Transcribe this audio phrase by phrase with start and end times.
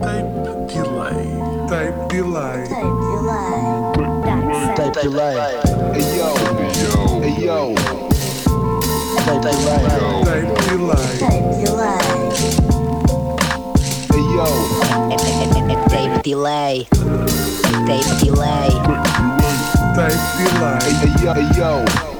[0.00, 0.30] Tape
[0.68, 1.20] delay.
[1.68, 2.60] Tape delay.
[4.76, 5.36] Tape delay.
[5.94, 6.30] Hey yo.
[7.20, 7.60] Hey yo.
[9.24, 9.82] Tape delay.
[10.24, 11.14] Tape delay.
[14.12, 14.48] Hey yo.
[15.88, 16.76] Tape delay.
[17.86, 18.70] Tape delay.
[19.96, 20.86] Tape delay.
[21.00, 21.32] Hey yo.
[21.34, 22.15] Hey yo.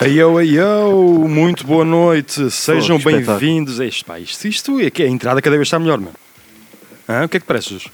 [0.00, 3.38] Aí eu, aí eu, muito boa noite, sejam espetáculo.
[3.38, 3.78] bem-vindos.
[3.80, 6.10] Isto, pá, isto, isto é que a entrada cada vez está melhor, meu.
[7.08, 7.24] Hã?
[7.24, 7.86] O que é que pareces?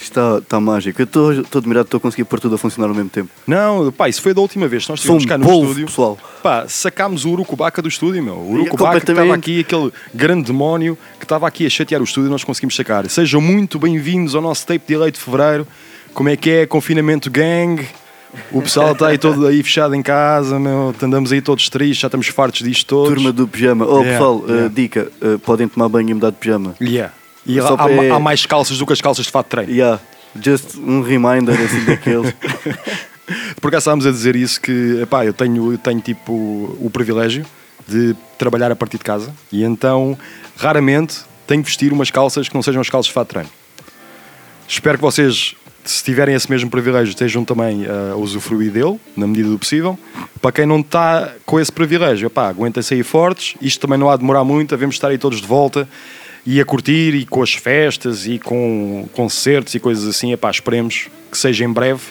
[0.00, 1.00] Está, está mágico.
[1.00, 3.30] Eu estou estou admirado estou a conseguir pôr tudo a funcionar ao mesmo tempo.
[3.46, 5.86] Não, pá, isso foi da última vez nós Sou um estivemos cá no polvo, estúdio.
[5.86, 6.18] pessoal.
[6.42, 8.34] Pá, sacámos o Urucubaca do estúdio, meu.
[8.34, 12.28] O Urucubaca que estava aqui, aquele grande demónio que estava aqui a chatear o estúdio
[12.28, 13.08] e nós conseguimos sacar.
[13.10, 15.66] Sejam muito bem-vindos ao nosso tape de leite de fevereiro.
[16.14, 16.66] Como é que é?
[16.66, 17.82] Confinamento gang.
[18.50, 20.94] O pessoal está aí todo aí fechado em casa, meu.
[21.02, 23.14] Andamos aí todos tristes, já estamos fartos disto todos.
[23.14, 23.84] Turma do pijama.
[23.86, 24.68] Oh, Yeah, pessoal, uh, yeah.
[24.74, 26.74] dica: uh, podem tomar banho e mudar de pijama.
[26.80, 27.12] Yeah.
[27.44, 29.72] E há, para- há- há mais calças do que as calças de fato de treino.
[29.72, 30.00] Yeah,
[30.40, 32.34] just um reminder assim daqueles.
[33.60, 37.44] Por acaso estávamos a dizer isso que epá, eu tenho, eu tenho tipo o privilégio
[37.88, 40.16] de trabalhar a partir de casa e então
[40.56, 43.50] raramente tenho que vestir umas calças que não sejam as calças de fato de treino.
[44.68, 45.54] Espero que vocês,
[45.90, 49.98] se tiverem esse mesmo privilégio, estejam também a usufruir dele, na medida do possível.
[50.40, 54.14] Para quem não está com esse privilégio, epá, aguentem-se aí fortes, isto também não há
[54.14, 55.88] de demorar muito, devemos estar aí todos de volta
[56.44, 61.08] e a curtir e com as festas e com concertos e coisas assim, epá, esperemos
[61.30, 62.02] que seja em breve.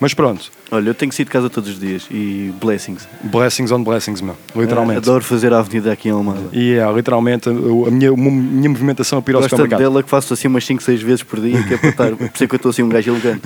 [0.00, 3.08] Mas pronto, Olha, eu tenho que sair de casa todos os dias e blessings.
[3.24, 4.36] blessings on blessings, meu.
[4.54, 4.98] Literalmente.
[4.98, 6.48] Uh, adoro fazer a avenida aqui em Almada.
[6.52, 9.90] E é, literalmente, a, a minha, a minha movimentação para ir ao Gosto tanto supermercado.
[9.92, 12.16] dela que faço assim umas 5, 6 vezes por dia, que é para estar.
[12.16, 13.42] Por isso é que eu estou assim um gajo elegante.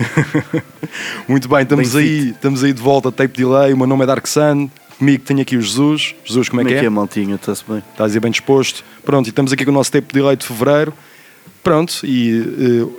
[1.27, 3.73] Muito bem, estamos Bem aí, estamos aí de volta, tape delay.
[3.73, 4.69] O meu nome é Dark Sun.
[4.99, 6.13] Comigo tenho aqui o Jesus.
[6.23, 6.89] Jesus, como é que é?
[6.89, 7.35] maltinha?
[7.35, 7.81] Está-se bem.
[7.91, 8.83] Estás aí bem disposto?
[9.03, 10.93] Pronto, e estamos aqui com o nosso tape delay de fevereiro.
[11.63, 12.43] Pronto, e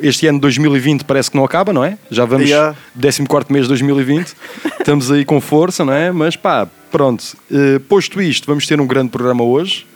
[0.00, 1.98] eh, este ano de 2020 parece que não acaba, não é?
[2.10, 2.76] Já vamos, Yeah.
[2.98, 4.34] 14 mês de 2020.
[4.80, 6.10] estamos aí com força, não é?
[6.10, 7.36] Mas pá, pronto.
[7.52, 9.86] Eh, posto isto, vamos ter um grande programa hoje.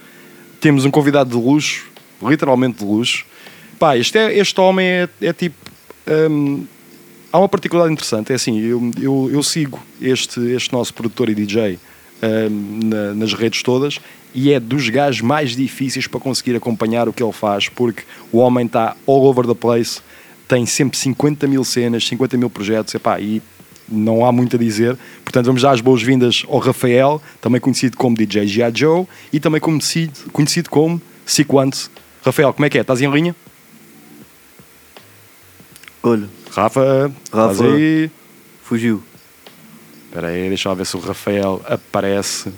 [0.60, 1.86] Temos um convidado de luxo,
[2.22, 3.24] literalmente de luxo.
[3.78, 5.56] Pá, este, é, este homem é, é tipo.
[6.30, 6.66] hum,
[7.32, 11.34] há uma particularidade interessante, é assim, eu, eu, eu sigo este, este nosso produtor e
[11.34, 11.78] DJ
[12.22, 13.98] na- nas redes todas
[14.34, 18.02] e é dos gajos mais difíceis para conseguir acompanhar o que ele faz, porque
[18.32, 20.00] o homem está all over the place,
[20.46, 23.40] tem sempre 50 mil cenas, 50 mil projetos, epá, e
[23.88, 24.98] não há muito a dizer.
[25.24, 28.70] Portanto, vamos dar as boas-vindas ao Rafael, também conhecido como DJ G.I.
[28.74, 31.88] Joe e também conhecido, conhecido como Sequence.
[32.22, 32.82] Rafael, como é que é?
[32.82, 33.34] Estás em linha?
[36.02, 37.52] Olha, Rafa, Rafa.
[37.52, 38.10] estás aí?
[38.62, 39.02] fugiu.
[40.18, 42.52] Espera aí, deixa eu ver se o Rafael aparece.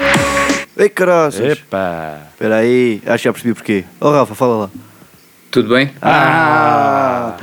[0.78, 1.58] Ei, caraças!
[1.58, 2.18] Epá!
[2.32, 3.84] Espera aí, acho que já percebi porquê.
[4.00, 4.70] Oh, Rafa, fala lá.
[5.50, 5.90] Tudo bem?
[6.00, 7.36] Ah!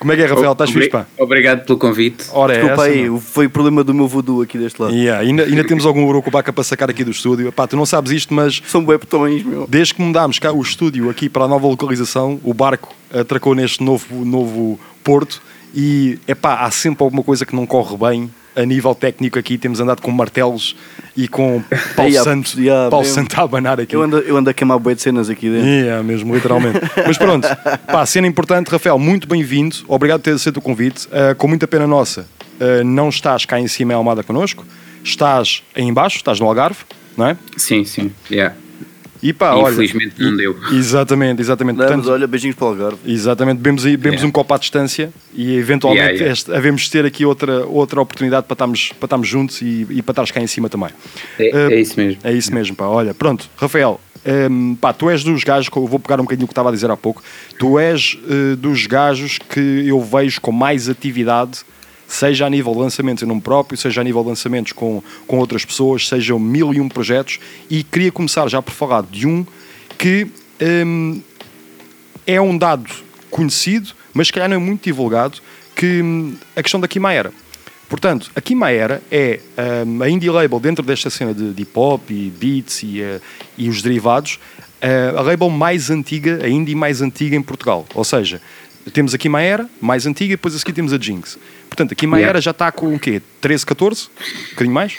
[0.00, 0.50] Como é que é, Rafael?
[0.50, 1.06] Estás fixe, pá?
[1.16, 2.24] Obrigado pelo convite.
[2.32, 3.20] Ora, é Desculpa essa, aí, meu.
[3.20, 4.92] foi problema do meu voodoo aqui deste lado.
[4.92, 7.52] Yeah, ainda, ainda temos algum urucubaca para sacar aqui do estúdio.
[7.52, 9.64] Pá, tu não sabes isto, mas São bué botões, meu.
[9.68, 13.80] desde que mudámos cá o estúdio aqui para a nova localização, o barco atracou neste
[13.80, 15.40] novo, novo porto
[15.72, 19.56] e, epá, há sempre alguma coisa que não corre bem a nível técnico aqui.
[19.58, 20.76] Temos andado com martelos
[21.16, 21.62] e com
[21.96, 23.14] pau Ei, há- santo, yeah, pau mesmo.
[23.14, 23.94] santo a abanar aqui.
[23.96, 25.68] Eu ando, eu ando a queimar bué de cenas aqui dentro.
[25.68, 26.80] É, mesmo, literalmente.
[27.06, 27.46] Mas pronto,
[27.90, 29.76] pá, cena importante, Rafael, muito bem-vindo.
[29.88, 31.06] Obrigado por ter aceito o convite.
[31.08, 32.26] Uh, com muita pena nossa,
[32.60, 34.64] uh, não estás cá em cima em Almada connosco,
[35.04, 36.78] estás aí embaixo, estás no Algarve,
[37.16, 37.36] não é?
[37.56, 38.10] Sim, sim.
[38.30, 38.54] Yeah.
[39.22, 39.72] E pá, olha.
[39.72, 40.56] Infelizmente não deu.
[40.72, 41.76] Exatamente, exatamente.
[41.76, 42.98] Não, mas Portanto, olha, beijinhos para o Algarve.
[43.06, 44.26] Exatamente, bebemos, bebemos Yeah.
[44.28, 46.32] um copo à distância e eventualmente Yeah, yeah.
[46.32, 50.02] este- havemos de ter aqui outra, outra oportunidade para estarmos, para estarmos juntos e, e
[50.02, 50.90] para estares cá em cima também.
[51.38, 52.20] É, Uh, é isso mesmo.
[52.24, 52.86] É isso mesmo, pá.
[52.86, 54.00] Olha, pronto, Rafael,
[54.50, 56.90] hum, pá, tu és dos gajos, vou pegar um bocadinho o que estava a dizer
[56.90, 57.22] há pouco,
[57.58, 61.60] tu és eh, dos gajos que eu vejo com mais atividade,
[62.12, 65.38] seja a nível de lançamentos em nome próprio, seja a nível de lançamentos com, com
[65.38, 69.46] outras pessoas, sejam mil e um projetos, e queria começar já por falar de um
[69.96, 70.26] que
[70.60, 71.22] hum,
[72.26, 72.90] é um dado
[73.30, 75.38] conhecido, mas se calhar não é muito divulgado,
[75.74, 77.32] que hum, a questão da Kimaera.
[77.88, 79.40] Portanto, a Kimaera é
[79.86, 83.20] hum, a indie label dentro desta cena de, de hip hop e beats e, eh,
[83.56, 84.38] e os derivados,
[84.82, 87.86] eh, a label mais antiga, a indie mais antiga em Portugal.
[87.94, 88.40] Ou seja,
[88.92, 91.38] temos a Kimaera, mais antiga, e depois a seguir temos a Jinx.
[91.72, 92.40] Portanto, a Kimaera Yeah.
[92.40, 93.22] já está com o quê?
[93.40, 94.08] 13, 14?
[94.10, 94.94] Um bocadinho mais?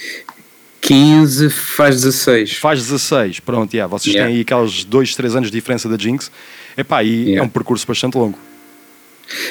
[0.82, 2.54] 15 faz 16.
[2.58, 4.28] Faz 16, pronto, yeah, vocês Yeah.
[4.28, 6.32] têm aí aqueles 2, 3 anos de diferença da Jinx.
[6.76, 7.44] Epá, e é Yeah.
[7.44, 8.40] um percurso bastante longo.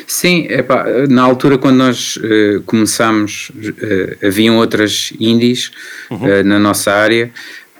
[0.07, 5.71] Sim, epá, na altura quando nós eh, começámos, eh, haviam outras indies
[6.11, 6.27] Uhum.
[6.29, 7.33] eh, na nossa área,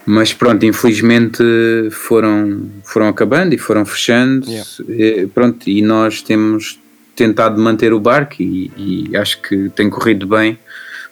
[0.07, 1.43] mas pronto, infelizmente
[1.91, 4.49] foram, foram acabando e foram fechando.
[4.49, 5.29] Yeah.
[5.35, 6.79] pronto, e nós temos
[7.15, 8.71] tentado manter o barco e,
[9.11, 10.59] e acho que tem corrido bem,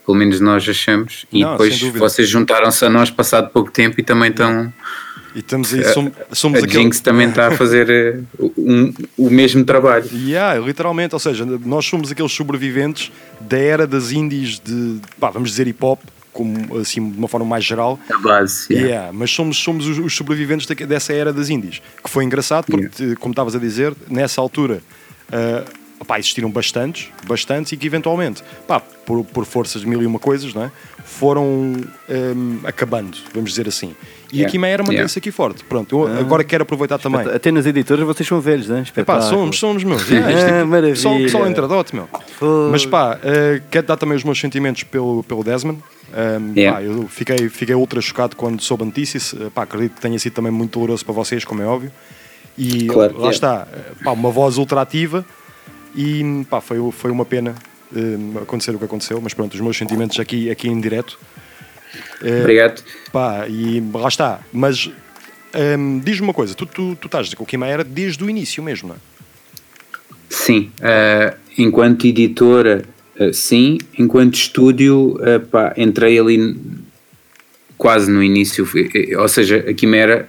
[0.05, 1.27] pelo menos nós achamos.
[1.33, 4.73] E Não, depois vocês juntaram-se a nós passado pouco tempo e também estão.
[5.35, 6.83] E estamos aí, somos, somos A aquele.
[6.85, 8.19] Jinx também está a fazer eh,
[8.59, 10.09] um- o mesmo trabalho.
[10.13, 15.51] Yeah, literalmente, ou seja, nós somos aqueles sobreviventes da era das indies de, pá, vamos
[15.51, 16.01] dizer hip hop,
[16.33, 17.99] como, assim, de uma forma mais geral.
[18.13, 18.67] A base.
[18.73, 18.89] yeah.
[18.89, 21.81] Yeah, mas somos, somos os, os sobreviventes dessa era das indies.
[22.03, 24.81] Que foi engraçado porque, como estavas a dizer, nessa altura
[25.33, 25.65] ah,
[26.01, 30.19] opá, existiram bastantes, bastantes e que eventualmente, pá, por, por forças de mil e uma
[30.19, 30.73] coisas, não é?
[31.05, 31.75] foram
[32.09, 33.95] ahm, acabando, vamos dizer assim.
[34.33, 34.49] E Yeah.
[34.49, 35.19] a Quimeira mantém-se Yeah.
[35.19, 35.65] aqui forte.
[35.65, 37.23] Pronto, eu agora quero aproveitar também.
[37.23, 38.79] Até nas editoras vocês são velhos, não é?
[38.79, 39.29] Pá, Espetáculo.
[39.29, 40.03] somos, somos meus.
[40.07, 40.95] Isto Ah, maravilha.
[40.97, 42.09] Só, só entradote, meu.
[42.39, 42.69] Fogo.
[42.71, 45.83] Mas pá, eh, quero dar também os meus sentimentos pelo, pelo Desmond.
[46.13, 46.79] Um, Yeah.
[46.79, 49.19] pá, eu fiquei, fiquei ultra chocado quando soube a notícia.
[49.19, 51.91] Eh, Pá, acredito que tenha sido também muito doloroso para vocês, como é óbvio.
[52.57, 55.25] E Claro, lá está, eh, pá, uma voz ultra ativa.
[55.95, 57.55] E pá, foi, foi uma pena
[57.95, 59.21] eh, acontecer o que aconteceu.
[59.21, 61.19] Mas pronto, os meus sentimentos aqui, aqui em direto.
[62.23, 62.83] Eh, Obrigado.
[63.13, 64.41] Pá, e lá está.
[64.53, 64.91] Mas
[65.79, 68.89] hum, diz-me uma coisa: tu, tu, tu estás com o Quimeira desde o início mesmo,
[68.89, 68.99] não é?
[70.29, 72.85] Sim, eh, enquanto editora,
[73.17, 75.19] eh, sim, enquanto estúdio,
[75.51, 76.57] pá, entrei ali
[77.77, 78.69] quase no início,
[79.19, 80.29] ou seja, a Quimera,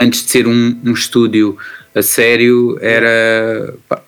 [0.00, 1.58] antes de ser um, um estúdio
[1.94, 4.02] a sério, era, pá,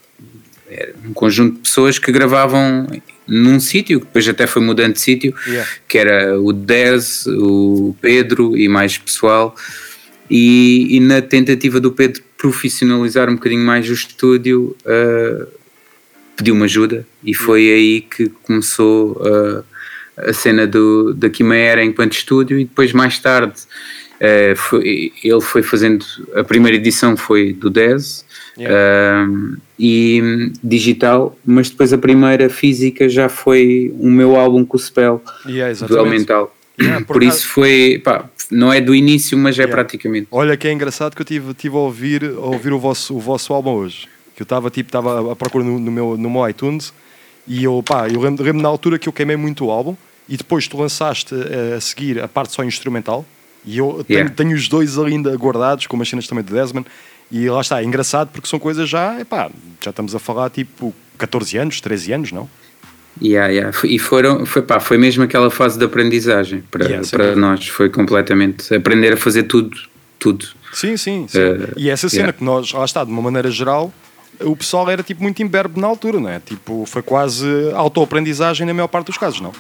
[0.71, 2.87] era um conjunto de pessoas que gravavam
[3.27, 5.71] num sítio, que depois até foi mudando de sítio, Yeah.
[5.89, 9.55] que era o Dez, o Pedro e mais pessoal.
[10.31, 15.47] E, e na tentativa do Pedro profissionalizar um bocadinho mais o estúdio, uh,
[16.37, 19.65] pediu-me ajuda e foi aí que começou uh,
[20.17, 23.61] a cena do, da Quimera enquanto estúdio e depois mais tarde
[24.21, 28.25] uh, foi- ele foi fazendo, a primeira edição foi do 10
[28.59, 34.77] um, e hum, digital, mas depois a primeira física já foi o meu álbum com
[34.77, 35.99] o Spell Yeah, do.
[35.99, 36.55] Elemental.
[36.81, 39.75] Yeah, por por isso foi, pá, não é do início, mas é Yeah.
[39.75, 40.29] praticamente.
[40.31, 43.21] Olha que é engraçado que eu tive, tive a ouvir, a ouvir o, vosso, o
[43.21, 44.09] vosso álbum hoje.
[44.35, 46.93] Que eu estava tipo, estava à procura no, no meu, no meu iTunes
[47.47, 49.95] e eu, pá, eu lembro, lembro na altura que eu queimei muito o álbum
[50.29, 53.27] e depois tu lançaste eh, a seguir a parte só instrumental
[53.65, 54.35] e eu tenho, Yeah.
[54.35, 56.87] tenho os dois ainda guardados, com as cenas também do Desmond.
[57.31, 60.95] E lá está, é engraçado porque são coisas já, epá, já estamos a falar tipo
[61.17, 62.49] 14 anos, 13 anos, não?
[63.23, 63.79] Yeah, yeah.
[63.85, 67.69] E foram, foi, pá, foi mesmo aquela fase de aprendizagem para, Yeah, para nós.
[67.69, 69.77] Foi completamente aprender a fazer tudo.
[70.19, 70.47] Tudo.
[70.73, 71.39] Sim, sim, sim.
[71.39, 72.39] Eh, e essa cena yeah.
[72.39, 73.93] que nós, lá está, de uma maneira geral,
[74.41, 76.41] o pessoal era tipo muito imberbe na altura, não é?
[76.41, 79.53] Tipo, foi quase autoaprendizagem na maior parte dos casos, não?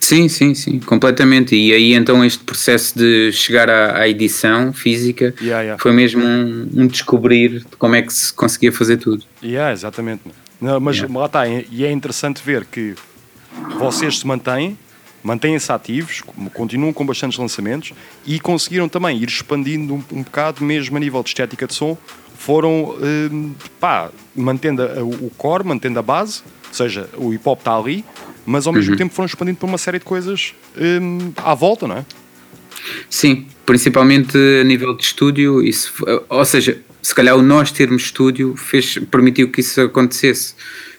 [0.00, 1.54] Sim, sim, sim, completamente.
[1.56, 5.82] E aí então este processo de chegar à, à edição física Yeah, yeah.
[5.82, 9.24] foi mesmo um, um descobrir de como é que se conseguia fazer tudo.
[9.42, 10.22] Yeah, exatamente.
[10.60, 11.18] Não, mas Yeah.
[11.18, 12.94] lá está, e é interessante ver que
[13.78, 14.78] vocês se mantêm,
[15.22, 16.22] mantêm-se ativos,
[16.54, 17.92] continuam com bastantes lançamentos
[18.24, 21.98] e conseguiram também ir expandindo um, um bocado, mesmo a nível de estética de som,
[22.38, 22.96] foram
[23.30, 27.76] hum, pá, mantendo a- o core, mantendo a base, ou seja, o hip hop está
[27.76, 28.04] ali,
[28.44, 28.96] mas ao mesmo Uhum.
[28.96, 32.04] tempo foram expandindo para uma série de coisas hum, à volta, não é?
[33.10, 35.92] Sim, principalmente a nível de estúdio, isso,
[36.28, 40.54] ou seja, se calhar o nós termos estúdio fez, permitiu que isso acontecesse.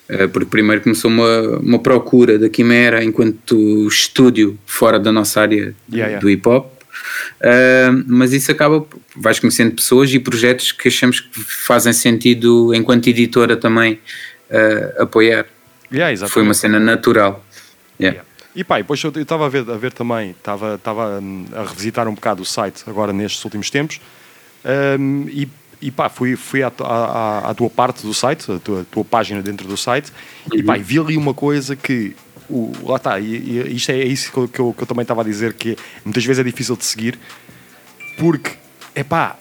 [0.10, 5.76] Eh, Porque primeiro começou uma, uma procura da Quimera enquanto estúdio fora da nossa área
[5.92, 6.20] Yeah, yeah.
[6.20, 6.72] do hip hop.
[7.42, 13.08] Eh, mas isso acaba, vais conhecendo pessoas e projetos que achamos que fazem sentido enquanto
[13.08, 14.00] editora também
[14.50, 15.46] eh, apoiar.
[15.92, 16.28] Yeah.
[16.28, 17.44] Foi uma cena natural.
[18.00, 18.18] Yeah.
[18.18, 18.24] Yeah.
[18.56, 22.14] E pá, depois eu estava a ver, a ver também, estava hum, a revisitar um
[22.16, 24.02] bocado o site agora nestes últimos tempos
[25.00, 25.48] hum, e,
[25.80, 26.84] e pá, fui, fui à, à,
[27.46, 30.12] à- à tua parte do site, a tua, tua página dentro do site
[30.52, 32.16] e pá, e vi ali uma coisa que
[32.50, 35.04] o, lá está, e, e isto é isso que eu, que eu, que eu também
[35.04, 37.20] estava a dizer que muitas vezes é difícil de seguir
[38.18, 38.54] porque
[38.96, 39.38] é pá,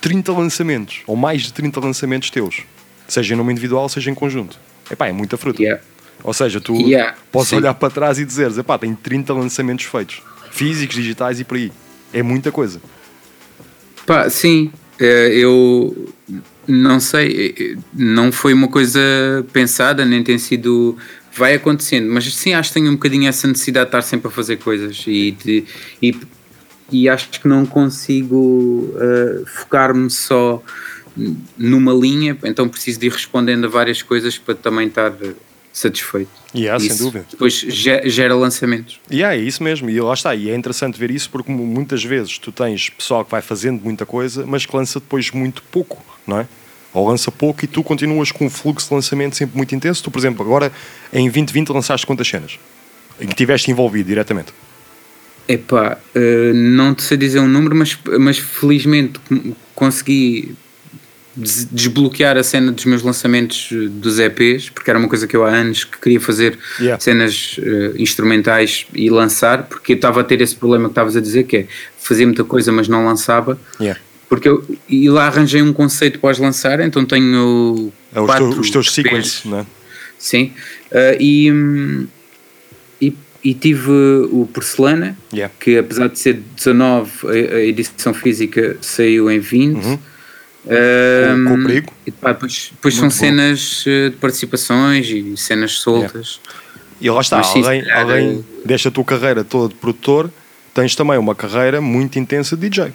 [0.00, 2.62] 30 lançamentos ou mais de 30 lançamentos teus,
[3.08, 4.60] seja em nome individual, seja em conjunto.
[4.90, 5.62] É pá, é muita fruta.
[5.62, 5.82] Yeah.
[6.22, 7.56] Ou seja, tu Yeah, podes sim.
[7.56, 10.22] olhar para trás e dizeres, epá, tem 30 lançamentos feitos,
[10.52, 11.72] físicos, digitais e por aí.
[12.12, 12.80] É muita coisa.
[14.06, 16.12] Pá, sim, eh, eu
[16.66, 19.00] não sei, eh, não foi uma coisa
[19.52, 20.96] pensada, nem tem sido.
[21.36, 24.30] Vai acontecendo, mas sim, acho que tenho um bocadinho essa necessidade de estar sempre a
[24.30, 25.64] fazer coisas e, de-
[26.00, 26.16] e,
[26.92, 30.62] e acho que não consigo eh, focar-me só
[31.56, 35.32] numa linha, então preciso de ir respondendo a várias coisas para também estar eh,
[35.72, 36.30] satisfeito.
[36.54, 37.26] Yeah, sem Isso dúvida.
[37.30, 39.00] Depois ge- gera lançamentos.
[39.10, 42.02] E é isso mesmo, e lá está, e é interessante ver isso porque mu- muitas
[42.04, 46.02] vezes tu tens pessoal que vai fazendo muita coisa, mas que lança depois muito pouco,
[46.26, 46.48] não é?
[46.92, 50.02] Ou lança pouco e tu continuas com um fluxo de lançamento sempre muito intenso.
[50.04, 50.70] Tu, por exemplo, agora
[51.12, 52.58] em 2020 lançaste quantas cenas?
[53.20, 54.52] Em que estiveste envolvido diretamente?
[55.48, 59.18] Epá, eh, não te sei dizer um número, mas, mas felizmente
[59.74, 60.54] consegui
[61.36, 65.44] desbloquear a cena dos meus lançamentos eh, dos EPs, porque era uma coisa que eu
[65.44, 67.00] há anos que queria fazer Yeah.
[67.00, 71.20] cenas eh, instrumentais e lançar, porque eu estava a ter esse problema que estavas a
[71.20, 71.66] dizer, que é
[71.98, 73.58] fazia muita coisa, mas não lançava.
[73.80, 74.00] Yeah.
[74.28, 78.46] Porque eu e lá arranjei um conceito para os lançar, então tenho É os, quatro
[78.50, 78.94] teus, os teus EPs.
[78.94, 79.66] sequence, não é?
[80.18, 80.52] Sim.
[80.90, 82.06] Uh, e,
[83.00, 83.90] e, e tive
[84.30, 85.52] o Porcelana, Yeah.
[85.60, 89.74] que apesar de ser 19, a, a edição física saiu em 20.
[89.84, 89.98] Uhum.
[90.66, 91.92] Um, Com- com perigo.
[92.06, 93.10] E, pá, depois depois são bom.
[93.10, 96.40] cenas uh, de participações e cenas soltas.
[97.00, 100.30] E lá está, Mas sim, calhar, além eh, desta tua carreira toda de produtor,
[100.72, 102.92] tens também uma carreira muito intensa de DJ.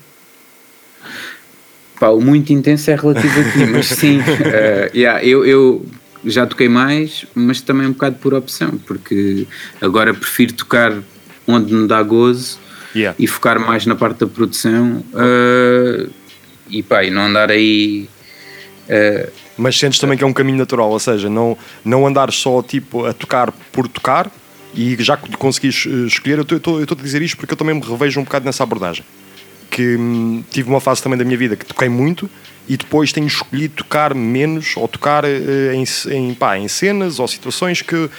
[2.00, 5.86] Pá, o muito intenso é relativo aqui, mas sim, uh, yeah, eu, eu
[6.26, 9.46] já toquei mais, mas também um bocado por opção, porque
[9.82, 10.94] agora prefiro tocar
[11.46, 12.58] onde me dá gozo
[12.96, 13.16] Yeah.
[13.20, 16.10] e focar mais na parte da produção uh,
[16.70, 18.08] e pá, e não andar aí
[18.88, 22.62] uh, Mas sentes também que é um caminho natural, ou seja, não, não andar só
[22.62, 24.32] tipo a tocar por tocar
[24.74, 28.20] e já conseguis eh, escolher, eu estou a dizer isto porque eu também me revejo
[28.20, 29.04] um bocado nessa abordagem.
[29.70, 32.30] Que hum, tive uma fase também da minha vida que toquei muito
[32.68, 35.84] e depois tenho escolhido tocar menos ou tocar eh, em,
[36.14, 38.10] em, pá, em cenas ou situações que,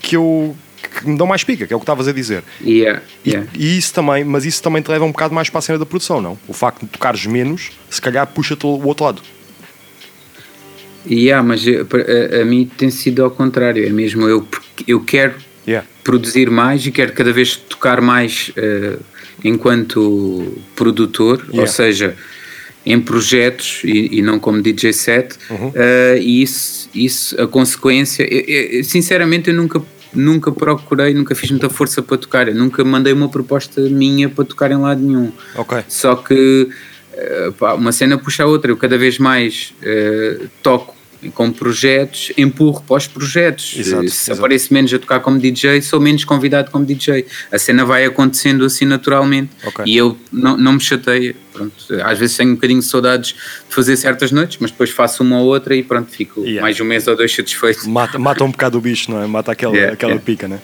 [0.00, 0.56] que eu
[0.88, 2.42] que me dão mais pica, que é o que estavas a dizer.
[2.64, 3.48] yeah, E, yeah.
[3.54, 5.86] e isso também, mas isso também te leva um bocado mais para a cena da
[5.86, 6.38] produção, não?
[6.48, 9.22] O facto de tocares menos, se calhar puxa-te o outro lado.
[11.10, 11.86] Yeah, mas eu-
[12.38, 14.46] a, a mim tem sido ao contrário, é mesmo eu,
[14.86, 15.34] eu quero
[15.66, 15.86] Yeah.
[16.02, 18.96] produzir mais e quero cada vez tocar mais eh,
[19.44, 21.60] enquanto produtor, Yeah.
[21.60, 22.16] ou seja,
[22.84, 25.36] em projetos e, e não como DJ set.
[25.50, 25.70] Uhum.
[25.74, 31.50] Eh, e isso, isso, a consequência, eu- eu- sinceramente, eu nunca, nunca procurei, nunca fiz
[31.50, 35.32] muita força para tocar, eu nunca mandei uma proposta minha para tocar em lado nenhum.
[35.56, 35.84] Ok.
[35.88, 36.68] Só que
[37.12, 38.70] eh, pá, uma cena puxa a outra.
[38.70, 40.96] Eu cada vez mais eh, toco
[41.34, 43.74] com projetos, empurro para os projetos.
[43.76, 44.38] Exato, Se exato.
[44.38, 47.26] apareço menos a tocar como DJ, sou menos convidado como DJ.
[47.52, 49.50] A cena vai acontecendo assim naturalmente.
[49.64, 49.84] Ok.
[49.86, 51.34] E eu não, não me chateio.
[51.52, 51.74] Pronto.
[52.04, 53.28] Às vezes tenho um bocadinho de saudades
[53.68, 56.62] de fazer certas noites, mas depois faço uma ou outra e pronto, fico Yeah.
[56.62, 57.88] mais um mês ou dois satisfeito.
[57.88, 59.26] Mata, mata um bocado o bicho, não é?
[59.26, 60.24] Mata aquela, Yeah, aquela yeah.
[60.24, 60.58] pica, né?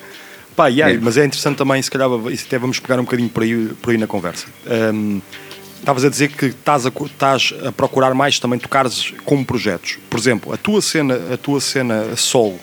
[0.54, 3.68] Pá, yeah, mas é interessante também, se calhar, até vamos pegar um bocadinho por aí,
[3.82, 4.46] por aí na conversa.
[4.94, 5.20] Hum,
[5.78, 9.98] Estavas a dizer que estás a, estás a procurar mais também tocares como projetos.
[10.10, 12.58] Por exemplo, a tua cena, a tua cena solo,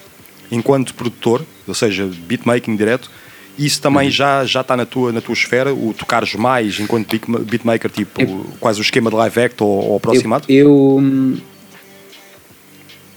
[0.52, 3.10] enquanto produtor, ou seja, beatmaking direto,
[3.58, 4.12] isso também Uhum.
[4.12, 8.46] já, já está na tua, na tua esfera, o tocares mais enquanto beat- beatmaker, tipo
[8.60, 10.46] quase o esquema de live act ou, ou aproximado?
[10.50, 11.38] Eu, eu, hum,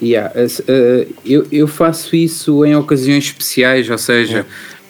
[0.00, 4.46] yeah, eh, eu, eu faço isso em ocasiões especiais, ou seja,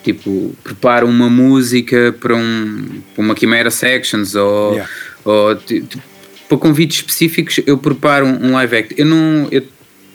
[0.06, 4.90] tipo, preparo uma música para, um, para uma Chimera Sections ou, Yeah.
[5.24, 6.00] ou ti- ti-
[6.48, 8.94] para convites específicos eu preparo um, live act.
[8.96, 9.62] Eu não, eu,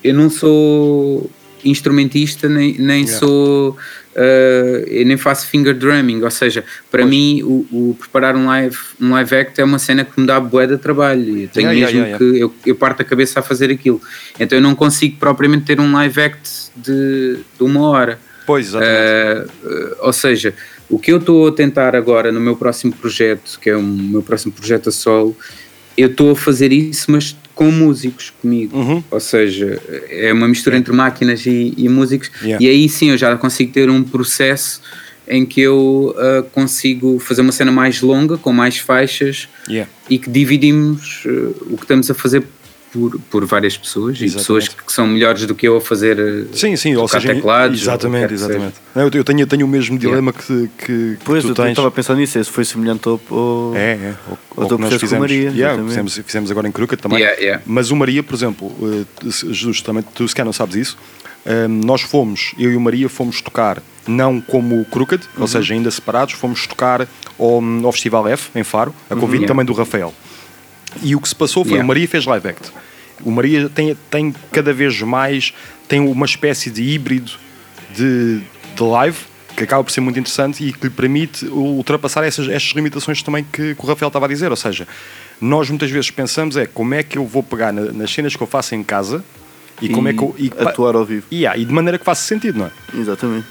[0.02, 1.30] eu não sou
[1.66, 3.20] instrumentista nem, nem Yeah.
[3.20, 3.78] sou
[4.16, 8.78] eh, eu nem faço finger drumming, ou seja, para mim o, o preparar um live,
[9.00, 11.94] um live act é uma cena que me dá bué de trabalho eu tenho Yeah,
[11.98, 14.02] mesmo que eu, eu parto a cabeça a fazer aquilo.
[14.40, 18.18] Então eu não consigo propriamente ter um live act de, de uma hora.
[18.52, 19.52] Pois, exatamente.
[19.64, 20.54] Eh, ou seja,
[20.90, 24.22] o que eu estou a tentar agora no meu próximo projeto, que é o meu
[24.22, 25.36] próximo projeto a solo,
[25.98, 28.78] eu estou a fazer isso, mas com músicos comigo.
[28.78, 29.04] Uhum.
[29.10, 32.66] Ou seja, é uma mistura entre máquinas e, e músicos, Yeah.
[32.66, 34.82] e aí sim eu já consigo ter um processo
[35.28, 39.90] em que eu ah, consigo fazer uma cena mais longa, com mais faixas, Yeah.
[40.10, 41.30] e que dividimos eh,
[41.70, 42.44] o que estamos a fazer
[42.92, 44.38] por, por várias pessoas e Exatamente.
[44.40, 47.82] pessoas que são melhores do que eu a fazer eh, Sim, sim, ou seja, teclados,
[47.82, 48.74] exatamente, que que exatamente.
[48.94, 50.44] Não, eu, tenho, eu tenho o mesmo dilema que,
[50.78, 53.20] que, que Pois, tu eu estava a pensar nisso, esse foi semelhante ao.
[53.30, 54.14] ao- É, é.
[54.28, 55.22] O, Ao o teu que nós fizemos.
[55.22, 57.20] Maria, Yeah, fizemos, fizemos agora em Crooked também.
[57.20, 57.64] Yeah, yeah.
[57.66, 59.06] Mas o Maria, por exemplo, eh,
[59.52, 60.98] Jesus, também tu se calhar não sabes isso,
[61.46, 65.44] eh, nós fomos, eu e o Maria fomos tocar, não como o Crooked, Uhum.
[65.44, 67.08] ou seja, ainda separados, fomos tocar
[67.40, 69.48] ao, ao Festival F, em Faro, a convite Yeah.
[69.48, 70.14] também do Rafael.
[71.02, 71.86] E o que se passou foi Yeah.
[71.86, 72.70] o Maria fez live act.
[73.26, 75.54] O Maria tem, tem cada vez mais
[75.88, 77.32] tem uma espécie de híbrido
[77.96, 78.40] de,
[78.76, 79.18] de live
[79.56, 83.46] que acaba por ser muito interessante e que lhe permite ultrapassar essas, estas limitações também
[83.52, 84.50] que, que o Rafael estava a dizer.
[84.50, 84.88] Ou seja,
[85.42, 88.42] nós muitas vezes pensamos é como é que eu vou pegar na- nas cenas que
[88.42, 89.24] eu faço em casa
[89.82, 90.34] e, como é que eu.
[90.38, 91.26] E, atuar ao vivo.
[91.30, 92.72] e, ah, e de maneira que faça sentido, não é?
[92.98, 93.46] Exatamente.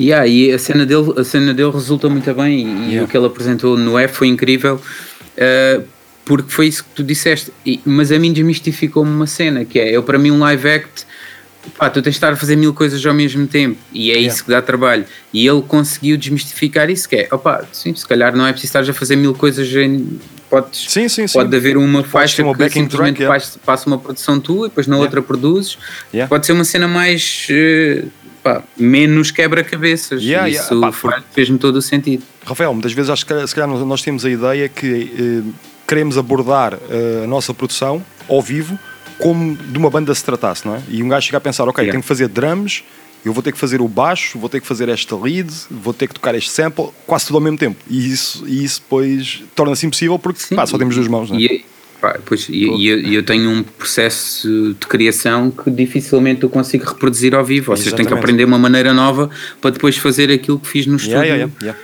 [0.00, 3.04] Yeah, e a cena, dele, a cena dele resulta muito bem e Yeah.
[3.04, 5.84] o que ele apresentou no F foi incrível uh,
[6.28, 7.50] porque foi isso que tu disseste.
[7.66, 11.06] E- mas a mim desmistificou-me uma cena que é, eu para mim um live act,
[11.76, 14.28] pá, tu tens de estar a fazer mil coisas ao mesmo tempo e é Yeah.
[14.34, 15.04] isso que dá trabalho.
[15.32, 18.88] E ele conseguiu desmistificar isso que é, opá, sim, se calhar não é preciso estar
[18.90, 20.20] a fazer mil coisas em...
[20.50, 21.38] Podes, Sim, sim, sim.
[21.38, 23.60] Pode haver uma faixa uma que simplesmente track, yeah.
[23.66, 25.76] passa uma produção tua e depois na outra produzes.
[26.12, 26.26] Yeah.
[26.26, 28.04] Pode ser uma cena mais eh,
[28.42, 30.22] pá, menos quebra-cabeças.
[30.22, 30.66] Yeah, E yeah.
[30.72, 32.22] Isso Pá, faz- fez-me todo o sentido.
[32.46, 35.50] Rafael, muitas vezes acho que se calhar nós- nós temos a ideia que eh,
[35.88, 38.78] queremos abordar eh, a nossa produção ao vivo
[39.18, 40.82] como de uma banda se tratasse, não é?
[40.88, 41.90] E um gajo chega a pensar, ok, Yeah.
[41.92, 42.84] tenho que fazer drums,
[43.24, 46.06] eu vou ter que fazer o baixo, vou ter que fazer esta lead, vou ter
[46.06, 47.76] que tocar este sample, quase tudo ao mesmo tempo.
[47.90, 51.36] E isso, e isso depois torna-se impossível porque Sim, pá, só temos duas mãos, não
[51.36, 51.40] é?
[51.40, 51.64] E,
[52.00, 56.84] pá, pois, e, e eu, eu tenho um processo de criação que dificilmente eu consigo
[56.84, 57.72] reproduzir ao vivo.
[57.72, 59.30] Ou seja, tenho que aprender uma maneira nova
[59.60, 61.24] para depois fazer aquilo que fiz no estúdio.
[61.24, 61.80] Yeah, yeah.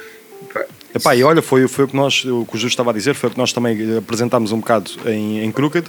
[0.94, 3.14] Epá, e olha, foi, foi o que nós, o que o Justo estava a dizer,
[3.14, 5.86] foi o que nós também eh, apresentámos um bocado em, em Crooked.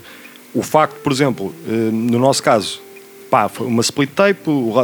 [0.53, 2.81] O facto, por exemplo, eh, no nosso caso,
[3.29, 4.39] pá, foi uma split tape,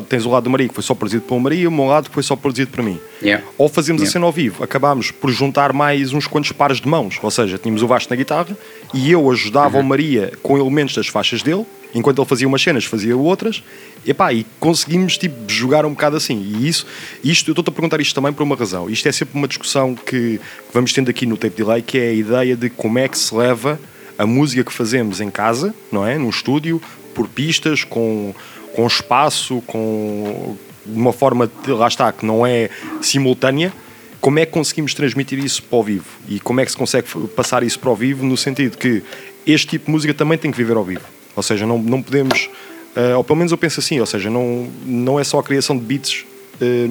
[0.09, 2.13] tens o lado do Maria que foi só produzido pelo Maria, o meu lado que
[2.13, 2.99] foi só produzido por mim.
[3.21, 3.43] Yeah.
[3.57, 4.11] Ou fazemos a Yeah.
[4.13, 7.81] cena ao vivo, acabámos por juntar mais uns quantos pares de mãos, ou seja, tínhamos
[7.81, 8.55] o Vasco na guitarra
[8.93, 9.83] e eu ajudava Uhum.
[9.83, 13.63] o Maria com elementos das faixas dele, enquanto ele fazia umas cenas, fazia outras,
[14.05, 16.41] Epá, e conseguimos tipo, jogar um bocado assim.
[16.41, 16.87] E isso,
[17.23, 18.89] isto, eu estou-te a perguntar isto também por uma razão.
[18.89, 20.41] Isto é sempre uma discussão que,
[20.73, 23.35] vamos tendo aqui no Tape Delay, que é a ideia de como é que se
[23.35, 23.79] leva
[24.17, 26.17] a música que fazemos em casa, não é?
[26.17, 26.81] No estúdio,
[27.13, 28.33] por pistas, com,
[28.75, 32.71] com espaço, com uma forma, de- lá está, que não é
[33.01, 33.71] simultânea,
[34.19, 36.05] como é que conseguimos transmitir isso para o vivo?
[36.27, 39.03] E como é que se consegue passar isso para o vivo no sentido que
[39.45, 41.03] este tipo de música também tem que viver ao vivo?
[41.35, 42.49] Ou seja, não, não podemos,
[42.95, 45.77] eh, ou pelo menos eu penso assim, ou seja, não, não é só a criação
[45.77, 46.25] de beats,
[46.59, 46.87] eh,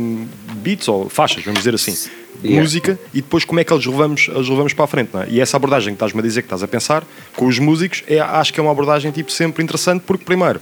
[0.56, 1.94] beats ou faixas, vamos dizer assim,
[2.42, 2.62] Yeah.
[2.62, 5.26] música e depois como é que eles levamos, eles levamos para a frente, não é?
[5.28, 7.04] E essa abordagem que estás-me a dizer que estás a pensar
[7.36, 10.58] com os músicos, é, acho que é uma abordagem tipo sempre interessante porque primeiro,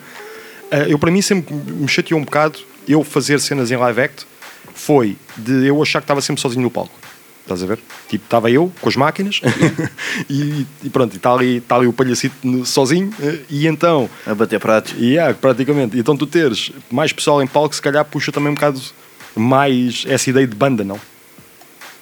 [0.73, 4.27] eh, eu para mim sempre me chateou um bocado eu fazer cenas em live act
[4.75, 6.91] foi de eu achar que estava sempre sozinho no palco.
[7.49, 7.79] Estás a ver?
[8.11, 9.41] Tipo, estava eu com as máquinas
[10.29, 14.35] e, e pronto, e está ali, está ali o palhacito sozinho eh, e então, A
[14.35, 14.95] bater pratos.
[14.99, 18.51] e yeah, praticamente, e então tu teres mais pessoal em palco, se calhar puxa também
[18.51, 18.79] um bocado
[19.35, 21.01] mais essa ideia de banda, não?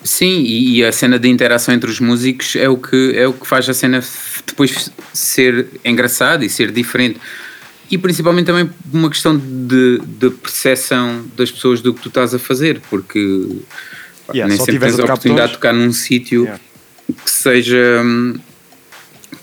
[0.03, 3.33] Sim, e, e a cena de interação entre os músicos é o que, é o
[3.33, 4.03] que faz a cena
[4.45, 7.21] depois ser engraçada e ser diferente.
[7.89, 12.39] E principalmente também uma questão de, de percepção das pessoas do que tu estás a
[12.39, 13.47] fazer, porque
[14.35, 16.61] Yeah, nem sempre tens a oportunidade de tocar num sítio Yeah.
[17.25, 18.35] que seja hum,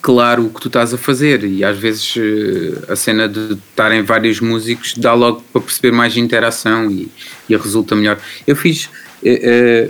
[0.02, 1.44] claro o que tu estás a fazer.
[1.46, 6.18] E às vezes eh, a cena de estarem vários músicos dá logo para perceber mais
[6.18, 7.10] interação e,
[7.48, 8.20] e resulta melhor.
[8.46, 8.90] Eu fiz
[9.24, 9.90] eh,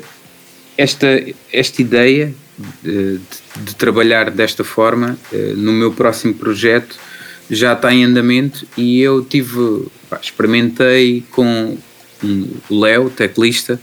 [0.78, 1.08] esta,
[1.52, 2.34] esta ideia
[2.84, 3.20] de,
[3.56, 5.18] de- trabalhar desta forma
[5.58, 6.96] no meu próximo projeto
[7.50, 11.76] já está em andamento e eu tive pá, experimentei com
[12.70, 13.80] o Léo, teclista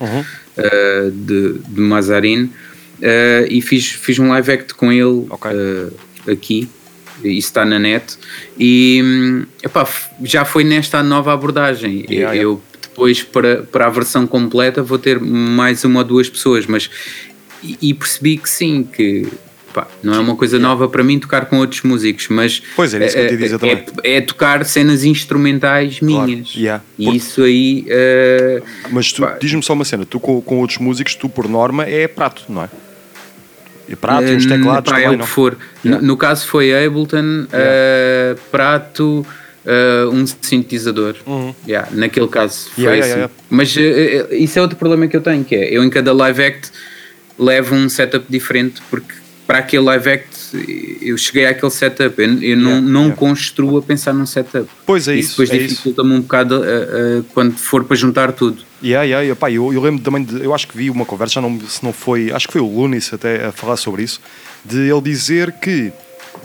[0.61, 2.53] eh, de, de Mazarin.
[3.03, 5.51] Eh, e fiz, fiz um live act com ele Ok.
[5.51, 6.68] eh, aqui.
[7.23, 8.16] Isso está na net.
[8.59, 9.87] E hum, epá,
[10.23, 12.07] já foi nesta nova abordagem.
[12.09, 16.66] Yeah, eu depois para, para a versão completa vou ter mais uma ou duas pessoas
[16.66, 16.90] mas
[17.62, 19.27] e, e percebi que sim que
[19.72, 23.06] pá, não é uma coisa nova para mim tocar com outros músicos mas Pois, era
[23.06, 23.85] isso que eu te ia dizer é, também.
[24.04, 26.83] é, é tocar cenas instrumentais minhas yeah.
[26.98, 30.78] e Porque- isso aí eh, Mas tu, diz-me só uma cena, tu com, com outros
[30.78, 32.68] músicos, tu por norma é prato, não é?
[33.88, 35.24] É prato, Eh, os teclados pá, é também, o não?
[35.26, 35.56] que for.
[35.85, 36.00] Yeah.
[36.00, 39.26] No, no caso foi Ableton, eh, prato,
[39.66, 41.16] eh, um sintetizador.
[41.66, 42.90] Yeah, naquele caso foi Uhum.
[42.92, 43.18] Yeah, assim.
[43.18, 43.33] yeah, yeah.
[43.50, 46.12] Mas eh, eh, isso é outro problema que eu tenho, que é eu em cada
[46.12, 46.70] live act
[47.37, 49.12] levo um setup diferente porque
[49.50, 50.30] para aquele live act
[51.02, 53.16] eu cheguei àquele setup, eu, eu não, Yeah, não yeah.
[53.16, 54.68] construo a pensar num setup.
[54.86, 58.30] Pois é isso isso, depois é dificulta-me um bocado eh, eh, quando for para juntar
[58.30, 58.62] tudo.
[58.80, 61.40] Yeah, yeah, yeah, pá, eu, eu lembro também, de, eu acho que vi uma conversa,
[61.40, 64.20] não, se não foi, acho que foi o Lunis até a falar sobre isso,
[64.64, 65.92] de ele dizer que,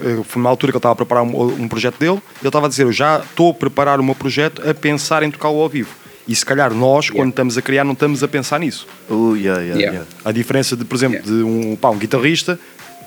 [0.02, 2.66] eh, foi na altura que ele estava a preparar um, um projeto dele, ele estava
[2.66, 5.70] a dizer, eu já estou a preparar o meu projeto a pensar em tocá-lo ao
[5.70, 5.94] vivo.
[6.28, 8.88] E se calhar nós, quando estamos a criar, não estamos a pensar nisso.
[9.08, 9.98] Uh, yeah, yeah, Yeah.
[9.98, 10.06] yeah.
[10.24, 11.32] A diferença de, por exemplo, Yeah.
[11.32, 12.60] de um, pá, um guitarrista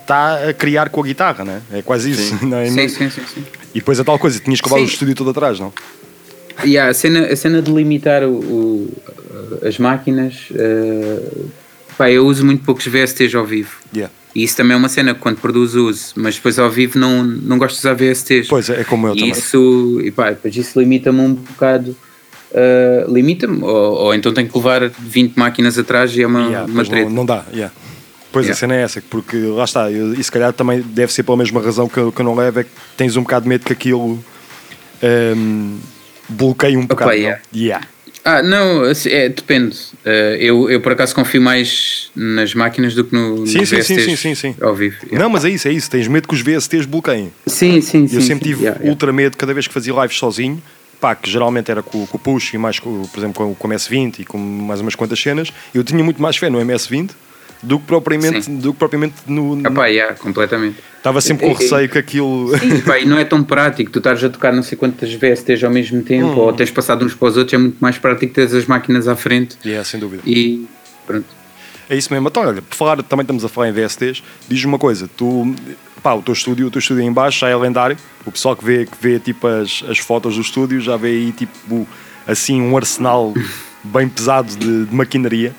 [0.09, 1.61] está a criar com a guitarra, né?
[1.71, 2.39] É quase isso.
[2.47, 2.67] não é?
[2.71, 3.23] Sim, sim, sim.
[3.35, 3.45] sim.
[3.75, 4.93] E depois a tal coisa, tinhas que levar o Sim.
[4.93, 5.73] estúdio todo atrás, não?
[6.65, 8.97] yeah, a, cena, a cena de limitar o, o-
[9.63, 11.21] as máquinas, eh,
[11.97, 13.77] pá, eu uso muito poucos VSTs ao vivo.
[13.95, 14.13] Yeah.
[14.35, 17.23] E isso também é uma cena que quando produzo uso, mas depois ao vivo não,
[17.23, 18.49] não gosto de usar VSTs.
[18.49, 19.31] Pois é, é como eu e também.
[19.33, 21.95] isso, e pá, depois isso limita-me um bocado.
[22.53, 23.71] eh, limita-me, ou,
[24.07, 27.05] ou então tenho que levar 20 máquinas atrás e é uma, Yeah, uma treta.
[27.05, 27.73] não, não dá, yeah.
[28.39, 28.61] Pois a Yeah.
[28.61, 31.61] cena é essa, porque lá está, eu- e se calhar também deve ser pela mesma
[31.61, 33.73] razão que, eu- que eu não levo, é que tens um bocado de medo que
[33.73, 34.23] aquilo
[35.03, 35.77] ehm,
[36.29, 37.11] bloqueie um bocado.
[37.11, 37.17] não?
[37.19, 37.41] yeah.
[37.55, 37.87] Yeah.
[38.25, 39.77] Ah, não, assim, é, depende.
[40.05, 43.95] Eh, eu, eu por acaso confio mais nas máquinas do que no, Sim, sim, sim,
[43.97, 44.55] VSTs sim, sim, sim.
[44.61, 44.97] ao vivo.
[45.05, 45.19] Yeah.
[45.21, 47.33] Não, mas é isso, é isso, tens medo que os VSTs bloqueiem.
[47.47, 48.17] Sim, sim, sim.
[48.17, 50.63] eu sempre tive Yeah, ultra medo cada vez que fazia lives sozinho,
[51.01, 53.69] pá, que geralmente era com, com o Push e mais, com, por exemplo, com, com
[53.69, 57.11] o MS-20 e com mais umas quantas cenas, eu tinha muito mais fé no MS-20
[57.63, 58.57] do que propriamente, Sim.
[58.59, 59.57] do que propriamente no...
[59.57, 60.77] no- Ah, pá, yeah, completamente.
[60.97, 62.57] Estava sempre com É, é- receio que aquilo...
[62.59, 63.91] Sim, pá, e não é tão prático.
[63.91, 66.39] Tu estás a tocar não sei quantas VSTs ao mesmo tempo Hum.
[66.39, 67.55] ou tens passado uns para os outros.
[67.55, 70.23] É muito mais prático teres as máquinas à frente yeah, sem dúvida.
[70.27, 70.67] e
[71.07, 71.27] pronto.
[71.91, 72.29] É isso mesmo.
[72.29, 75.55] Então, olha, por falar, também estamos a falar em VSTs, diz-me uma coisa, tu,
[76.03, 78.63] pá, o teu estúdio, o teu estúdio em baixo já é lendário, o pessoal que
[78.63, 81.89] vê, que vê tipo as, as fotos do estúdio já vê aí tipo
[82.27, 83.33] assim um arsenal
[83.83, 85.55] bem pesado de, de maquinaria.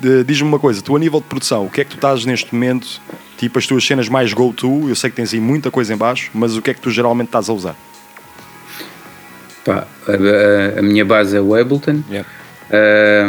[0.00, 2.24] De- diz-me uma coisa, tu a nível de produção, o que é que tu estás
[2.24, 3.00] neste momento,
[3.36, 6.30] tipo as tuas cenas mais go-to, eu sei que tens aí muita coisa em baixo,
[6.34, 7.76] mas o que é que tu geralmente estás a usar?
[9.64, 12.02] Pá, a, a- minha base é o Ableton.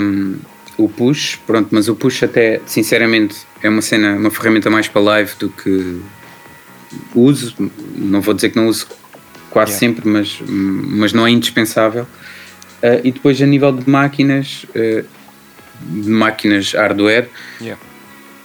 [0.02, 0.38] Um,
[0.78, 5.02] o push, pronto, mas o push até, sinceramente, é uma cena, uma ferramenta mais para
[5.02, 6.02] live do que
[7.14, 7.54] uso.
[7.96, 8.88] Não vou dizer que não uso
[9.50, 9.80] quase Yeah.
[10.02, 12.04] sempre, mas, mas não é indispensável.
[12.82, 15.06] Uh, e depois a nível de máquinas, uh,
[15.82, 17.30] de máquinas hardware,
[17.62, 17.82] Yeah.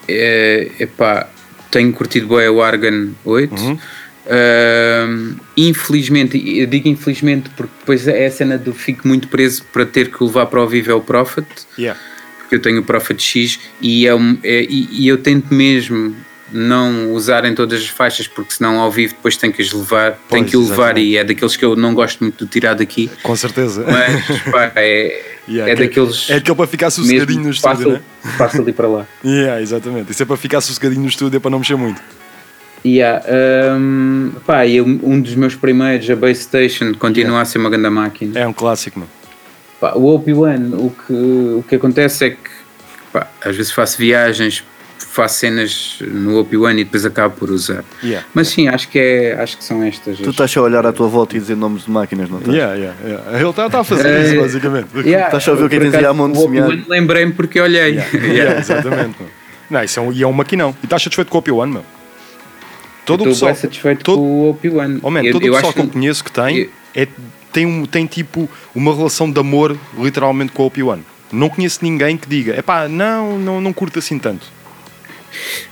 [0.08, 1.28] é, epá,
[1.70, 3.54] tenho curtido bem o Argan 8.
[3.54, 3.78] Uhum.
[4.26, 9.84] Ahm, infelizmente, eu digo infelizmente porque depois é a cena do fico muito preso para
[9.84, 11.46] ter que levar para o vivo é o Prophet,
[11.78, 11.98] Yeah.
[12.38, 16.16] porque eu tenho o Prophet X e, é, um- é- e, e eu tento mesmo
[16.56, 20.16] não usar em todas as faixas porque senão ao vivo depois tenho que as levar,
[20.28, 21.08] Pois, que o levar exatamente.
[21.08, 23.84] e é daqueles que eu não gosto muito de tirar daqui, Com certeza.
[23.86, 27.92] mas pá, é, Yeah, é que- daqueles É aquele para ficar sossegadinho no estúdio, fácil,
[27.92, 28.00] né?
[28.38, 29.06] fácil de ir para lá.
[29.24, 30.10] Yeah, exatamente.
[30.12, 32.00] Isso é para ficar sossegadinho no estúdio, é para não mexer muito.
[32.86, 33.22] Yeah,
[33.76, 37.88] um, pá, e um dos meus primeiros, a Base Station, continua a ser uma grande
[37.90, 38.38] máquina.
[38.38, 39.10] É um clássico, mano.
[39.80, 42.50] Pá, o OP1, o que, o que acontece é que
[43.12, 44.62] pá, às vezes faço viagens,
[44.98, 47.84] faço cenas no OP1 e depois acabo por usar.
[48.02, 48.26] Yeah.
[48.34, 50.18] Mas sim, acho que, é, acho que são estas.
[50.18, 52.56] Tu estás a olhar à tua volta e dizer nomes de máquinas, não estás?
[52.56, 53.40] Yeah, yeah, yeah.
[53.40, 54.88] Ele está a fazer É, isso, basicamente.
[54.96, 56.68] Yeah, Estás a ver o que é tens aí à mão de o semear.
[56.68, 57.94] OP1 lembrei-me porque olhei.
[57.94, 59.16] Yeah, yeah, exatamente.
[59.70, 60.74] Não, isso é um, e é um maquinão.
[60.82, 61.84] E estás satisfeito com o OP1, meu?
[63.04, 63.52] Todo o pessoal.
[63.52, 65.00] bem satisfeito todo- com o OP1.
[65.02, 67.06] Oh, man, Eu- todo eu o pessoal acho que eu conheço que tem, eu- é,
[67.52, 71.00] tem, um, tem tipo uma relação de amor literalmente com o OP1.
[71.32, 74.46] Não conheço ninguém que diga, epá, não, não, não curto assim tanto.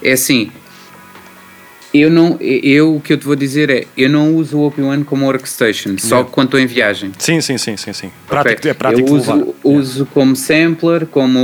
[0.03, 0.51] É assim,
[1.94, 5.05] eu não, eu o que eu te vou dizer é, eu não uso o OP1
[5.05, 6.31] como workstation, só Yeah.
[6.31, 7.12] quando estou em viagem.
[7.18, 8.11] Sim, sim, sim, sim, sim.
[8.27, 8.70] Prático, Ok?
[8.70, 9.37] É prático eu de levar.
[9.37, 11.38] uso, uso como sampler, como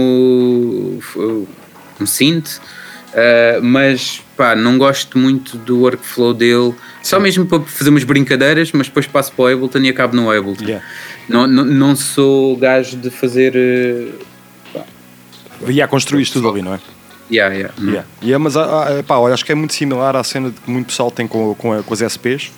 [2.01, 7.91] um synth, uh, mas pá, não gosto muito do workflow dele, só mesmo para fazer
[7.91, 10.65] umas brincadeiras, mas depois passo para o Ableton e acabo no Ableton.
[10.65, 10.85] Yeah.
[11.29, 13.55] Não, não, não sou gajo de fazer.
[13.55, 14.83] Uh,
[15.69, 16.81] E a construir tudo ali, não é?
[17.31, 17.93] Yeah, yeah, não.
[17.93, 18.09] Yeah.
[18.23, 20.87] Yeah, mas ah, ah, pá, olha, acho que é muito similar à cena que muito
[20.87, 22.51] pessoal tem com, com, com as SPs,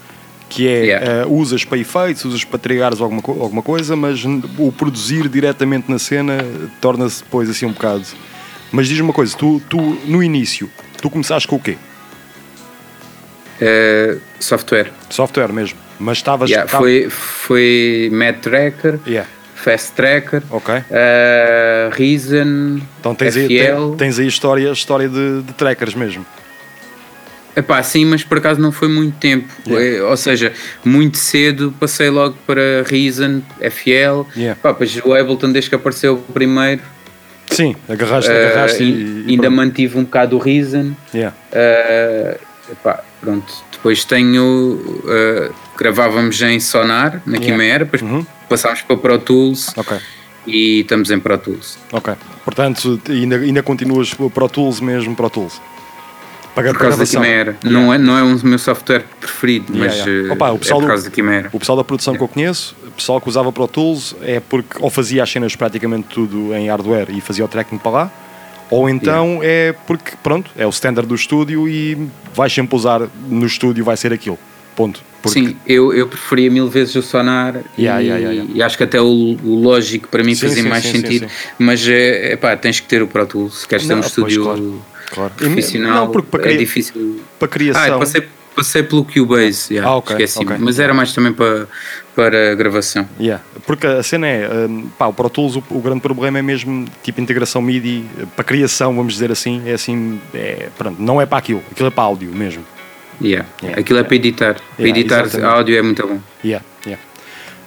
[0.49, 1.07] que é Yeah.
[1.07, 4.23] eh, usas para efeitos, usas para trigares alguma, alguma coisa, mas
[4.59, 6.45] o produzir diretamente na cena
[6.81, 8.05] torna-se depois assim um bocado.
[8.73, 11.77] Mas diz-me uma coisa, tu, tu no início, tu começaste com o quê?
[13.61, 14.91] Uh, software.
[15.11, 15.79] Software mesmo.
[15.99, 16.49] Mas estavas.
[16.49, 19.29] Yeah, tava- foi, foi Mad Tracker, Yeah.
[19.63, 20.75] Fast Tracker, Ok.
[20.75, 20.83] uh,
[21.93, 23.89] Reason, Então tens aí, FL.
[23.91, 26.25] tem- tens aí história, história de, de trackers mesmo.
[27.55, 29.49] Epá, sim, mas por acaso não foi muito tempo.
[29.67, 29.97] Yeah.
[29.99, 30.53] Eh, Ou seja,
[30.85, 34.25] muito cedo passei logo para Reason, FL.
[34.37, 34.59] Yeah.
[34.63, 36.81] Pá, pois o Ableton, desde que apareceu o primeiro,
[37.51, 39.57] Sim, agarraste, eh, agarraste e- e, e ainda pronto.
[39.57, 40.93] mantive um bocado o Reason.
[41.13, 41.37] Yeah.
[41.51, 42.39] Eh,
[42.71, 43.53] epá, pronto.
[43.73, 45.03] Depois tenho.
[45.09, 47.45] eh, gravávamos em Sonar, na Yeah.
[47.47, 48.25] Quimera, depois Uhum.
[48.51, 49.97] Passámos para Pro Tools Ok.
[50.47, 51.79] e estamos em Pro Tools.
[51.93, 52.13] Ok.
[52.45, 55.61] Portanto, ainda, ainda continuas Pro Tools mesmo, Pro Tools.
[56.55, 57.57] Para, Por causa da Quimera.
[57.63, 60.29] Não, é, não é o meu software preferido, Yeah, mas yeah.
[60.31, 61.49] eh, Opa, o é pessoal por do- causa da Quimera.
[61.53, 64.77] O pessoal da produção que eu conheço, o pessoal que usava Pro Tools, é porque
[64.81, 68.11] ou fazia as cenas praticamente tudo em hardware e fazia o tracking para lá,
[68.69, 73.47] ou então é porque, pronto, é o standard do estúdio e vais sempre usar no
[73.47, 74.39] estúdio, vai ser aquilo.
[74.81, 75.03] Ponto.
[75.23, 78.77] Porque- Sim, eu, eu preferia mil vezes o Sonar Yeah, e, yeah, yeah, e acho
[78.79, 79.05] que até o,
[79.45, 81.27] o lógico para mim Sim, fazia sim, mais sim, sentido.
[81.59, 84.83] Mas é, pá, tens que ter o Pro Tools se queres ter um estúdio claro,
[85.11, 85.33] claro.
[85.37, 86.07] Profissional.
[86.07, 87.21] não, porque para é cria- difícil.
[87.39, 87.83] Para criação.
[87.83, 90.57] Ah, eu passei, passei pelo Cubase, yeah, Ah, ok, esqueci ok.
[90.59, 91.69] mas era mais também para,
[92.17, 93.07] para gravação.
[93.21, 96.43] Yeah, Porque a cena é, hum, pá, o Pro Tools, o, o grande problema é
[96.43, 101.21] mesmo tipo integração MIDI, eh, para criação, vamos dizer assim, é assim, é, pronto, não
[101.21, 102.65] é para aquilo, aquilo é para áudio mesmo.
[103.21, 103.49] Yeah.
[103.63, 103.81] Yeah.
[103.81, 104.55] Aquilo é para editar.
[104.55, 105.55] Para Yeah, editar exatamente.
[105.55, 106.19] áudio é muito bom.
[106.45, 107.03] Yeah, yeah.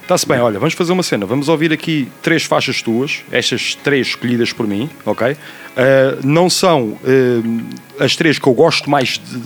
[0.01, 1.25] Está-se bem, olha, vamos fazer uma cena.
[1.25, 5.31] Vamos ouvir aqui três faixas tuas, estas três escolhidas por mim, ok?
[5.31, 5.35] Uh,
[6.27, 6.99] não são uh,
[7.99, 9.41] as três que eu gosto mais de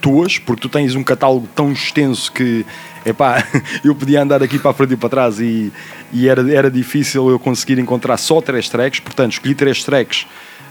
[0.00, 2.64] tuas, porque tu tens um catálogo tão extenso que,
[3.04, 3.44] epá,
[3.84, 5.72] eu podia andar aqui para a frente e para trás e,
[6.12, 10.26] e era, era difícil eu conseguir encontrar só três tracks, portanto escolhi três tracks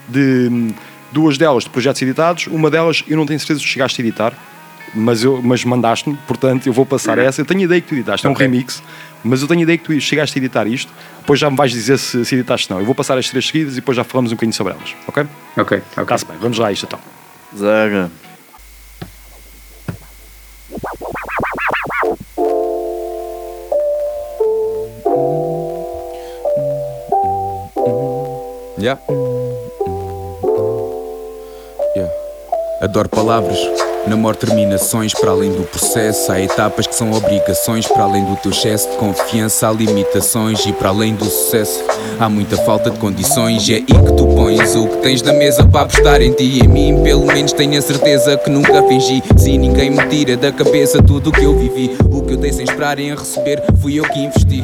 [0.07, 0.73] de hum,
[1.11, 4.33] duas delas de projetos editados, uma delas eu não tenho certeza se chegaste a editar,
[4.93, 7.41] mas, eu, mas mandaste-me, portanto eu vou passar essa.
[7.41, 8.81] Eu tenho ideia que tu editaste, é um remix,
[9.23, 10.91] mas eu tenho ideia que tu chegaste a editar isto.
[11.19, 12.81] Depois já me vais dizer se, se editaste ou não.
[12.81, 15.23] Eu vou passar as três seguidas e depois já falamos um bocadinho sobre elas, ok?
[15.57, 16.03] Ok, ok.
[16.03, 16.99] Está-se bem, vamos lá a isto então.
[17.57, 18.11] Zaga.
[28.79, 28.97] Yeah.
[31.97, 32.11] Yeah.
[32.81, 33.59] Adoro palavras,
[34.07, 36.31] namoro terminações para além do processo.
[36.31, 39.67] Há etapas que são obrigações para além do teu excesso de confiança.
[39.67, 41.83] Há limitações e para além do sucesso.
[42.19, 45.33] Há muita falta de condições e é aí que tu pões o que tens na
[45.33, 46.43] mesa para apostar em ti.
[46.43, 49.21] e Em mim, pelo menos, tenho a certeza que nunca fingi.
[49.37, 52.51] Se ninguém me tira da cabeça tudo o que eu vivi, o que eu dei
[52.51, 54.63] sem esperar em receber, fui eu que investi.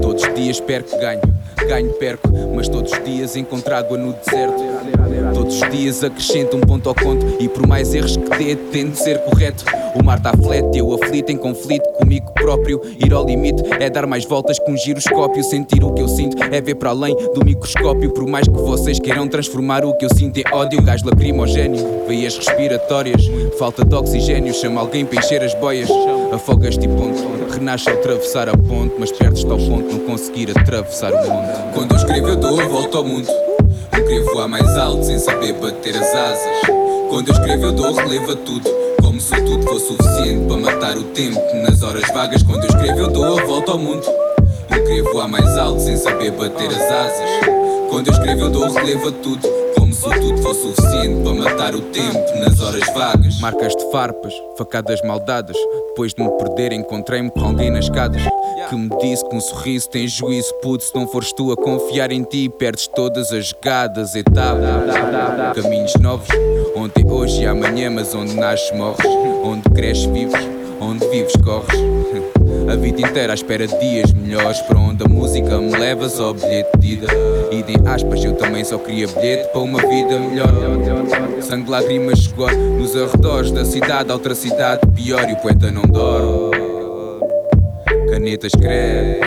[0.00, 1.20] Todos os dias perco, ganho,
[1.66, 4.62] ganho, perco, mas todos os dias encontro água no deserto.
[5.34, 8.96] Todos os dias acrescento um ponto ao conto e por mais erros que dê, tento
[8.96, 9.64] ser correto.
[9.94, 12.80] O mar está flat, eu aflito em conflito comigo próprio.
[12.98, 15.44] Ir ao limite é dar mais voltas que um giroscópio.
[15.44, 18.10] Sentir o que eu sinto é ver para além do microscópio.
[18.12, 22.36] Por mais que vocês queiram transformar o que eu sinto em ódio, gás lacrimogéneo, veias
[22.36, 23.22] respiratórias,
[23.60, 24.52] falta de oxigênio.
[24.52, 25.88] Chama alguém para encher as boias,
[26.32, 27.22] afogas-te e ponto.
[27.52, 31.72] Renasce ao atravessar a ponte, mas perdes-te ao ponto não conseguir atravessar o mundo.
[31.74, 33.28] Quando eu escrevo, eu dou a volta ao mundo.
[33.96, 36.93] Eu queria voar mais alto sem saber bater as asas.
[37.08, 38.70] Quando eu escrevo, eu dou relevo a tudo.
[39.00, 41.40] Como se tudo fosse suficiente para matar o tempo.
[41.62, 44.04] Nas horas vagas, quando eu escrevo, eu dou a volta ao mundo.
[44.70, 47.30] Eu queria voar mais alto sem saber bater as asas.
[47.90, 49.48] Quando eu escrevo, eu dou relevo a tudo.
[49.78, 53.40] Como se tudo fosse suficiente para matar o tempo nas horas vagas.
[53.40, 55.56] Marcas de farpas, facadas maldadas.
[55.88, 58.22] Depois de me perder, encontrei-me com alguém nas escadas
[58.68, 60.52] que me disse que um sorriso tem juízo.
[60.62, 64.94] Puto, se não fores tu a confiar em ti, perdes todas as jogadas, etapas,
[65.54, 66.28] caminhos novos.
[66.76, 69.06] Ontem, hoje e amanhã, mas onde nasces, morres.
[69.44, 70.40] Onde cresces, vives.
[70.80, 71.78] Onde vives, corres.
[72.70, 76.32] A vida inteira à espera de dias melhores Para onde a música me leva só
[76.32, 77.06] bilhete de ida
[77.52, 80.48] Idem aspas, eu também só queria bilhete Para uma vida melhor
[81.42, 86.63] Sangue, lágrimas, suor Nos arredores da cidade, outra cidade Pior e o poeta não dorme
[88.14, 89.18] Caneta escreve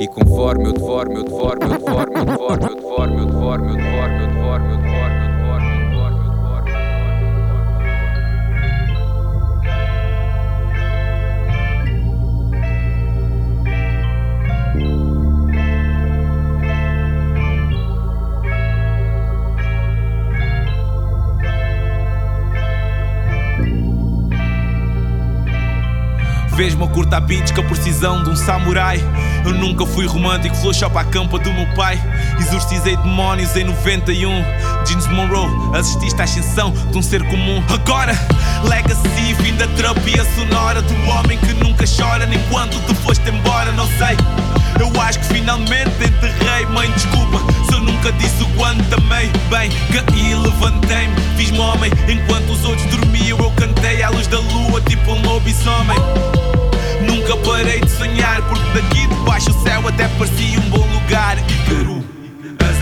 [0.00, 3.76] e conforme eu devorme, eu devorme, eu devorme, eu devorme, eu devorme, eu devorme, eu
[3.76, 5.21] devorme, eu devorme, eu devorme,
[26.62, 29.00] Vês-me a cortar beats com a precisão de um samurai.
[29.44, 32.00] Eu nunca fui romântico, flow só para a campa do meu pai.
[32.38, 34.30] Exorcizei demónios em 91.
[34.84, 37.62] Jeans Monroe, assististe à ascensão de um ser comum.
[37.68, 38.12] Agora,
[38.64, 43.70] legacy, fim da terapia sonora do homem que nunca chora, nem quando tu foste embora,
[43.72, 44.16] não sei.
[44.80, 49.30] Eu acho que finalmente enterrei, mãe, desculpa se eu nunca disse o quanto amei.
[49.48, 51.90] Bem, caí, levantei-me, fiz-me homem.
[52.08, 55.98] Enquanto os outros dormiam, eu cantei à luz da lua, tipo um lobisomem.
[57.06, 61.36] Nunca parei de sonhar, porque daqui de baixo o céu até parecia um bom lugar.
[61.38, 62.11] As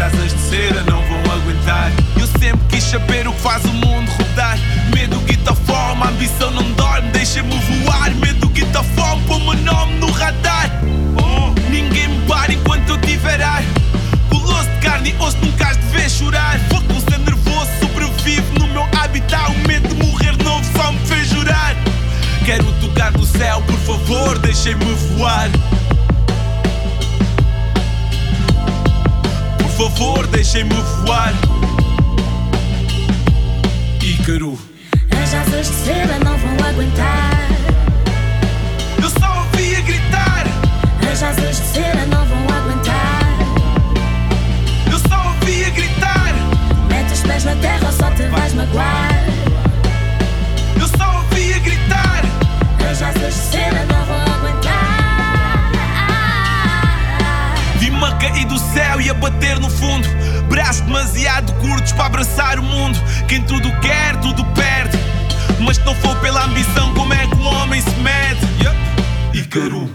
[0.01, 1.93] asas de seda não vão aguentar.
[2.19, 4.59] Eu sempre quis saber o que faz o mundo rodar.
[4.95, 8.11] Medo, guita, fome, ambição não dorme, deixa-me voar.
[8.17, 10.71] Medo, guita, fome, põe o meu nome no radar.
[11.17, 13.63] Oh, ninguém me para enquanto eu tiver ar.
[14.31, 16.59] Colosso de carne e osso, nunca has de ver chorar.
[16.71, 19.51] Vou com ser nervoso, sobrevivo no meu habitat.
[19.51, 21.77] O medo de morrer novo só me fez jurar.
[22.45, 25.51] Quero tocar do céu, por favor, deixem-me voar.
[29.89, 31.33] Favor, deixem-me voar.
[34.03, 34.59] Ícaro.
[35.11, 37.49] As asas de seda não vão aguentar.
[39.03, 40.45] Eu só ouvia gritar.
[41.11, 43.23] As asas de seda não vão aguentar.
[44.91, 46.35] Eu só ouvia gritar.
[46.91, 49.25] Mete os pés na terra ou só te vais magoar.
[50.79, 52.23] Eu só ouvia gritar.
[52.91, 54.30] As asas de seda não vão aguentar.
[58.01, 60.09] Vi-me a cair do céu e a bater no fundo.
[60.49, 62.99] Braços demasiado curtos para abraçar o mundo.
[63.29, 64.99] Quem tudo quer, tudo perde.
[65.59, 68.41] Mas se não for pela ambição, como é que o homem se mede?
[68.65, 68.77] Yup.
[69.35, 69.91] Ícaro.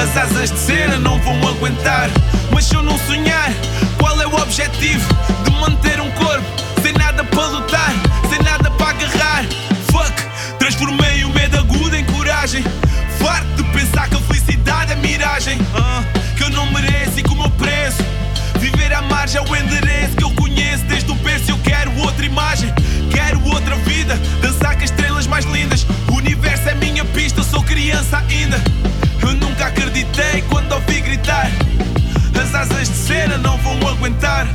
[0.00, 2.08] As asas de cera não vão aguentar.
[2.52, 3.50] Mas se eu não sonhar,
[3.98, 5.08] qual é o objetivo?
[5.44, 6.46] De manter um corpo
[6.82, 7.92] sem nada para lutar,
[8.28, 9.44] sem nada para agarrar.
[9.90, 12.62] Fuck, transformei o medo agudo em coragem.
[13.18, 15.58] Farto de pensar que a felicidade é miragem.
[15.74, 16.19] Ah,
[17.22, 18.02] como eu preço.
[18.58, 21.50] Viver à margem é o endereço que eu conheço desde o berço.
[21.50, 22.72] Eu quero outra imagem,
[23.10, 24.16] quero outra vida.
[24.40, 25.86] Dançar com as estrelas mais lindas.
[26.10, 28.60] O universo é minha pista, eu sou criança ainda.
[29.22, 31.50] Eu nunca acreditei quando ouvi gritar.
[32.40, 34.46] As asas de cera não vão aguentar.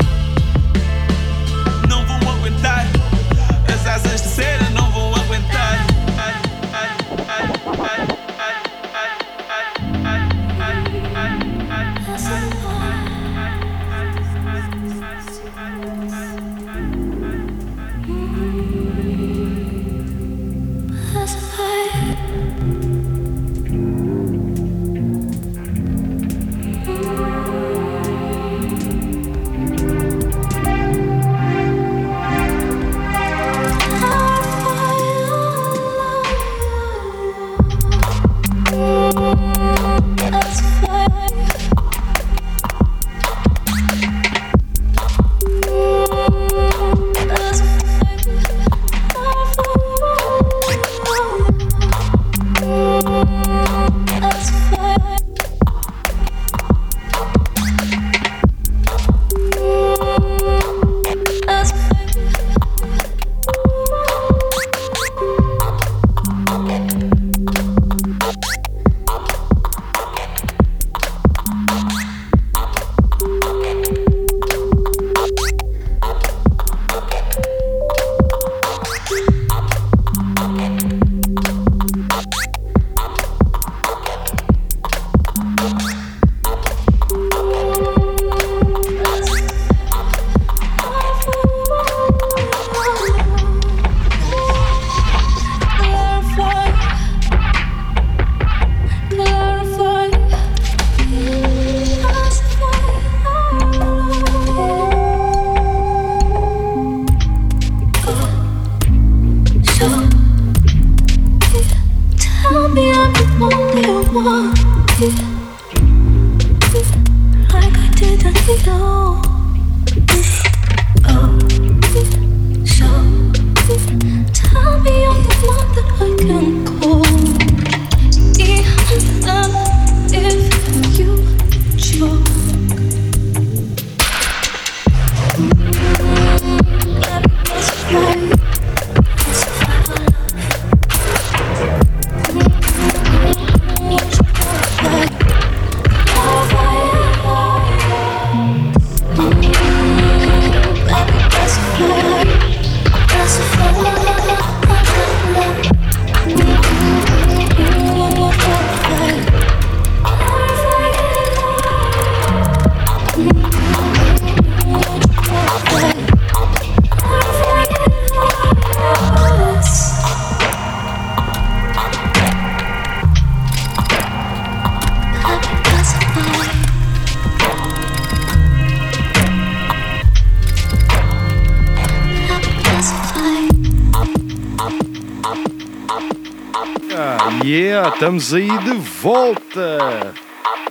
[188.06, 190.14] Estamos aí de volta.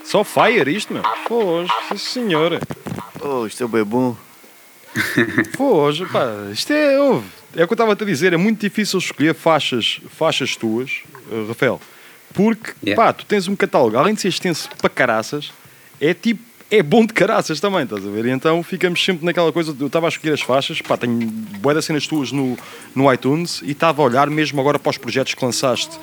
[0.05, 1.03] Só fire isto, meu.
[1.27, 2.61] Foge, sim senhora.
[3.21, 4.17] Oh, isto é bem bom.
[5.57, 6.27] Foge, pá.
[6.53, 8.33] Isto é, ouve, é o que eu estava a te dizer.
[8.33, 11.81] É muito difícil escolher faixas, faixas tuas, eh, Rafael.
[12.33, 13.03] Porque, Yeah.
[13.03, 15.53] pá, tu tens um catálogo, além de ser extenso para caraças,
[16.01, 18.27] é tipo, é bom de caraças também, estás a ver?
[18.27, 19.75] E então ficamos sempre naquela coisa.
[19.81, 21.19] Eu estava a escolher as faixas, pá, tenho
[21.59, 22.57] boas cenas tuas no,
[22.95, 25.99] no iTunes e estava a olhar mesmo agora para os projetos que lançaste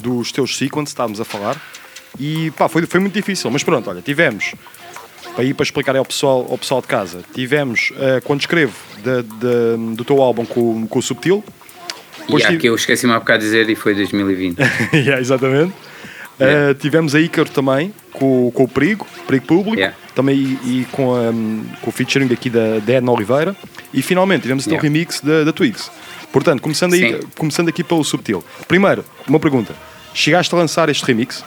[0.00, 1.60] dos teus sequence, estávamos a falar.
[2.18, 3.50] E pá, foi, foi muito difícil.
[3.50, 4.54] Mas pronto, olha, tivemos
[5.34, 7.22] para ir para explicar ao pessoal, ao pessoal de casa.
[7.34, 11.42] Tivemos, eh, quando escrevo da- da- do teu álbum com, com o Subtil,
[12.28, 14.58] E há tive- que eu esqueci-me há bocado de dizer e foi 2020.
[14.92, 15.72] Yeah, exatamente.
[16.40, 16.70] Yeah.
[16.70, 19.96] Uh, tivemos a Ícaro também, com, com o Perigo, Perigo Público, Yeah.
[20.14, 23.54] também e, e com, um, com o featuring aqui da, da Edna Oliveira.
[23.92, 24.98] E finalmente tivemos então o Yeah.
[24.98, 25.90] remix da, da Twigs.
[26.32, 27.28] Portanto, começando, aí, Sim.
[27.36, 28.42] começando aqui pelo Subtil.
[28.66, 29.74] Primeiro, uma pergunta.
[30.14, 31.44] Chegaste a lançar este remix?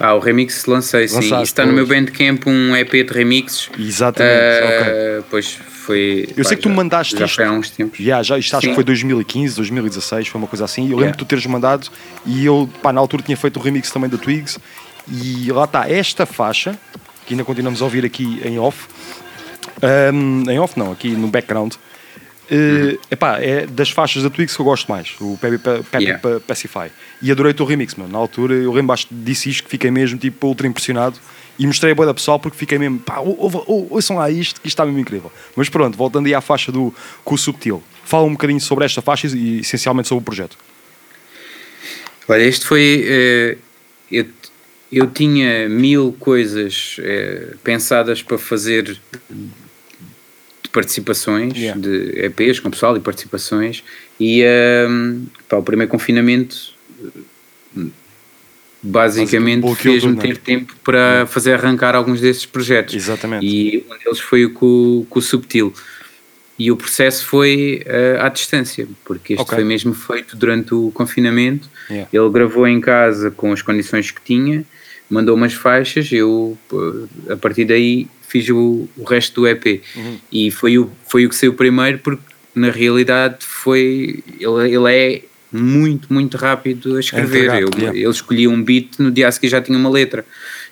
[0.00, 1.16] Ah, o remix lancei, sim.
[1.16, 1.98] Lançaste, está no meu pois.
[2.00, 3.68] Bandcamp um EP de remixes.
[3.78, 4.34] Exatamente.
[4.64, 4.92] ok.
[5.20, 6.28] Ah, Pois foi.
[6.36, 7.34] Eu sei que tu já- mandaste já isto.
[7.36, 7.98] foi há uns tempos.
[7.98, 8.68] Yeah, já, isto acho Sim.
[8.70, 10.82] que foi 2015, 2016, foi uma coisa assim.
[10.82, 11.12] Eu lembro Yeah.
[11.16, 11.88] de tu teres mandado
[12.24, 14.58] e eu, pá, na altura tinha feito o remix também da Twigs.
[15.10, 16.78] E lá está, esta faixa,
[17.26, 18.86] que ainda continuamos a ouvir aqui em off,
[20.12, 21.74] um, em off não, aqui no background,
[22.50, 26.18] uh, epá, é das faixas da Twigs que eu gosto mais, o Pepe, Pepe Yeah.
[26.18, 26.90] Pa- Pacify.
[27.22, 28.12] E adorei o teu remix, mano.
[28.12, 31.18] Na altura eu lembro, disse isto, que fiquei mesmo tipo ultra impressionado.
[31.58, 34.30] E mostrei a boa da pessoal porque fiquei mesmo, pá, ou- ou- ou- ouçam lá
[34.30, 35.32] isto, que isto está mesmo incrível.
[35.56, 36.94] Mas pronto, voltando aí à faixa do
[37.24, 40.56] com o Subtil, fala um bocadinho sobre esta faixa e essencialmente sobre o projeto.
[42.28, 43.04] Olha, este foi.
[43.08, 43.56] eh,
[44.12, 44.26] eu,
[44.92, 48.96] eu tinha mil coisas eh, pensadas para fazer
[50.68, 51.80] de participações, Yeah.
[51.80, 53.82] de EPs com pessoal e participações,
[54.20, 56.74] e ehm, pá, o primeiro confinamento
[58.82, 62.94] basicamente fez-me ter tempo para fazer arrancar alguns desses projetos.
[62.94, 63.44] Exatamente.
[63.44, 65.72] E um deles foi o com, com o Subtil.
[66.58, 69.54] E o processo foi eh, à distância, porque este Ok.
[69.54, 71.68] foi mesmo feito durante o confinamento.
[71.88, 72.08] Yeah.
[72.12, 74.64] Ele gravou em casa com as condições que tinha,
[75.08, 79.82] mandou umas faixas, eu eh, a partir daí fiz o, o resto do EP.
[79.96, 80.18] Uhum.
[80.30, 82.22] E foi o, foi o que saiu primeiro, porque
[82.54, 84.22] na realidade foi.
[84.38, 87.44] Ele, ele é muito, muito rápido a escrever.
[87.46, 87.98] entregar, Eu- yeah.
[87.98, 90.24] Ele escolhia um beat, no dia a seguir já tinha uma letra.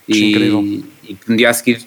[0.08, 0.60] Acho incrível.
[0.62, 1.80] E, e no dia a seguir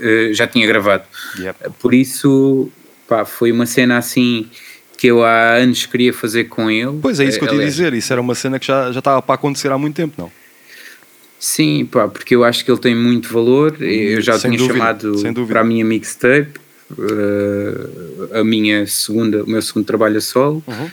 [0.00, 1.04] eh, já tinha gravado.
[1.38, 1.70] Yep.
[1.80, 2.70] Por isso,
[3.08, 4.48] pá, foi uma cena assim
[4.96, 6.98] que eu há anos queria fazer com ele.
[7.02, 9.00] Pois é isso que eu te ia dizer, isso era uma cena que já, já
[9.00, 10.32] estava para acontecer há muito tempo, não?
[11.46, 13.76] Sim, pá, porque eu acho que ele tem muito valor.
[13.82, 16.58] Eu já Sem tinha dúvida, chamado para a minha mixtape,
[16.98, 20.64] eh, a minha segunda, o meu segundo trabalho a solo.
[20.66, 20.90] Uhum.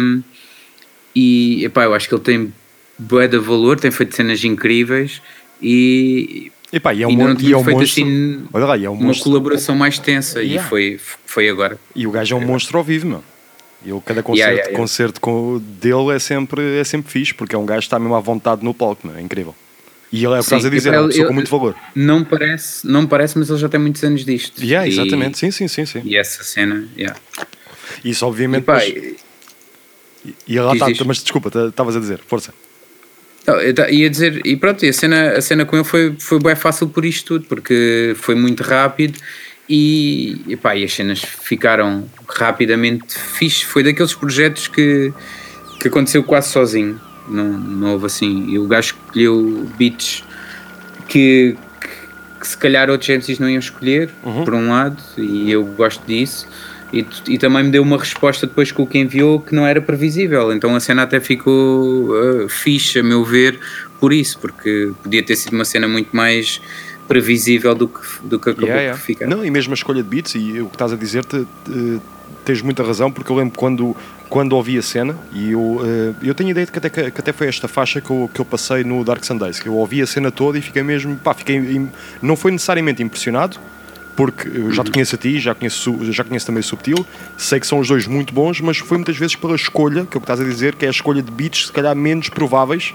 [0.00, 0.22] Um,
[1.14, 2.52] e epá, eu acho que ele tem
[2.98, 5.20] bué de valor, tem feito cenas incríveis
[5.60, 8.04] e, E e é um, e tinha é um feito monstro.
[8.04, 9.24] assim Olha lá, e é um uma monstro.
[9.24, 10.64] colaboração mais tensa Yeah.
[10.64, 11.78] e foi, foi agora.
[11.94, 13.22] E o gajo é um monstro ao vivo, meu.
[13.84, 17.58] Eu, cada concerto, Yeah, yeah, concerto com, dele é sempre, é sempre fixe, porque é
[17.58, 19.14] um gajo que está mesmo à vontade no palco, meu.
[19.14, 19.54] é incrível.
[20.14, 21.34] E ele é o que estás a Sim, dizer, epá, é uma pessoa ele- com
[21.34, 21.74] muito valor.
[21.94, 24.62] Não parece, não parece, mas ele já tem muitos anos disto.
[24.62, 26.02] Yeah, E- exatamente, sim, sim, sim, sim.
[26.04, 27.18] E essa cena, yeah.
[28.04, 28.62] Isso obviamente.
[28.62, 29.16] Epá, depois-
[30.46, 32.54] e lá diz, está, mas desculpa, tá- estavas a dizer, força.
[33.46, 36.14] Não, eu ta- ia dizer, e pronto, e a cena, a cena com ele foi,
[36.18, 39.18] foi bem fácil por isto tudo, porque foi muito rápido
[39.68, 43.64] e, epá, e as cenas ficaram rapidamente fixe.
[43.64, 45.12] Foi daqueles projetos que,
[45.80, 46.98] que aconteceu quase sozinho,
[47.28, 48.46] não, não houve assim.
[48.48, 50.24] E o gajo escolheu beats
[51.08, 51.88] que, que,
[52.40, 54.10] que se calhar outros MCs não iam escolher,
[54.44, 56.46] por um lado, e eu gosto disso.
[56.92, 59.80] E, e também me deu uma resposta depois com o que enviou que não era
[59.80, 60.52] previsível.
[60.52, 63.58] Então a cena até ficou uh, fixe, a meu ver,
[63.98, 66.60] por isso, porque podia ter sido uma cena muito mais
[67.08, 68.98] previsível do que, do que acabou Yeah, yeah.
[68.98, 69.26] por ficar.
[69.26, 72.00] Não, e mesmo a escolha de beats, e o que estás a dizer, te, te-
[72.44, 73.94] tens muita razão, porque eu lembro quando,
[74.28, 77.20] quando ouvi a cena, e eu, eh, eu tenho a ideia de que até, que
[77.20, 80.02] até foi esta faixa que eu, que eu passei no Dark Sundays, que eu ouvi
[80.02, 81.88] a cena toda e fiquei mesmo, pá, fiquei,
[82.20, 83.58] não foi necessariamente impressionado,
[84.16, 87.04] porque eu já te conheço a ti, já conheço, já conheço também o Subtil,
[87.36, 90.18] sei que são os dois muito bons, mas foi muitas vezes pela escolha, que é
[90.18, 92.94] o que estás a dizer, que é a escolha de beats, se calhar menos prováveis,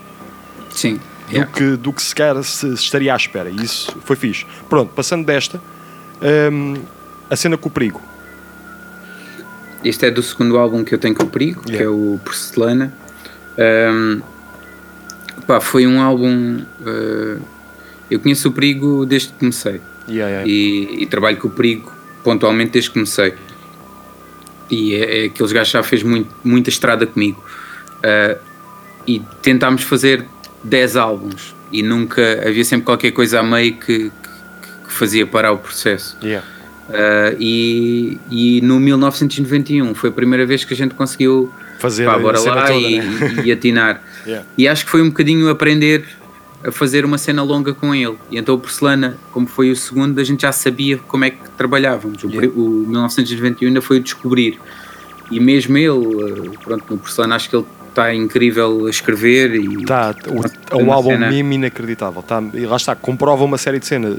[0.72, 1.00] Sim.
[1.28, 1.52] do, yeah.
[1.52, 3.50] que, do que sequer se, se estaria à espera.
[3.50, 4.46] E isso foi fixe.
[4.70, 5.62] Pronto, passando desta,
[6.52, 6.76] hum,
[7.30, 8.02] a cena com o perigo.
[9.84, 11.86] Este é do segundo álbum que eu tenho com o Perigo, que Yeah.
[11.86, 12.94] é o Porcelana.
[13.58, 14.22] Um,
[15.48, 16.62] pá, foi um álbum.
[16.82, 17.42] uh,
[18.12, 19.80] eu conheço o Perigo desde que comecei.
[20.08, 20.48] Yeah, yeah.
[20.50, 21.92] e, e trabalho com o perigo
[22.24, 23.34] pontualmente desde que comecei.
[24.70, 27.44] E é, é aqueles gajos já fez muito, muita estrada comigo.
[28.04, 28.38] Ah,
[29.08, 30.26] e tentámos fazer
[30.64, 34.12] 10 álbuns e nunca havia sempre qualquer coisa a meio que, que-
[34.88, 36.18] que fazia parar o processo.
[36.24, 36.46] Yeah.
[36.92, 42.16] Ah, e, e no 1991 foi a primeira vez que a gente conseguiu Fazer pá,
[42.16, 43.44] a bora lá toda, e, né?
[43.46, 44.02] e atinar.
[44.28, 44.46] Yeah.
[44.58, 46.04] E acho que foi um bocadinho aprender
[46.62, 48.16] a fazer uma cena longa com ele.
[48.30, 51.38] E então o Porcelana, como foi o segundo, a gente já sabia como é que
[51.58, 52.22] trabalhávamos.
[52.26, 52.50] O, Yeah.
[52.54, 54.60] o 1991 ainda foi o descobrir.
[55.32, 59.86] E mesmo ele, eh, pronto, no Porcelana acho que ele está incrível a escrever e
[59.86, 62.22] Tá, o, é um álbum cena- mesmo inacreditável.
[62.22, 64.18] Tá, e lá está, comprova uma série de cenas,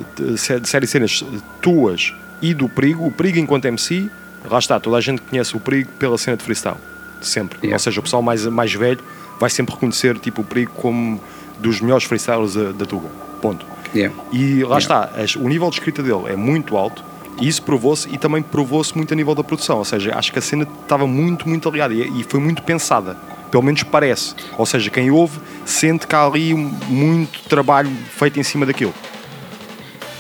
[0.65, 1.23] série de cenas
[1.61, 3.07] tuas e do Perigo.
[3.07, 4.11] O Perigo enquanto MC,
[4.51, 6.77] lá está, toda a gente conhece o Perigo pela cena de freestyle.
[7.21, 7.59] Sempre.
[7.59, 7.75] Yeah.
[7.75, 9.01] Ou seja, o pessoal mais, mais velho
[9.39, 11.21] vai sempre reconhecer tipo, o Perigo como
[11.59, 13.09] dos melhores freestylers da, da Tuga.
[13.43, 13.65] Ponto.
[13.95, 14.15] Yeah.
[14.33, 14.79] E lá Yeah.
[14.79, 17.03] está, as- o nível de escrita dele é muito alto
[17.41, 19.79] e isso provou-se e também provou-se muito a nível da produção.
[19.79, 23.17] Ou seja, acho que a cena estava muito, muito aliada e, e foi muito pensada.
[23.51, 24.35] Pelo menos parece.
[24.57, 28.95] Ou seja, quem ouve sente que há ali muito trabalho feito em cima daquilo.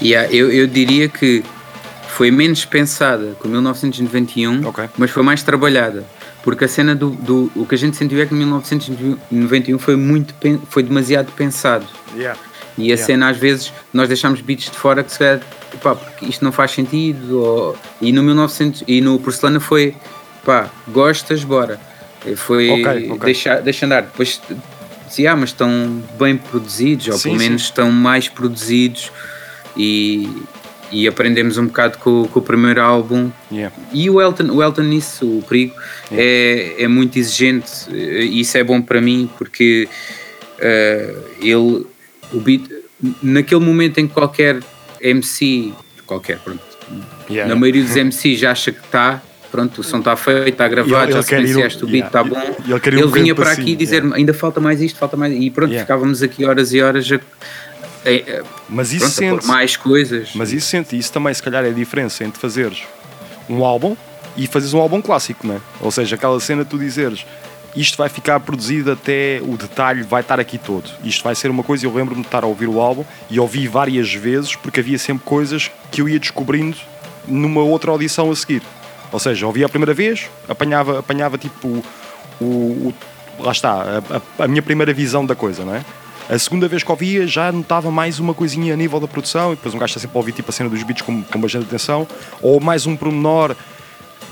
[0.02, 1.44] Yeah, eu, eu diria que
[2.20, 4.90] foi menos pensada que o 1991, Ok.
[4.98, 6.04] mas foi mais trabalhada.
[6.42, 7.50] Porque a cena do, do.
[7.56, 10.34] O que a gente sentiu é que 1991 foi, muito,
[10.68, 11.86] foi demasiado pensado.
[12.14, 12.36] E a
[12.76, 13.02] Yeah.
[13.02, 15.40] cena, às vezes, nós deixámos beats de fora que se calhar,
[15.82, 17.38] pá, porque isto não faz sentido.
[17.40, 19.94] Ou, e no 1900 e no Porcelana foi,
[20.44, 21.80] pá, gostas, bora.
[22.36, 23.18] Foi Ok, ok.
[23.24, 24.02] Deixar, deixa andar.
[24.02, 24.38] Depois
[25.08, 27.44] dizia, ah, mas estão bem produzidos, ou Sim, pelo sim.
[27.46, 29.10] menos estão mais produzidos.
[29.74, 30.28] E,
[30.92, 33.30] e aprendemos um bocado com, com o primeiro álbum.
[33.50, 33.74] Yeah.
[33.92, 35.74] E o Elton, o Elton nisso, o perigo,
[36.10, 39.88] é, é muito exigente e isso é bom para mim porque
[40.58, 41.86] eh, ele,
[42.32, 42.62] o beat,
[43.22, 44.60] naquele momento em que qualquer
[45.00, 45.72] MC,
[46.06, 46.68] qualquer, pronto,
[47.28, 47.48] Yeah.
[47.54, 49.22] na maioria dos MC já acha que está,
[49.52, 52.06] pronto, o som está feito, está gravado, ele já sequenciaste o beat, yeah.
[52.08, 52.40] está bom.
[52.88, 55.32] Ele- ele vinha para para aqui dizer ainda falta mais isto, falta mais.
[55.32, 55.84] E pronto, Yeah.
[55.86, 57.20] ficávamos aqui horas e horas a,
[58.04, 60.30] a- a- Mas isso pronto, sente mais coisas.
[60.34, 62.82] Mas isso sente, isso também se calhar é a diferença entre fazeres
[63.48, 63.96] um álbum
[64.36, 65.60] e fazeres um álbum clássico, não é?
[65.80, 67.24] Ou seja, aquela cena tu dizeres
[67.76, 70.90] isto vai ficar produzido até o detalhe vai estar aqui todo.
[71.04, 73.68] Isto vai ser uma coisa, eu lembro-me de estar a ouvir o álbum e ouvi
[73.68, 76.76] várias vezes porque havia sempre coisas que eu ia descobrindo
[77.28, 78.62] numa outra audição a seguir.
[79.12, 81.84] Ou seja, ouvia a primeira vez, apanhava, apanhava tipo
[82.40, 82.94] o, o-
[83.38, 85.84] lá está, a, a- a minha primeira visão da coisa, não é?
[86.30, 89.56] A segunda vez que ouvia já notava mais uma coisinha a nível da produção e
[89.56, 91.64] depois um gajo está sempre a ouvir tipo a cena dos beats com, com bastante
[91.64, 92.06] atenção
[92.40, 93.56] ou mais um pormenor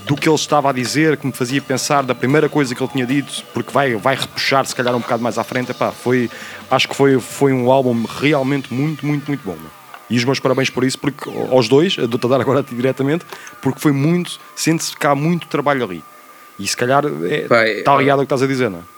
[0.07, 2.93] do que ele estava a dizer que me fazia pensar da primeira coisa que ele
[2.93, 6.31] tinha dito porque vai, vai repuxar se calhar um bocado mais à frente Epá, foi,
[6.71, 9.71] acho que foi, foi um álbum realmente muito, muito, muito bom meu.
[10.09, 12.77] e os meus parabéns por isso porque, aos dois, dou-te a dar agora a ti
[12.77, 13.27] diretamente
[13.61, 16.05] porque foi muito, sente-se que há muito trabalho ali
[16.61, 18.98] e se calhar é, Pá, é- está ligado ao que estás a dizer não é?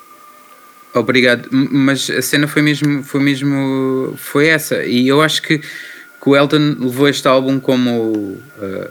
[0.93, 4.85] Obrigado, mas a cena foi mesmo, foi mesmo, foi essa.
[4.85, 5.69] E eu acho que, que
[6.29, 8.91] o Elton levou este álbum como, uh,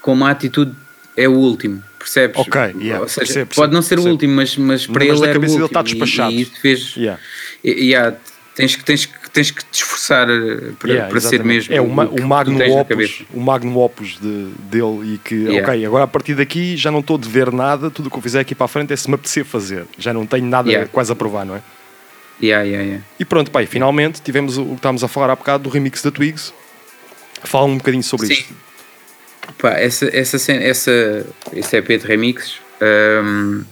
[0.00, 0.72] como a atitude
[1.16, 2.36] é o último, percebes?
[2.38, 4.08] Ok, yeah, Ou seja, percebo, pode não ser percebo.
[4.08, 5.66] o último, mas, mas para Mas ele era o dele último.
[5.66, 6.32] está despachado.
[6.32, 6.94] E, e fez.
[6.96, 7.20] Yeah.
[7.64, 8.16] E, yeah,
[8.54, 11.74] tens, que, tens, que, tens que te esforçar uh, para, Yeah, para ser mesmo.
[11.74, 15.68] É o, ma- o magnum opus, o magnum opus de, dele e que, Yeah.
[15.72, 18.22] ok, agora a partir daqui já não estou de ver nada, tudo o que eu
[18.22, 19.84] fizer aqui para a frente é se me apetecer fazer.
[19.98, 20.88] Já não tenho nada Yeah.
[20.90, 21.62] quase a provar, não é?
[22.42, 23.04] Yeah, yeah, yeah.
[23.20, 26.10] E pronto, pai, finalmente tivemos o que estávamos a falar há bocado do remix da
[26.10, 26.52] Twigs.
[27.44, 28.32] Fala um bocadinho sobre Sim.
[28.34, 28.54] isto.
[29.58, 32.56] Pá, essa, essa, cena- essa, esse EP de remixes
[33.22, 33.62] hum,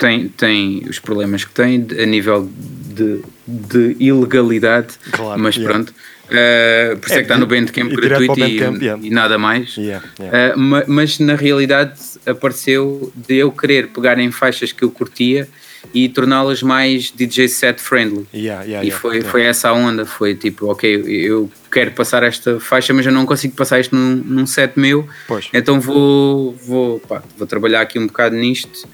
[0.00, 5.72] tem, tem os problemas que tem a nível de, de ilegalidade, Claro, mas yeah.
[5.74, 5.90] pronto.
[6.26, 9.06] Uh, por isso é, que está no Bandcamp e gratuito e, Bandcamp, yeah.
[9.06, 9.76] e nada mais.
[9.76, 10.04] Yeah.
[10.18, 15.48] Uh, ma- mas na realidade apareceu de eu querer pegar em faixas que eu curtia
[15.92, 18.26] e torná-las mais DJ set friendly.
[18.32, 19.30] Yeah, yeah, E foi, yeah.
[19.30, 23.26] foi essa a onda, foi tipo, ok, eu quero passar esta faixa, mas eu não
[23.26, 25.48] consigo passar isto num, num set meu, Pois.
[25.52, 28.86] então vou, vou, pá, vou trabalhar aqui um bocado nisto.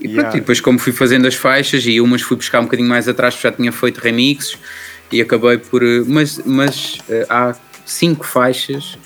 [0.00, 2.88] E, pronto, e depois como fui fazendo as faixas e umas fui buscar um bocadinho
[2.88, 4.56] mais atrás, porque já tinha feito remixes
[5.12, 5.82] e acabei por...
[5.82, 8.96] eh, Mas, mas eh, há cinco faixas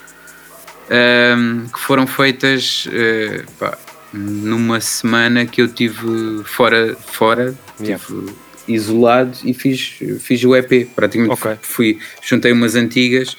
[0.90, 3.76] ehm, que foram feitas eh, pá,
[4.12, 8.00] numa semana que eu tive fora, fora Yeah.
[8.06, 8.32] tive
[8.68, 10.86] isolado e fiz, fiz o EP.
[10.94, 11.58] Praticamente Ok.
[11.60, 13.36] fui, juntei umas antigas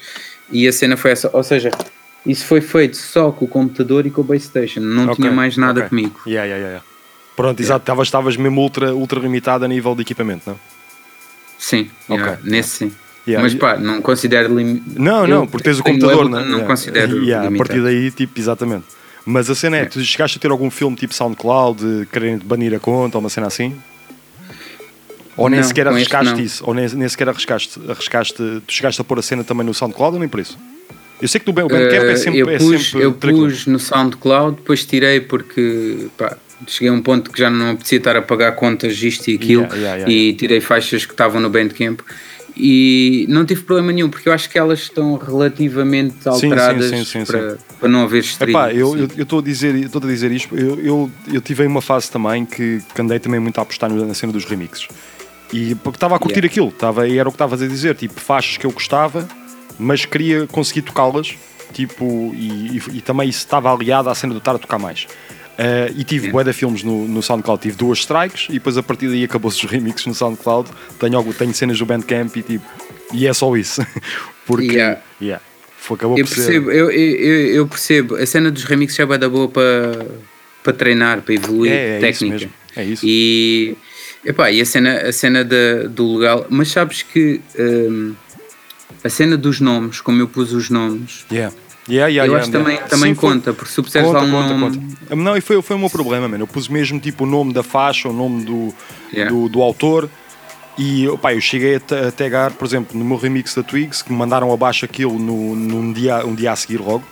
[0.52, 1.30] e a cena foi essa.
[1.32, 1.70] Ou seja,
[2.26, 5.30] isso foi feito só com o computador e com o base station, não Ok, tinha
[5.32, 5.88] mais nada ok.
[5.88, 6.20] comigo.
[6.26, 6.84] Yeah, yeah.
[7.36, 10.58] Pronto, exato, estavas estavas mesmo ultra, ultra limitado a nível de equipamento, não?
[11.58, 12.18] Sim, Ok.
[12.24, 12.92] yeah, nesse sim.
[13.28, 14.82] Yeah, Mas pá, não considero lim...
[14.96, 16.60] Não, não, porque tens o computador, Ableton, não é?
[16.60, 17.56] Não considero Yeah, a limitado.
[17.58, 18.84] partir daí, tipo, exatamente.
[19.24, 22.72] Mas a cena é, tu chegaste a ter algum filme tipo SoundCloud, de quererem banir
[22.74, 23.74] a conta ou uma cena assim?
[25.36, 26.64] Ou nem Não, sequer arriscaste isso?
[26.66, 30.14] Ou nem, nem sequer arriscaste, arriscaste, tu chegaste a pôr a cena também no SoundCloud
[30.14, 30.56] ou nem por isso?
[31.20, 33.66] Eu sei que Ben- o Bandcamp é Eh, sempre, eu é pus, sempre eu pus
[33.66, 38.16] no SoundCloud, depois tirei porque pá, cheguei a um ponto que já não apetecia estar
[38.16, 41.50] a pagar contas isto e aquilo Yeah, yeah, yeah, e tirei faixas que estavam no
[41.50, 42.00] Bandcamp.
[42.58, 47.04] E não tive problema nenhum porque eu acho que elas estão relativamente sim, alteradas sim,
[47.04, 48.48] sim, para, para não haver stream.
[48.50, 52.10] Epá, eu estou a dizer eu a dizer isto eu, eu, eu tive uma fase
[52.10, 54.88] também que, que andei também muito a apostar na cena dos remixes.
[55.52, 58.18] E porque estava a curtir aquilo estava e era o que estavas a dizer tipo
[58.20, 59.28] faixas que eu gostava
[59.78, 61.34] mas queria conseguir tocá-las
[61.74, 65.06] tipo e, e- e também isso estava aliado à cena de estar a tocar mais
[65.58, 68.82] Eh, e tive bué de filmes no, no SoundCloud, tive duas strikes e depois a
[68.82, 70.68] partir daí acabou-se os remixes no SoundCloud.
[71.00, 72.64] Tenho, algo, tenho cenas do Bandcamp e tipo,
[73.14, 73.84] e é só isso.
[74.46, 75.00] Porque, Yeah.
[75.20, 75.42] yeah,
[75.78, 76.42] foi, acabou Eu por ser.
[76.44, 78.16] percebo, eu, eu, eu- eu percebo.
[78.16, 80.06] A cena dos remixes é bué da boa para
[80.62, 82.34] para treinar, para evoluir É, é isso técnica.
[82.34, 83.02] mesmo, é isso.
[83.06, 83.76] E,
[84.24, 86.44] epá, e a cena, a cena da- do legal.
[86.50, 88.14] Mas sabes que hum,
[89.04, 91.54] a cena dos nomes, como eu pus os nomes, Yeah.
[91.88, 92.78] Yeah, yeah, eu yeah, acho que yeah.
[92.80, 94.76] também, também Sim, conta, porque se tu puseres lá um conta, nome.
[94.78, 95.14] conta.
[95.16, 96.42] Não, e foi, foi o meu problema, mano.
[96.42, 98.74] Eu pus mesmo tipo o nome da faixa, o nome do,
[99.12, 99.32] Yeah.
[99.32, 100.10] do, do autor.
[100.76, 104.02] E opá, eu cheguei a, ta- a tagar, por exemplo, no meu remix da Twigs,
[104.02, 107.04] que me mandaram abaixo aquilo no, num dia, um dia a seguir logo.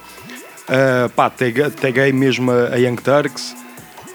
[0.68, 3.54] Ah, pá, taguei, taguei mesmo a, a Young Turks,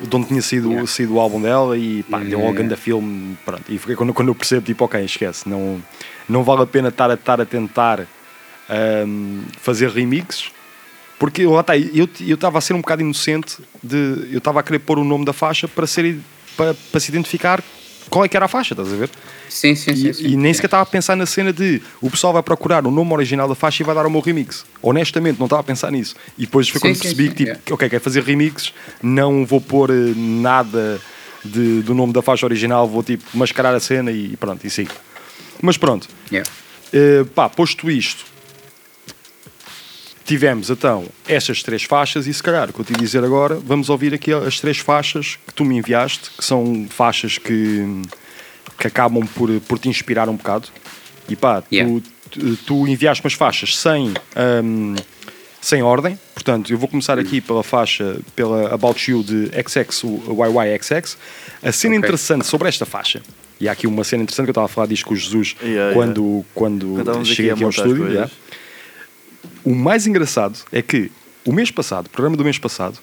[0.01, 0.87] de onde tinha sido, Yeah.
[0.87, 2.75] sido o álbum dela, e pá, deu logo Yeah.
[2.75, 3.37] filme.
[3.45, 3.63] Pronto.
[3.69, 5.81] E quando, quando eu percebo, tipo, ok, esquece, não,
[6.27, 8.05] não vale a pena estar a, estar a tentar
[8.69, 10.51] ahm, fazer remixes.
[11.17, 14.79] Porque lá está, eu estava a ser um bocado inocente de eu estava a querer
[14.79, 16.17] pôr o nome da faixa para ser
[16.55, 17.61] para, para se identificar
[18.09, 19.09] qual é que era a faixa, estás a ver?
[19.47, 20.09] Sim, sim, sim.
[20.09, 20.27] E, sim.
[20.29, 23.13] e nem sequer estava a pensar na cena de o pessoal vai procurar o nome
[23.13, 24.65] original da faixa e vai dar o meu remix.
[24.81, 26.15] Honestamente, não estava a pensar nisso.
[26.37, 27.61] E depois foi Sim, quando sim, percebi sim, que, tipo, yeah.
[27.65, 30.99] que, ok, quer fazer remixes, não vou pôr eh, nada
[31.45, 34.91] de- do nome da faixa original, vou tipo mascarar a cena e pronto, e sigo.
[35.61, 36.49] Mas pronto, Yeah.
[36.91, 38.25] Uh, pá, posto isto,
[40.29, 43.89] tivemos então estas três faixas e se calhar, o que eu te dizer agora, vamos
[43.89, 47.83] ouvir aqui as três faixas que tu me enviaste, que são faixas que,
[48.77, 50.67] que acabam por, por te inspirar um bocado.
[51.27, 51.99] E pá, Yeah.
[52.29, 54.13] tu, tu, enviaste umas faixas sem,
[54.63, 54.95] hum,
[55.59, 60.37] sem ordem, portanto, eu vou começar aqui pela faixa, pela About You de XX, o
[60.45, 61.17] YYXX.
[61.63, 61.97] A cena Ok.
[62.07, 63.19] interessante sobre esta faixa,
[63.59, 65.55] e há aqui uma cena interessante que eu estava a falar disto com o Jesus
[65.63, 68.07] Yeah, quando, quando Quando estávamos cheguei aqui ao estúdio.
[68.09, 68.31] yeah.
[69.63, 71.11] O mais engraçado é que
[71.45, 72.97] o mês passado, o programa do mês passado,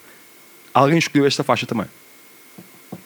[0.73, 1.87] alguém escolheu esta faixa também.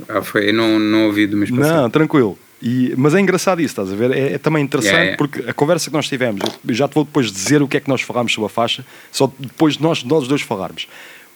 [0.09, 1.83] Ah, foi, eu não, não ouvi do mês passado.
[1.83, 2.39] Não, tranquilo.
[2.63, 4.11] E, mas é engraçado isso, estás a ver?
[4.11, 5.17] É, é também interessante Yeah, yeah.
[5.17, 7.81] porque a conversa que nós tivemos, eu já te vou depois dizer o que é
[7.81, 10.87] que nós falámos sobre a faixa, só depois de nós, nós dois falarmos.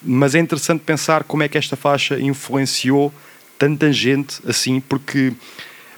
[0.02, 3.12] Mas é interessante pensar como é que esta faixa influenciou
[3.58, 5.32] tanta gente assim, porque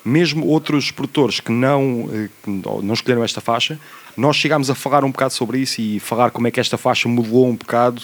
[0.05, 3.81] mesmo outros produtores que não, eh, que não escolheram esta faixa,
[4.17, 7.09] nós chegámos a falar um bocado sobre isso e falar como é que esta faixa
[7.09, 8.03] mudou um bocado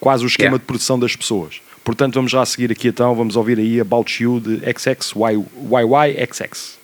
[0.00, 0.58] quase o esquema Yeah.
[0.58, 1.60] de produção das pessoas.
[1.82, 6.76] Portanto, vamos já a seguir aqui então, vamos ouvir aí About You de XXYYXX.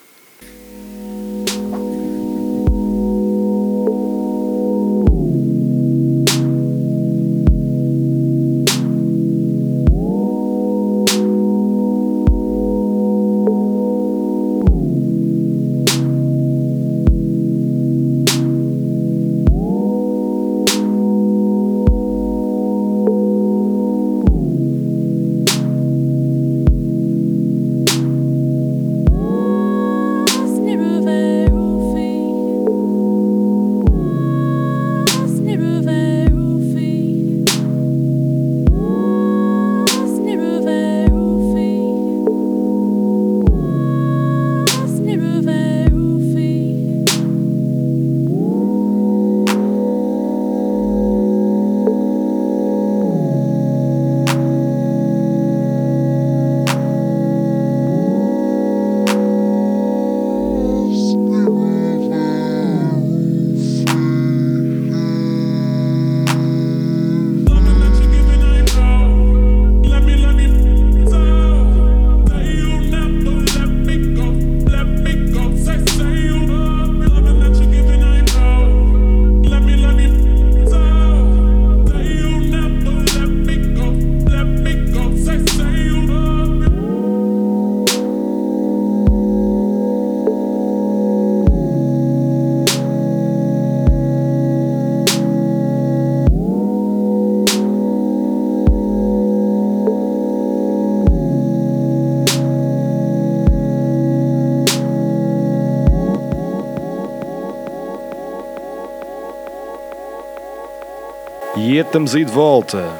[111.93, 112.99] Estamos aí de volta.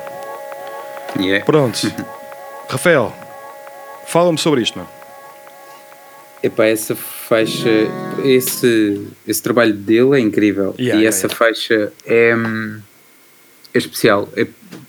[1.19, 1.43] Yeah.
[1.47, 1.81] Pronto.
[2.69, 3.11] Rafael,
[4.07, 4.87] fala-me sobre isto, meu.
[6.43, 7.71] Epá, essa faixa,
[8.23, 10.75] esse, esse trabalho dele é incrível.
[10.79, 11.39] Yeah, e essa yeah.
[11.39, 12.35] faixa é,
[13.73, 14.29] é especial.
[14.37, 14.47] É,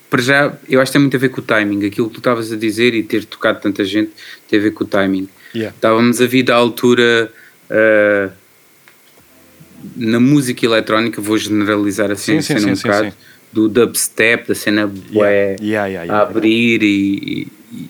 [0.09, 1.85] para já, eu acho que tem muito a ver com o timing.
[1.85, 4.11] Aquilo que tu estavas a dizer e ter tocado tanta gente
[4.49, 5.29] tem a ver com o timing.
[5.55, 7.31] Estávamos a vir da altura
[7.69, 8.29] ah,
[9.95, 13.13] na música eletrónica, vou generalizar assim, Sim, sim, sim, um sim, bocado, sim.
[13.53, 17.89] Do dubstep, da cena bué Yeah, yeah, yeah, a abrir e, e-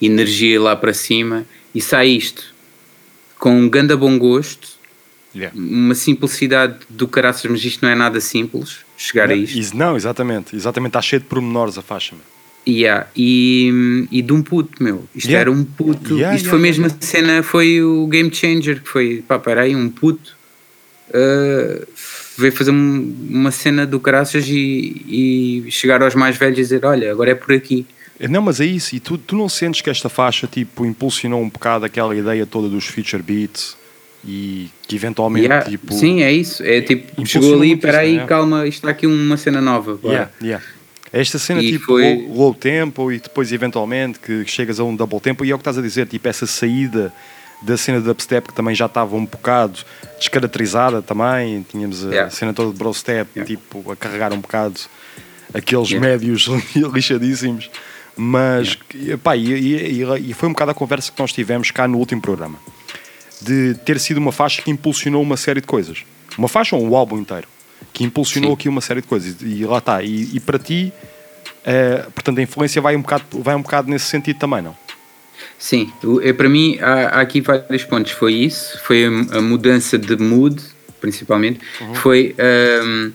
[0.00, 2.52] e energia lá para cima e sai isto
[3.38, 4.68] com um ganda bom gosto,
[5.54, 9.58] uma simplicidade do caraças, mas isto não é nada simples chegar a Não, isto.
[9.58, 10.54] is- não, exatamente.
[10.54, 12.14] Exatamente, está cheio de pormenores a faixa.
[12.14, 12.24] meu.
[12.74, 15.04] Yeah, e, e de um puto, meu.
[15.14, 15.50] Isto Yeah.
[15.50, 16.14] era um puto.
[16.16, 18.80] Yeah, Isto foi mesmo a cena, foi o game changer.
[18.82, 20.36] Que foi, pá, peraí, um puto
[21.08, 21.86] uh,
[22.38, 26.84] veio fazer um- uma cena do caraças e, e chegar aos mais velhos e dizer:
[26.84, 27.86] Olha, agora é por aqui.
[28.30, 28.94] Não, mas é isso.
[28.94, 32.68] E tu, tu não sentes que esta faixa tipo, impulsionou um bocado aquela ideia toda
[32.68, 33.76] dos feature beats
[34.24, 35.92] e que eventualmente Yeah, tipo.
[35.92, 36.62] Sim, é isso.
[36.62, 38.26] É tipo, chegou ali, muito isso, peraí, não é?
[38.26, 39.98] calma, isto está aqui uma cena nova.
[40.04, 40.64] Yeah, yeah.
[41.12, 44.94] Esta cena E tipo foi- low, low tempo e depois eventualmente que chegas a um
[44.94, 47.12] double tempo e é o que estás a dizer, tipo essa saída
[47.62, 49.78] da cena de dubstep que também já estava um bocado
[50.18, 52.30] descaracterizada também, tínhamos a Yeah.
[52.30, 53.44] cena toda de brostep, Yeah.
[53.56, 54.80] tipo a carregar um bocado
[55.54, 56.08] aqueles Yeah.
[56.08, 57.70] médios lixadíssimos,
[58.16, 61.86] mas epá, e, e- e- e foi um bocado a conversa que nós tivemos cá
[61.88, 62.58] no último programa
[63.40, 66.04] de ter sido uma faixa que impulsionou uma série de coisas.
[66.38, 67.48] Uma faixa ou um álbum inteiro
[67.92, 68.54] que impulsionou Sim.
[68.54, 69.36] aqui uma série de coisas.
[69.42, 70.02] E lá está.
[70.02, 70.92] E, e para ti,
[71.64, 74.76] eh, portanto, a influência vai um, bocado, vai um bocado nesse sentido também, não?
[75.58, 78.12] Sim, é, para mim há, há aqui vários pontos.
[78.12, 80.60] Foi isso, foi a, a mudança de mood,
[81.00, 81.60] principalmente.
[81.94, 83.10] Foi ahm,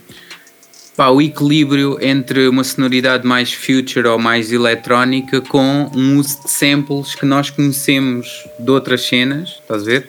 [0.96, 6.50] pá, o equilíbrio entre uma sonoridade mais future ou mais eletrónica com um uso de
[6.50, 10.06] samples que nós conhecemos de outras cenas, estás a ver?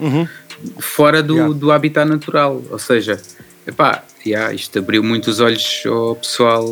[0.81, 1.55] Fora do, Yeah.
[1.55, 2.63] do habitat natural.
[2.71, 3.21] Ou seja,
[3.67, 6.65] epá, yeah, isto abriu muito os olhos ao pessoal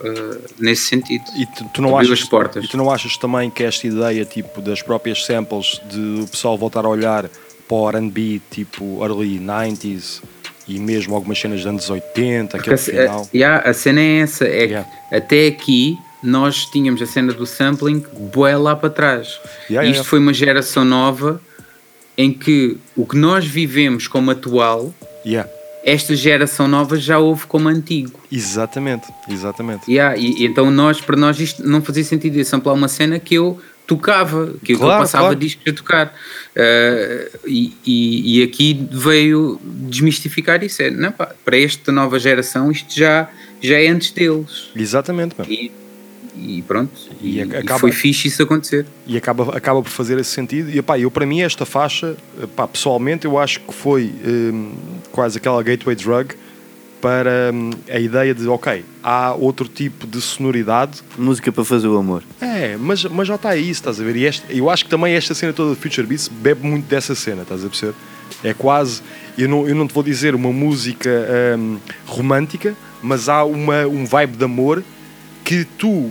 [0.00, 1.24] ah, nesse sentido.
[1.36, 2.64] E tu, tu não Abriu achas, as portas.
[2.64, 6.56] E tu não achas também que esta ideia tipo, das próprias samples de o pessoal
[6.56, 7.28] voltar a olhar
[7.68, 10.22] para o R&B tipo early 90s
[10.66, 13.22] e mesmo algumas cenas dos anos 80, Porque aquele a, final.
[13.22, 14.88] a- yeah, a cena é essa, é Yeah.
[15.08, 19.38] que até aqui nós tínhamos a cena do sampling bué lá para trás.
[19.70, 21.40] Yeah, Isto foi uma geração nova
[22.16, 24.92] em que o que nós vivemos como atual,
[25.24, 25.48] Yeah.
[25.84, 28.18] Esta geração nova já houve como antigo.
[28.30, 29.90] Exatamente, exatamente.
[29.90, 33.18] Yeah, e, e então nós, para nós isto não fazia sentido eu samplar uma cena
[33.18, 35.38] que eu tocava, que, eu- que eu Claro, passava claro.
[35.38, 36.14] discos a tocar.
[36.54, 40.82] Uh, e, e, e aqui veio desmistificar isso.
[40.82, 43.28] É, não, pá, para esta nova geração isto já,
[43.62, 44.70] já é antes deles.
[44.76, 45.36] Exatamente.
[45.48, 45.70] E,
[46.40, 48.86] e pronto, E e, ac- e acaba- foi fixe isso acontecer.
[49.06, 50.70] e acaba, acaba por fazer esse sentido.
[50.70, 54.72] E epá, eu para mim esta faixa, epá, pessoalmente eu acho que foi hum,
[55.12, 56.34] quase aquela gateway drug
[57.00, 61.00] para hum, a ideia de ok, há outro tipo de sonoridade.
[61.16, 62.22] Música para fazer o amor.
[62.40, 64.16] É, mas, mas já está aí isso, estás a ver?
[64.16, 67.14] E esta- eu acho que também esta cena toda de Future Beats bebe muito dessa
[67.14, 67.94] cena, estás a perceber?
[68.42, 69.00] É quase,
[69.36, 71.10] eu não, eu não te vou dizer uma música
[71.58, 74.82] hum, romântica, mas há uma, um vibe de amor
[75.44, 76.10] que tu,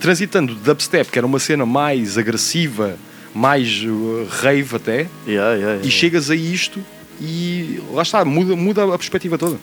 [0.00, 2.96] transitando de dubstep, que era uma cena mais agressiva,
[3.34, 5.86] mais uh, rave até, Yeah, yeah, yeah.
[5.86, 6.80] e chegas a isto
[7.20, 9.58] e lá está, muda, muda a perspectiva toda.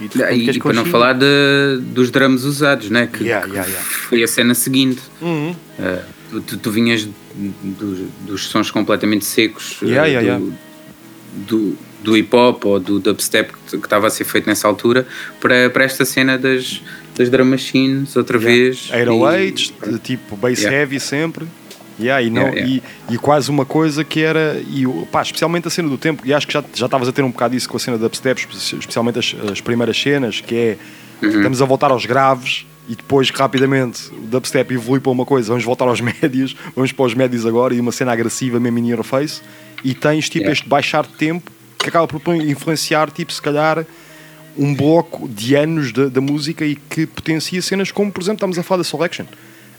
[0.00, 3.08] E, E, e para não falar de, dos drums usados, né?
[3.08, 3.90] que, Yeah, que yeah, yeah.
[4.08, 5.00] foi a cena seguinte.
[5.20, 5.50] Uhum.
[5.78, 10.56] Uh, tu, tu, vinhas dos, dos sons completamente secos uh, Yeah, yeah, do, yeah.
[11.48, 15.06] do, do hip hop ou do dubstep que que estava a ser feito nessa altura
[15.40, 16.80] para, para esta cena das,
[17.18, 18.88] das drum machines outra vez.
[18.90, 20.76] 808s, E- de tipo bass Yeah.
[20.78, 21.46] heavy sempre.
[22.00, 22.82] Yeah, e, não, Yeah, yeah.
[23.10, 26.32] E, e quase uma coisa que era, e, pá, especialmente a cena do tempo, e
[26.32, 28.32] acho que já já estavas a ter um bocado isso com a cena da espe-
[28.78, 30.76] especialmente as, as primeiras cenas, que é
[31.20, 31.28] Uhum.
[31.30, 35.64] estamos a voltar aos graves e depois rapidamente o dubstep evolui para uma coisa, vamos
[35.64, 39.02] voltar aos médios, vamos para os médios agora e uma cena agressiva mesmo in your
[39.02, 39.40] face,
[39.82, 40.52] e tens tipo Yeah.
[40.52, 43.84] este baixar de tempo que acaba por influenciar, tipo, se calhar
[44.58, 48.62] um bloco de anos da, música e que potencia cenas como, por exemplo, estamos a
[48.62, 49.24] falar da Selection.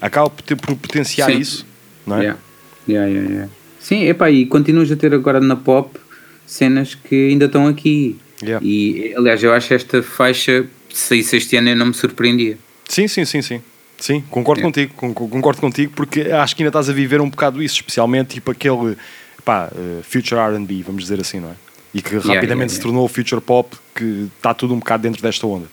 [0.02, 1.38] Acaba por, potenciar Sim.
[1.40, 1.66] isso,
[2.08, 2.22] não é?
[2.22, 2.40] Yeah.
[2.88, 3.52] Yeah, yeah, yeah.
[3.80, 6.00] Sim, epá, e continuas a ter agora na pop
[6.46, 8.18] cenas que ainda estão aqui.
[8.42, 8.66] Yeah.
[8.66, 12.58] E aliás, eu acho esta faixa, se saísse este ano, eu não me surpreendia.
[12.88, 13.62] Sim, sim, sim, sim.
[14.00, 14.74] Sim, concordo Yeah.
[14.74, 18.36] contigo, con- concordo contigo, porque acho que ainda estás a viver um bocado isso, especialmente
[18.36, 18.96] tipo aquele
[19.44, 21.56] pá, eh, future RB, vamos dizer assim, não é?
[21.94, 22.84] E que rapidamente yeah, se yeah.
[22.84, 25.68] tornou future pop, que está tudo um bocado dentro desta onda.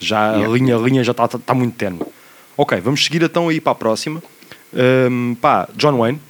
[0.00, 0.52] Já a, Yeah.
[0.54, 2.00] linha, a linha já está tá, muito tenue.
[2.56, 4.22] Ok, vamos seguir então aí para a próxima.
[4.74, 6.20] Ahm, pá, John Wayne,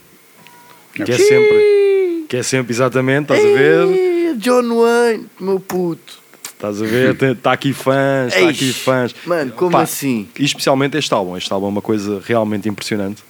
[0.94, 4.36] que é sempre, que é sempre exatamente, estás a ver?
[4.36, 6.22] John Wayne, meu puto.
[6.44, 7.16] Estás a ver?
[7.32, 9.14] Está aqui fãs, está aqui fãs.
[9.26, 10.28] Mano, como Pá, assim?
[10.38, 11.36] E especialmente este álbum.
[11.36, 13.22] Este álbum é uma coisa realmente impressionante.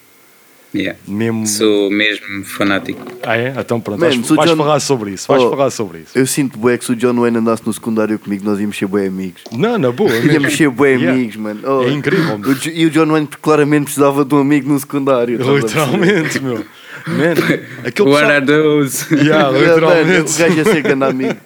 [0.75, 0.99] Yeah.
[1.07, 1.47] Mesmo.
[1.47, 3.01] Sou mesmo fanático.
[3.23, 3.55] Ah, é?
[3.57, 5.29] Então pronto, Man, vais, vais John- falar sobre isso.
[5.29, 6.19] Vais Oh, falar sobre isso.
[6.19, 8.87] Eu sinto bué que se o John Wayne andasse no secundário comigo, nós íamos ser
[8.87, 9.43] bué amigos.
[9.53, 10.11] Não, na boa.
[10.11, 10.33] mesmo.
[10.33, 11.13] Íamos ser bué Yeah.
[11.13, 11.61] amigos, mano.
[11.65, 12.37] Oh, É incrível.
[12.41, 15.39] o e o John Wayne claramente precisava de um amigo no secundário.
[15.39, 15.61] perceber?
[15.63, 16.65] Literalmente, meu.
[17.07, 17.35] Man,
[17.87, 19.15] aquele What pessoal- are those?
[19.15, 20.33] Yeah, literalmente.
[20.33, 21.37] o gajo ia ser grande amigo.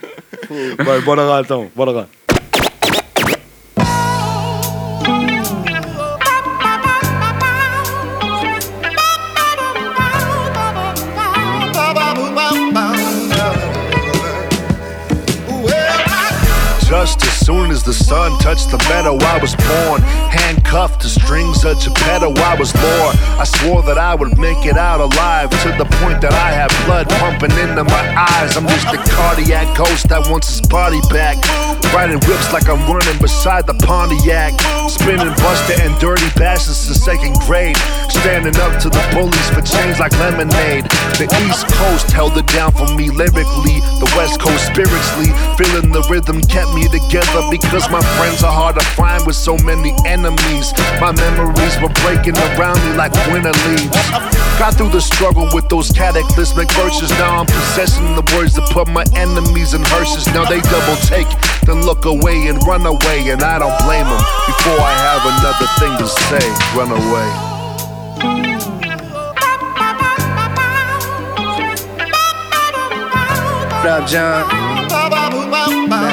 [0.84, 2.08] Vai, bora lá então, bora lá.
[17.78, 20.02] As the sun touched the meadow, I was born.
[20.34, 23.14] Handcuffed to strings of Geppetto, I was born.
[23.38, 26.70] I swore that I would make it out alive to the point that I have
[26.86, 28.56] blood pumping into my eyes.
[28.56, 31.38] I'm just a cardiac ghost that wants his body back.
[31.94, 34.52] Riding whips like I'm running beside the Pontiac.
[34.90, 37.78] Spinning Buster and Dirty Bastards to second grade.
[38.10, 40.84] Standing up to the bullies for change like lemonade.
[41.16, 43.78] The East Coast held it down for me lyrically.
[44.02, 45.30] The West Coast spiritually.
[45.56, 49.56] Feeling the rhythm kept me together because my friends are hard to find with so
[49.58, 50.72] many enemies.
[51.00, 53.92] My memories were breaking around me like winter leaves.
[54.56, 57.10] Got through the struggle with those cataclysmic verses.
[57.20, 60.26] Now I'm possessing the words that put my enemies in hearses.
[60.32, 61.28] Now they double take,
[61.68, 63.28] then look away and run away.
[63.28, 64.22] And I don't blame them.
[64.48, 67.28] Before I have another thing to say, run away.
[73.76, 74.77] What up, John?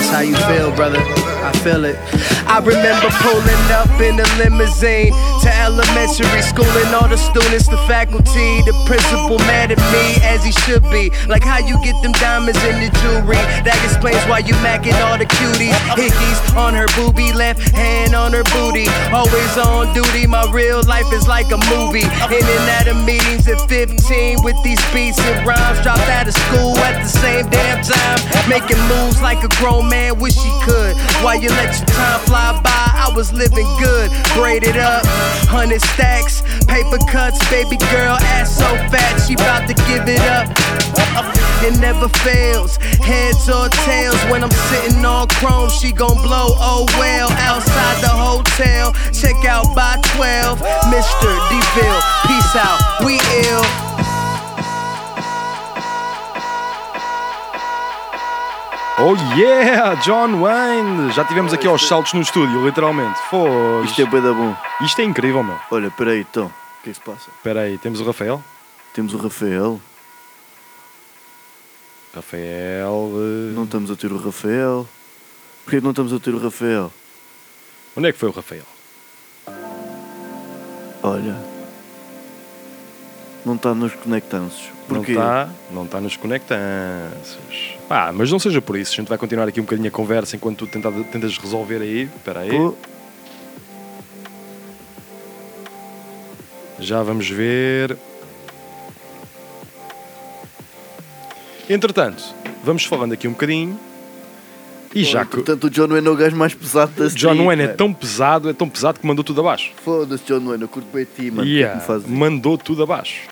[0.06, 0.99] That's how you feel, brother.
[0.99, 2.34] I feel it.
[2.48, 7.78] I remember pulling up in a limousine to elementary school, and all the students, the
[7.89, 11.10] faculty, the principal mad at me as he should be.
[11.26, 13.41] Like how you get them diamonds in your jewelry.
[13.66, 15.74] That explains why you macking all the cuties.
[15.98, 18.86] Hickeys on her boobie, left hand on her booty.
[19.10, 20.28] Always on duty.
[20.30, 22.06] My real life is like a movie.
[22.30, 25.82] In and out of meetings at 15 with these beats and rhymes.
[25.82, 28.22] Dropped out of school at the same damn time.
[28.48, 30.93] Making moves like a grown man wish he could.
[31.26, 34.11] While you let your time fly by, I was living good.
[34.36, 35.05] Braided up,
[35.47, 40.47] hundred stacks, paper cuts, baby girl ass so fat she about to give it up.
[41.63, 44.19] It never fails, heads or tails.
[44.29, 46.53] When I'm sitting on chrome, she gon' blow.
[46.59, 50.59] Oh well, outside the hotel, check out by 12.
[50.91, 51.29] Mr.
[51.49, 53.84] DeVille, peace out, we ill.
[58.98, 61.12] Oh yeah, John Wayne!
[61.12, 63.20] Já tivemos aqui aos saltos no estúdio, literalmente.
[63.30, 63.89] Foge.
[63.89, 64.56] Isto é bué da bom.
[64.82, 65.60] Isto é incrível, meu.
[65.70, 66.46] Olha, peraí, então.
[66.46, 67.30] O que é que se passa?
[67.36, 68.41] Espera aí, temos o Rafael.
[68.93, 69.82] Temos o Rafael.
[72.16, 73.12] Rafael.
[73.16, 74.88] eh, Não estamos a ter o Rafael.
[75.66, 76.91] Porquê que não estamos a ter o Rafael?
[77.98, 78.64] Onde é que foi o Rafael?
[81.04, 81.36] Olha.
[83.46, 84.70] Não está nos conectanços.
[84.88, 85.14] Porquê?
[85.14, 87.74] Não está, não está nos conectanços.
[87.88, 88.93] Pá, mas não seja por isso.
[88.93, 92.03] A gente vai continuar aqui um bocadinho a conversa enquanto tu tenta, tentas resolver aí.
[92.03, 92.49] Espera aí.
[92.49, 92.75] Pô,
[96.79, 97.97] Já vamos ver.
[101.69, 102.23] Entretanto,
[102.63, 103.79] vamos falando aqui um bocadinho.
[104.93, 107.38] E já que Portanto, o John Wayne é o gajo mais pesado da John street,
[107.38, 109.73] Wayne é tão pesado, é tão pesado que mandou tudo abaixo.
[109.83, 111.47] Foda-se, John Wayne, eu curto bem ti, mano.
[111.47, 112.07] Yeah, é fazes?
[112.07, 113.27] mandou tudo abaixo.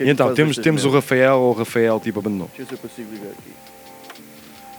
[0.00, 0.90] Que é que E então, temos, temos o?
[0.90, 2.48] Rafael, ou o Rafael tipo abandonou.
[2.56, 3.50] Deixa eu ver se eu consigo ligar aqui.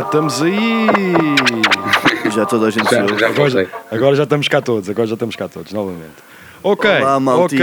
[0.04, 0.86] Estamos aí!
[2.34, 3.18] Já toda a gente Já, chegou.
[3.18, 6.12] já Agora, agora já estamos cá todos, agora já estamos cá todos, novamente.
[6.62, 7.58] Ok, Olá, ok,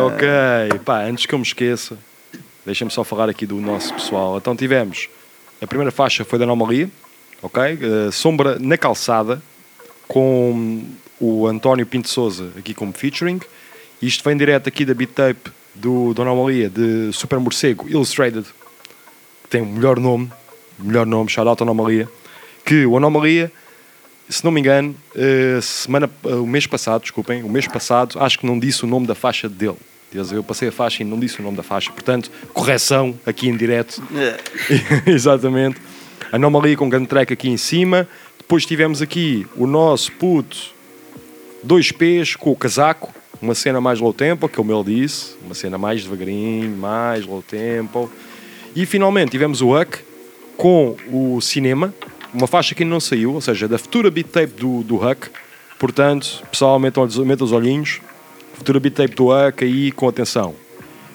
[0.00, 0.78] ok.
[0.84, 1.98] Pá, antes que eu me esqueça,
[2.64, 4.38] deixem-me só falar aqui do nosso pessoal.
[4.38, 5.08] Então tivemos,
[5.60, 6.88] a primeira faixa foi da Anomalia,
[7.42, 7.62] ok?
[7.62, 9.42] Eh, Sombra na calçada,
[10.08, 10.84] com
[11.20, 13.40] o António Pinto Souza aqui como featuring.
[14.00, 18.46] Isto vem direto aqui da beat tape do, do Anomalia, de Super Morcego Illustrated,
[19.42, 20.30] que tem o melhor nome,
[20.82, 22.08] melhor nome, shout out Anomalia,
[22.64, 23.50] que o Anomalia
[24.32, 28.38] se não me engano, eh, semana, eh, o mês passado, desculpem, o mês passado, acho
[28.38, 29.76] que não disse o nome da faixa dele.
[30.30, 31.90] Eu passei a faixa e não disse o nome da faixa.
[31.90, 34.02] Portanto, correção aqui em direto.
[35.06, 35.80] Exatamente.
[36.30, 38.06] Anomalia com grande track aqui em cima.
[38.36, 40.74] Depois tivemos aqui o nosso puto
[41.66, 43.10] 2Ps com o casaco.
[43.40, 45.34] Uma cena mais low tempo, como ele disse.
[45.42, 48.10] Uma cena mais devagarinho, mais low tempo.
[48.76, 49.98] E finalmente tivemos o Huck
[50.56, 51.92] com o cinema,
[52.32, 55.28] uma faixa que ainda não saiu, ou seja, da futura beat tape do, do Huck.
[55.78, 58.00] Portanto, pessoal, metam, os- metam os olhinhos.
[58.54, 60.54] Futura beat tape do Huck aí com atenção.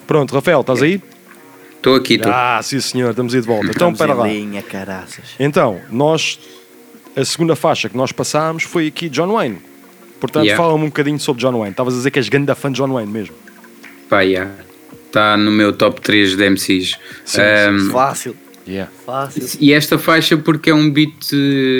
[0.06, 1.02] Pronto, Rafael, estás aí?
[1.76, 2.32] Estou aqui, estou.
[2.32, 3.66] Ah, sim senhor, estamos aí de volta.
[3.70, 4.26] Então, Estamos para lá.
[4.26, 5.24] linha, caraças.
[5.38, 6.38] Então, nós,
[7.16, 9.58] a segunda faixa que nós passámos foi aqui John Wayne.
[10.20, 10.60] Portanto, Yeah.
[10.62, 11.70] fala-me um bocadinho sobre John Wayne.
[11.70, 13.34] Estavas a dizer que és grande fã de John Wayne mesmo.
[14.10, 14.50] Pá, yeah.
[15.06, 16.96] Está no meu top 3 de MCs.
[17.24, 18.36] Sim, Um, Fácil,
[18.68, 18.92] Yeah.
[19.06, 19.48] fácil.
[19.60, 21.32] E esta faixa porque é um beat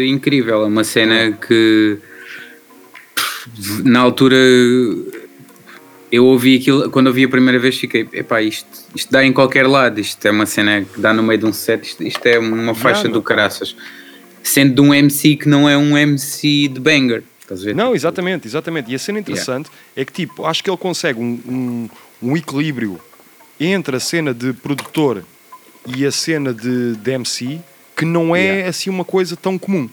[0.07, 1.99] incrível, é uma cena que
[3.85, 4.37] na altura
[6.11, 9.67] eu ouvi aquilo, quando ouvi a primeira vez fiquei, epá, isto, isto dá em qualquer
[9.67, 12.39] lado, isto é uma cena que dá no meio de um set, isto, isto é
[12.39, 13.13] uma faixa não.
[13.13, 13.77] do caraças.
[14.43, 17.75] Sendo de um MC que não é um MC de banger, estás a ver?
[17.75, 18.91] Não, exatamente, exatamente.
[18.91, 21.89] E a cena interessante é que, tipo, acho que ele consegue um, um,
[22.23, 22.99] um equilíbrio
[23.61, 25.23] entre a cena de produtor
[25.97, 27.61] e a cena de, de MC
[27.97, 28.69] que não é Yeah.
[28.69, 29.89] assim uma coisa tão comum.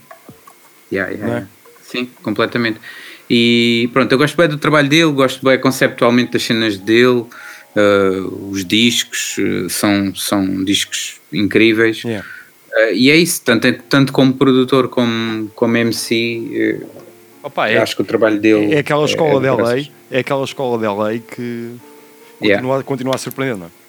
[0.91, 1.29] Yeah, yeah, é?
[1.29, 1.47] yeah.
[1.83, 2.79] Sim, completamente.
[3.29, 7.25] E pronto, eu gosto bem do trabalho dele, gosto bem conceptualmente das cenas dele,
[7.75, 12.03] uh, os discos uh, são, são discos incríveis.
[12.03, 12.27] Yeah.
[12.71, 17.05] Uh, e é isso, tanto, tanto como produtor como, como MC, uh,
[17.41, 20.43] Opa, é, acho que o trabalho dele é aquela escola é de LA, é aquela
[20.43, 21.71] escola de LA que
[22.41, 22.61] Yeah.
[22.61, 23.84] continua, continua a surpreender, não é?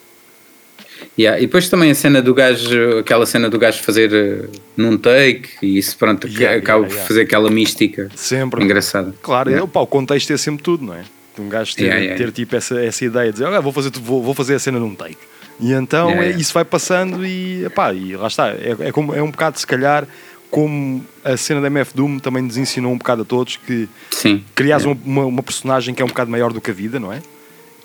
[1.19, 4.99] Yeah, E depois também a cena do gajo, aquela cena do gajo fazer eh, num
[4.99, 8.63] take e isso pronto, Yeah, acaba yeah, por fazer aquela mística Sempre.
[8.63, 9.15] engraçada.
[9.23, 11.05] Claro, é, pá, o contexto é sempre tudo, não é?
[11.39, 14.35] Um gajo ter, ter tipo essa, essa ideia de dizer, "Ah, vou, fazer, vou, vou
[14.35, 15.17] fazer a cena num take.
[15.61, 18.49] E então é- isso vai passando e, epá, e lá está.
[18.51, 20.07] É, é, como, é um bocado, se calhar,
[20.51, 24.45] como a cena da MF Doom também nos ensinou um bocado a todos que Sim.
[24.55, 27.11] crias uma, uma, uma personagem que é um bocado maior do que a vida, não
[27.13, 27.21] é?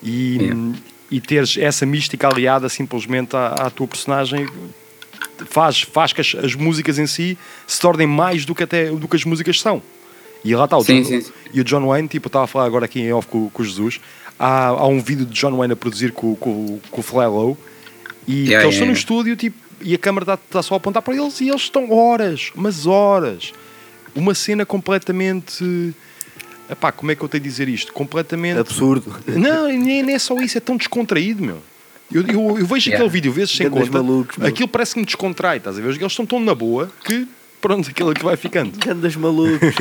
[0.03, 0.71] E, Yeah.
[1.11, 4.47] E teres essa mística aliada simplesmente à, à tua personagem
[5.45, 7.37] faz, faz que as, as músicas em si
[7.67, 9.81] se tornem mais do que, até, do que as músicas são.
[10.43, 11.31] E lá está o, Sim, John, sim, sim.
[11.53, 13.65] E o John Wayne, tipo, estava a falar agora aqui em off com, com o
[13.65, 13.99] Jesus.
[14.39, 17.57] Há, há um vídeo de John Wayne a produzir com, com, com o Fly Low
[18.27, 18.99] e Yeah, eles yeah, estão no yeah.
[18.99, 21.91] estúdio tipo, e a câmera está tá só a apontar para eles e eles estão
[21.91, 23.53] horas, mas horas.
[24.15, 25.93] Uma cena completamente.
[26.69, 27.91] Epá, como é que eu tenho de dizer isto?
[27.93, 28.59] Completamente.
[28.59, 29.13] Absurdo.
[29.27, 31.57] Não, nem, nem é só isso, é tão descontraído, meu.
[32.13, 32.95] Eu, eu, eu vejo Yeah.
[32.95, 34.47] aquele vídeo vezes sem Grandes conta, malucos, meu.
[34.47, 35.89] aquilo parece que me descontrai, estás a ver?
[35.89, 37.25] Eles estão tão na boa que,
[37.61, 38.77] pronto, aquilo que vai ficando.
[38.77, 39.59] Grandes malucos.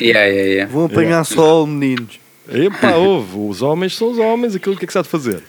[0.00, 0.72] Yeah, yeah, yeah.
[0.72, 2.18] Vão apanhar sol, meninos.
[2.48, 5.42] Epá, ouve, os homens são os homens, aquilo que é que se há de fazer.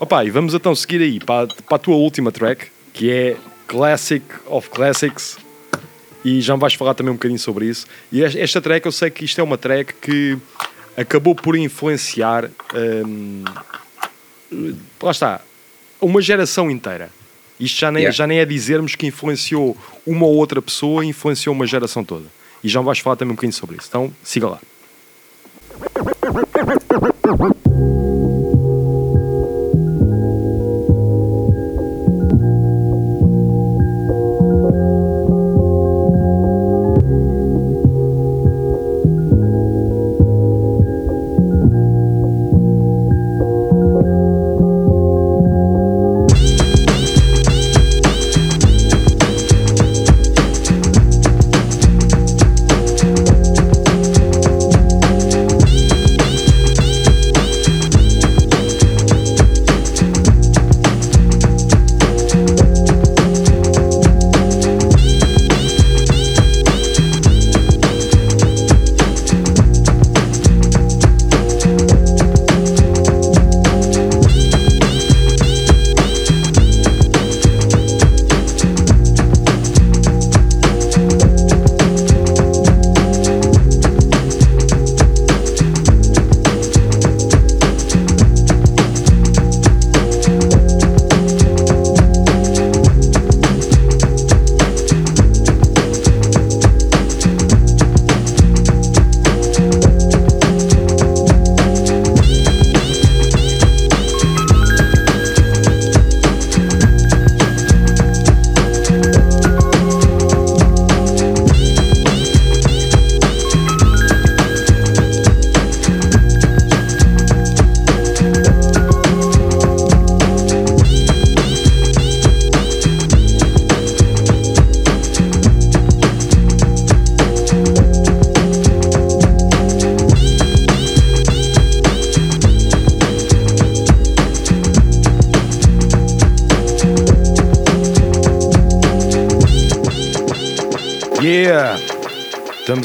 [0.00, 3.36] Opa, e vamos então seguir aí para, para a tua última track, que é
[3.68, 5.36] Classic of Classics.
[6.24, 7.86] E já me vais falar também um bocadinho sobre isso.
[8.10, 10.38] E es- esta track, eu sei que isto é uma track que
[10.96, 12.48] acabou por influenciar.
[12.74, 13.44] hum,
[15.02, 15.40] lá está,
[16.00, 17.10] uma geração inteira.
[17.58, 18.16] Isto já nem, Yeah.
[18.16, 22.26] já nem é dizermos que influenciou uma ou outra pessoa, influenciou uma geração toda.
[22.62, 23.86] E já me vais falar também um bocadinho sobre isso.
[23.88, 24.60] Então, siga lá.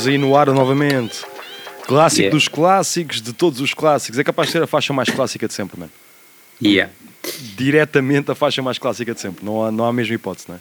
[0.08, 1.26] Estamos aí no ar novamente.
[1.86, 2.36] Clássico Yeah.
[2.36, 4.18] dos clássicos, de todos os clássicos.
[4.18, 5.92] É capaz de ser a faixa mais clássica de sempre, mano.
[6.64, 6.92] Yeah.
[7.58, 9.44] Diretamente a faixa mais clássica de sempre.
[9.46, 10.60] Não há, não há a mesma hipótese, não é?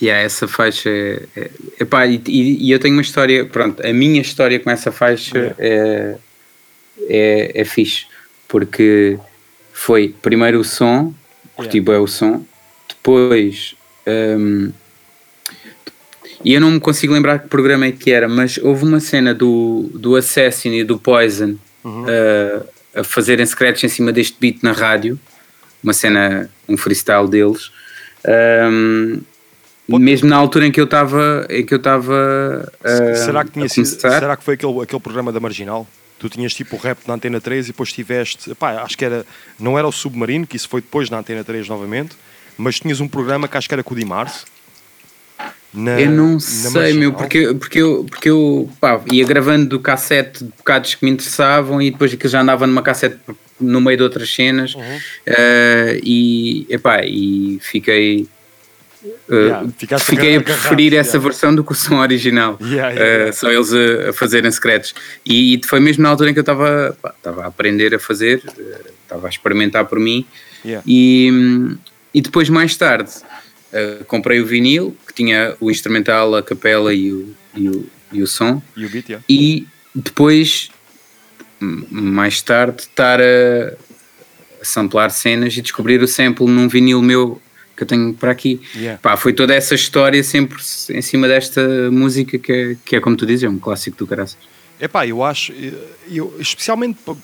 [0.00, 4.20] Yeah, essa faixa é, é, epá, e, e- eu tenho uma história, pronto, a minha
[4.20, 6.16] história com essa faixa é,
[7.08, 8.06] é, é fixe,
[8.48, 9.18] porque
[9.72, 11.14] foi primeiro o som,
[11.54, 12.44] curti bem o som,
[12.88, 13.76] depois
[14.06, 14.72] hum,
[16.44, 19.34] e eu não me consigo lembrar que programa é que era, mas houve uma cena
[19.34, 24.72] do, do Assassin e do Poison uh, a fazerem scratch em cima deste beat na
[24.72, 25.18] rádio,
[25.82, 27.70] uma cena, um freestyle deles.
[28.26, 29.20] Um,
[29.88, 33.68] mesmo na altura em que eu estava em que eu estava uh, será, que tinha
[33.68, 35.86] sido, será que foi aquele, aquele programa da Marginal?
[36.18, 38.54] Tu tinhas tipo o rap na Antena 3 e depois tiveste.
[38.54, 39.26] Pá, acho que era.
[39.58, 42.16] Não era o Submarino, que isso foi depois na Antena 3 novamente,
[42.56, 44.44] mas tinhas um programa que acho que era com o Dimarse.
[45.74, 50.44] Na- eu não sei, meu, porque, porque eu, porque eu pá, ia gravando do cassete
[50.44, 53.16] bocados que me interessavam e depois aquilo já andava numa cassete
[53.58, 54.98] no meio de outras cenas Uhum.
[55.24, 58.26] eh, e, epá, e fiquei.
[59.04, 59.66] eh, Yeah,
[59.98, 61.28] fiquei a preferir essa yeah.
[61.28, 62.58] versão do que o som original.
[62.60, 63.32] Yeah, yeah.
[63.32, 64.94] Só eles a, a fazerem secretos.
[65.24, 68.42] E, foi mesmo na altura em que eu estava a aprender a fazer,
[69.04, 70.26] estava a experimentar por mim.
[70.86, 71.30] E,
[72.14, 73.10] E depois, mais tarde,
[73.72, 78.22] uh, comprei o vinil, que tinha o instrumental, a capela e o, e o, e
[78.22, 78.62] o som.
[78.76, 79.24] E o beat, yeah.
[79.28, 80.70] E depois,
[81.60, 83.24] mais tarde, estar a,
[84.60, 87.40] a samplar cenas e descobrir o sample num vinil meu
[87.76, 88.60] que eu tenho para aqui.
[88.76, 88.98] Yeah.
[89.00, 90.58] Pá, foi toda essa história sempre
[90.90, 94.06] em cima desta música que é, que é como tu dizes, é um clássico do
[94.06, 94.36] caraças.
[94.80, 95.72] Epá, eu acho, eh,
[96.10, 97.14] eu, especialmente pa-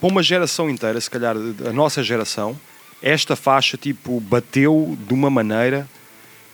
[0.00, 2.58] para uma geração inteira, se calhar a nossa geração,
[3.02, 5.88] esta faixa tipo bateu de uma maneira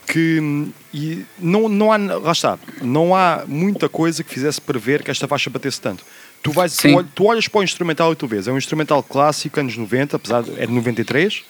[0.07, 5.11] que e não, não há, lá está, não há muita coisa que fizesse prever que
[5.11, 6.05] esta faixa batesse tanto.
[6.43, 6.95] Tu, vais, tu, Sim.
[6.95, 10.15] ol- tu olhas para o instrumental e tu vês, é um instrumental clássico, anos 90,
[10.17, 11.45] apesar de, é de 93,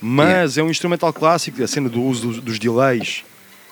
[0.00, 3.24] mas é um instrumental clássico, a cena do uso dos, dos delays,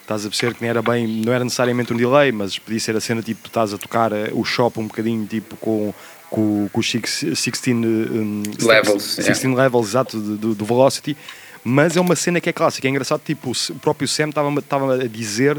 [0.02, 2.96] estás a perceber que não era bem, não era necessariamente um delay, mas podia ser
[2.96, 5.94] a cena tipo, estás a tocar eh, o shop um bocadinho tipo com,
[6.30, 11.16] com, com os six- 16 um, Levels, 16 levels, exato, do, do- Velocity,
[11.64, 15.06] mas é uma cena que é clássica, é engraçado, tipo, o próprio Sam estava a
[15.08, 15.58] dizer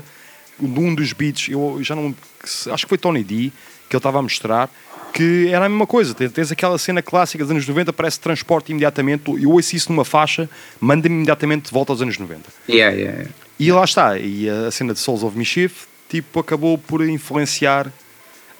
[0.60, 2.14] num dos beats, eu já não
[2.72, 3.52] acho que foi Tony D
[3.90, 4.70] que ele estava a mostrar
[5.12, 9.24] que era a mesma coisa, tens, aquela cena clássica dos anos 90, parece transporte imediatamente,
[9.42, 10.48] eu ouço isso numa faixa,
[10.80, 12.44] manda-me imediatamente de volta aos anos 90.
[12.70, 13.34] Yeah, yeah, yeah.
[13.60, 17.92] E lá está, e a cena de Souls of Mischief tipo, acabou por influenciar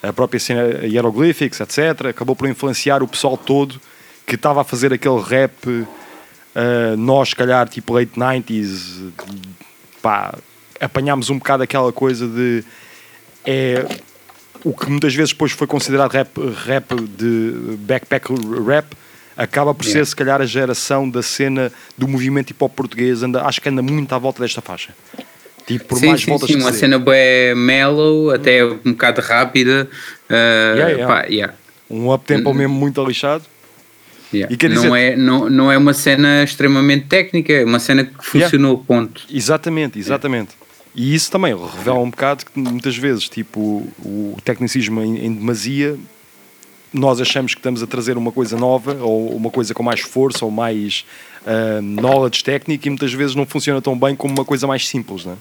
[0.02, 2.08] a própria cena Hieroglyphics, etc.
[2.08, 3.80] Acabou por influenciar o pessoal todo
[4.26, 5.88] que estava a fazer aquele rap.
[6.56, 9.12] ah, nós, se calhar, tipo late 90s,
[10.02, 10.38] pá,
[10.80, 12.64] apanhámos um bocado aquela coisa de.
[13.46, 13.86] É,
[14.64, 18.28] o que muitas vezes depois foi considerado rap, rap de backpack
[18.66, 18.88] rap
[19.38, 20.06] acaba por ser Yeah.
[20.06, 23.82] se calhar a geração da cena do movimento hip hop português anda, acho que anda
[23.82, 24.94] muito à volta desta faixa
[25.74, 29.22] tipo por sim, mais sim, voltas sim, que uma cena bem mellow, até um bocado
[29.22, 29.88] rápida.
[30.30, 30.34] uh,
[30.78, 31.08] Yeah, yeah.
[31.08, 31.54] pá, yeah.
[31.90, 33.44] um up tempo mesmo muito lixado
[34.32, 34.54] Yeah.
[34.54, 38.06] E quer não, dizer- é, não, não é uma cena extremamente técnica, é uma cena
[38.06, 39.24] que funcionou, ponto.
[39.32, 40.52] Exatamente, exatamente.
[40.94, 45.98] E isso também revela um bocado que muitas vezes, tipo, o tecnicismo em, em demasia,
[46.94, 50.46] nós achamos que estamos a trazer uma coisa nova ou uma coisa com mais força
[50.46, 51.06] ou mais
[51.46, 55.26] ah, knowledge técnico e muitas vezes não funciona tão bem como uma coisa mais simples,
[55.26, 55.36] não é?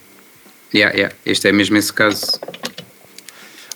[0.73, 1.15] Yeah, yeah.
[1.25, 2.39] Este é mesmo esse caso.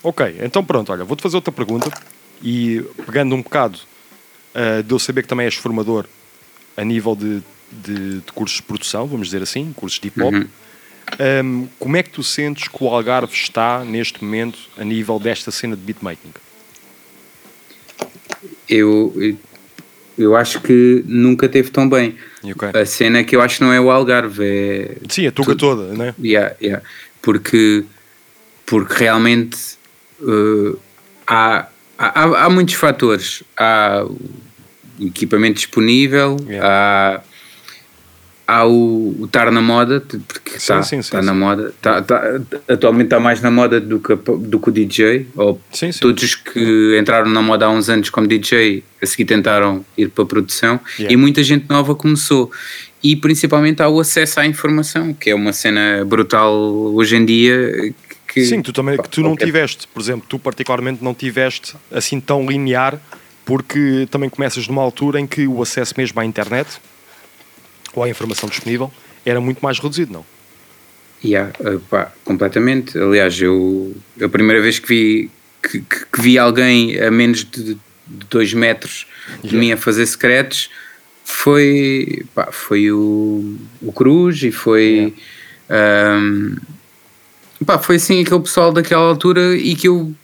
[0.02, 1.90] Ok, então pronto, olha, vou-te fazer outra pergunta
[2.42, 3.78] e pegando um bocado
[4.54, 6.06] ah, de eu saber que também és formador
[6.76, 7.42] a nível de,
[7.72, 10.48] de, de cursos de produção, vamos dizer assim, cursos de hip hop, Uhum.
[11.18, 15.50] Ahm, como é que tu sentes que o Algarve está neste momento a nível desta
[15.50, 16.32] cena de beatmaking?
[18.68, 19.12] Eu,
[20.18, 22.16] eu acho que nunca teve tão bem.
[22.42, 22.68] Ok.
[22.72, 26.14] A cena que eu acho não é o Algarve, é Sim, a tuga toda, né?
[26.22, 26.84] Yeah, yeah.
[27.20, 27.84] Porque,
[28.66, 29.58] porque realmente
[30.20, 30.78] uh,
[31.26, 31.68] há,
[31.98, 33.42] há, há muitos fatores.
[33.56, 34.06] Há
[35.00, 37.20] equipamento disponível, há,
[38.46, 41.26] há o, o estar na moda, porque está sim, sim, tá sim.
[41.26, 41.72] na moda.
[41.80, 45.60] Tá, tá- atualmente está mais na moda do que, do que o DJ, ou
[46.00, 50.08] todos os que entraram na moda há uns anos como DJ, a seguir tentaram ir
[50.10, 51.12] para a produção, Yeah.
[51.12, 52.50] e muita gente nova começou.
[53.02, 57.92] E principalmente há o acesso à informação, que é uma cena brutal hoje em dia.
[58.26, 62.18] Que, Sim, tu também que tu não tiveste, por exemplo, tu particularmente não tiveste assim
[62.18, 62.98] tão linear,
[63.44, 66.80] porque também começas numa altura em que o acesso mesmo à internet
[67.94, 68.92] ou à informação disponível
[69.24, 70.24] era muito mais reduzido, não?
[71.24, 72.98] Yeah, uh, pá, completamente.
[72.98, 75.30] Aliás, eu a primeira vez que vi
[75.62, 77.78] que, que- que vi alguém a menos de
[78.28, 79.06] 2 metros
[79.42, 79.58] de Yeah.
[79.58, 80.68] mim a fazer secretos
[81.24, 85.14] foi, pá, foi o, o Cruz e foi
[85.70, 86.56] um,
[87.64, 90.14] pá, foi assim aquele pessoal daquela altura e que eu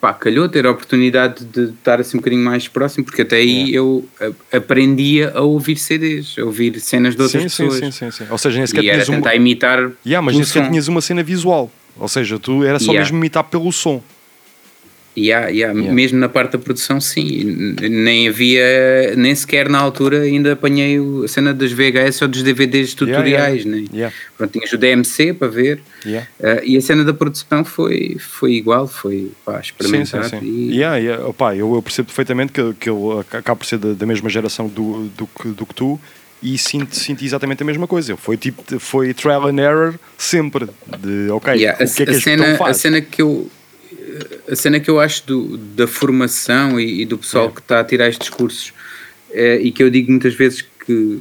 [0.00, 3.74] pá, calhou ter a oportunidade de estar assim um bocadinho mais próximo, porque até aí
[3.74, 7.80] eu a- aprendia a ouvir CDs, a ouvir cenas de outras Sim, sim, pessoas.
[7.80, 8.24] sim, sim, sim.
[8.30, 11.22] Ou seja, nem sequer e era tentar imitar Yeah, mas nem sequer tinhas uma cena
[11.22, 11.70] visual.
[11.98, 13.00] Ou seja, tu era só Yeah.
[13.04, 14.02] mesmo imitar pelo som.
[15.16, 17.74] Yeah, yeah, Mesmo na parte da produção, sim.
[17.80, 22.92] Nem havia, nem sequer na altura ainda apanhei a cena dos VHS ou dos DVDs
[22.92, 23.64] tutoriais.
[23.64, 23.88] yeah, né?
[23.92, 24.16] yeah.
[24.36, 25.80] Pronto, tinhas o DMC para ver.
[26.04, 26.28] Yeah.
[26.38, 30.24] Uh, e a cena da produção foi, foi igual, foi pá, experimentar.
[30.24, 30.46] Sim, sim, sim.
[30.46, 31.26] E, Yeah, yeah.
[31.26, 34.68] Opa, eu, eu percebo perfeitamente que, que eu acabo por ser da, da mesma geração
[34.68, 35.98] do, do, que, do que tu
[36.42, 38.16] e sinto, sinto exatamente a mesma coisa.
[38.16, 40.68] Foi tipo, foi trial and error sempre.
[40.98, 43.22] De ok, Yeah, o que é que a, a este cena, botão a cena que
[43.22, 43.50] eu
[44.50, 47.84] a cena que eu acho do, da formação e, e do pessoal que está a
[47.84, 48.72] tirar estes cursos
[49.32, 51.20] eh, e que eu digo muitas vezes que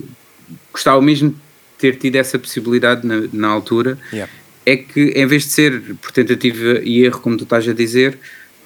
[0.72, 1.36] gostava mesmo de
[1.78, 4.32] ter tido essa possibilidade na, na altura Yeah.
[4.66, 8.18] é que em vez de ser por tentativa e erro como tu estás a dizer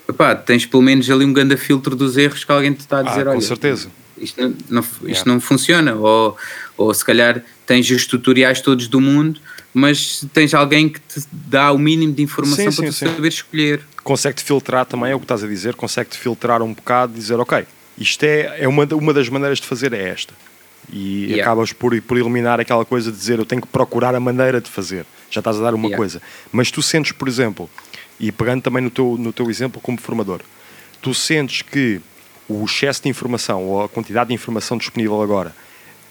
[0.07, 2.99] epá, tens pelo menos ali um grande filtro dos erros que alguém te está a
[3.01, 3.89] Ah, dizer com olha, certeza.
[4.17, 5.95] isto não, não- isto não funciona.
[5.95, 6.35] Ou,
[6.77, 9.39] ou se calhar tens os tutoriais todos do mundo,
[9.73, 13.05] mas tens alguém que te dá o mínimo de informação Sim, para tu sim.
[13.07, 13.81] saber escolher.
[14.03, 17.39] consegue-te filtrar também, é o que estás a dizer, consegue-te filtrar um bocado e dizer,
[17.39, 17.65] ok,
[17.97, 20.33] isto é, é uma, uma das maneiras de fazer é esta.
[20.91, 21.43] E Yeah.
[21.43, 24.69] acabas por, por eliminar aquela coisa de dizer eu tenho que procurar a maneira de
[24.69, 25.05] fazer.
[25.29, 25.97] Já estás a dar uma Yeah.
[25.97, 26.21] coisa.
[26.51, 27.69] Mas tu sentes, por exemplo,
[28.19, 30.41] e pegando também no teu, no teu exemplo como formador,
[30.99, 32.01] tu sentes que
[32.47, 35.53] o excesso de informação ou a quantidade de informação disponível agora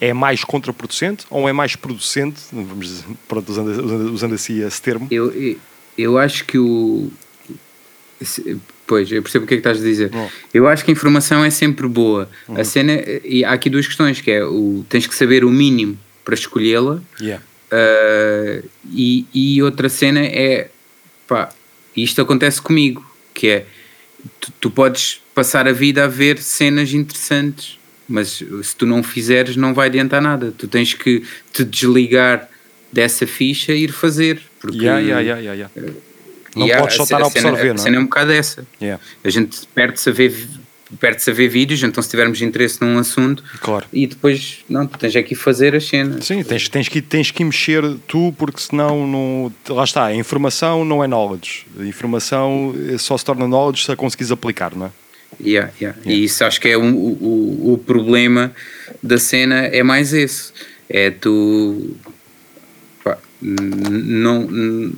[0.01, 4.81] é mais contraproducente ou é mais producente, vamos dizer, pronto, usando, usando, usando assim esse
[4.81, 5.09] termo?
[5.11, 5.57] Eu, eu,
[5.97, 7.11] eu acho que o.
[8.87, 10.11] Pois, eu percebo o que é que estás a dizer.
[10.53, 12.29] Eu acho que a informação é sempre boa.
[12.49, 12.93] A cena.
[13.25, 17.03] E há aqui duas questões: que é o, tens que saber o mínimo para escolhê-la.
[17.21, 17.45] Yeah.
[17.71, 20.71] Uh, e, e outra cena é
[21.27, 21.51] pá,
[21.95, 23.05] isto acontece comigo
[23.35, 23.67] que é
[24.41, 27.78] tu, tu podes passar a vida a ver cenas interessantes
[28.09, 31.23] mas se tu não fizeres não vai adiantar nada tu tens que
[31.53, 32.49] te desligar
[32.93, 35.95] dessa ficha e ir fazer porque Yeah, yeah, yeah, yeah, yeah.
[36.57, 37.85] Não há- podes só estar a cena- absorver, a não é?
[37.85, 39.03] cena é um bocado essa Yeah.
[39.23, 40.35] a gente perde-se a ver
[40.99, 43.85] perde-se a ver vídeos então se tivermos interesse num assunto Claro.
[43.93, 47.03] e depois não, tu tens é que ir fazer as cenas Sim, tens, tens, que,
[47.03, 51.67] tens que mexer tu, porque senão não, lá está, a informação não é knowledge.
[51.79, 54.91] A informação só se torna knowledge se a conseguires aplicar, não é?
[55.41, 55.99] Yeah, yeah.
[56.05, 58.53] E isso acho que é um- o, o, problema
[59.03, 60.53] da cena é mais esse.
[60.89, 61.97] É tu
[63.05, 64.93] pá, não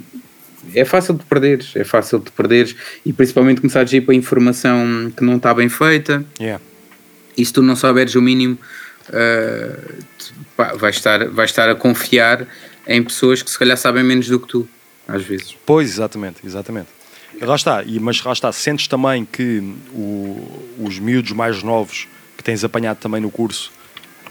[0.75, 5.13] é fácil de perderes, é fácil de perderes e principalmente começares a ir para informação
[5.17, 6.63] que não está bem feita Yeah.
[7.37, 8.59] e se tu não souberes o mínimo
[9.09, 10.05] uh,
[10.57, 12.47] pá, vais, estar, vais estar a confiar
[12.87, 14.69] em pessoas que se calhar sabem menos do que tu,
[15.07, 15.57] às vezes.
[15.67, 16.89] Pois, exatamente, exatamente.
[17.41, 19.61] Lá está, e, mas lá está, sentes também que
[19.95, 22.07] o- os miúdos mais novos
[22.37, 23.73] que tens apanhado também no curso,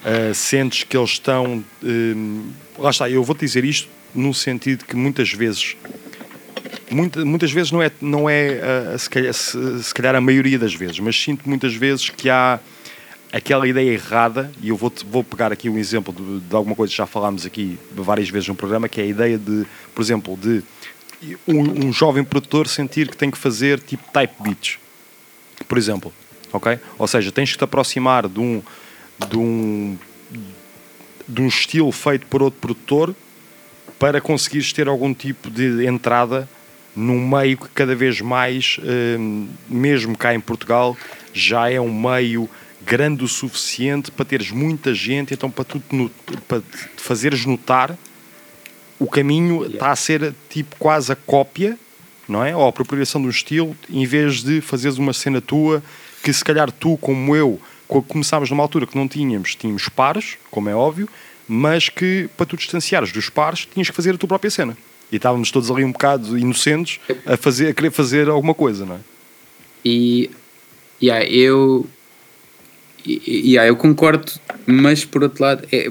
[0.05, 1.63] eh, sentes que eles estão.
[1.83, 2.13] eh,
[2.77, 5.75] lá está, eu vou-te dizer isto no sentido que muitas vezes.
[6.91, 10.57] Muita, muitas vezes não é, não é eh, se, calhar, se- se calhar a maioria
[10.59, 12.59] das vezes, mas sinto muitas vezes que há
[13.31, 16.89] aquela ideia errada, e eu vou, vou pegar aqui um exemplo de, de alguma coisa
[16.91, 20.35] que já falámos aqui várias vezes no programa, que é a ideia de, por exemplo,
[20.37, 20.63] de
[21.47, 24.79] um, um jovem produtor sentir que tem que fazer tipo type beats,
[25.67, 26.13] por exemplo,
[26.51, 26.79] ok?
[26.97, 28.61] Ou seja, tens que te aproximar de um,
[29.29, 29.97] de um,
[31.27, 33.15] de um estilo feito por outro produtor
[33.97, 36.49] para conseguires ter algum tipo de entrada
[36.95, 38.77] num meio que cada vez mais,
[39.17, 40.97] hum, mesmo cá em Portugal,
[41.33, 42.49] já é um meio
[42.81, 45.81] grande o suficiente para teres muita gente, então para tu
[46.47, 47.95] para te fazeres notar
[48.99, 51.77] o caminho está a ser tipo quase a cópia,
[52.27, 52.55] não é?
[52.55, 55.81] Ou a apropriação de um estilo, em vez de fazeres uma cena tua
[56.21, 60.37] que se calhar tu, como eu, co- começámos numa altura que não tínhamos, tínhamos pares,
[60.51, 61.07] como é óbvio,
[61.47, 64.77] mas que para tu distanciares dos pares tinhas que fazer a tua própria cena.
[65.11, 68.95] E estávamos todos ali um bocado inocentes a, fazer, a querer fazer alguma coisa, não
[68.95, 68.99] é?
[69.83, 70.29] E
[71.01, 71.87] yeah, eu,
[73.07, 74.31] yeah, eu concordo,
[74.67, 75.89] mas por outro lado, é,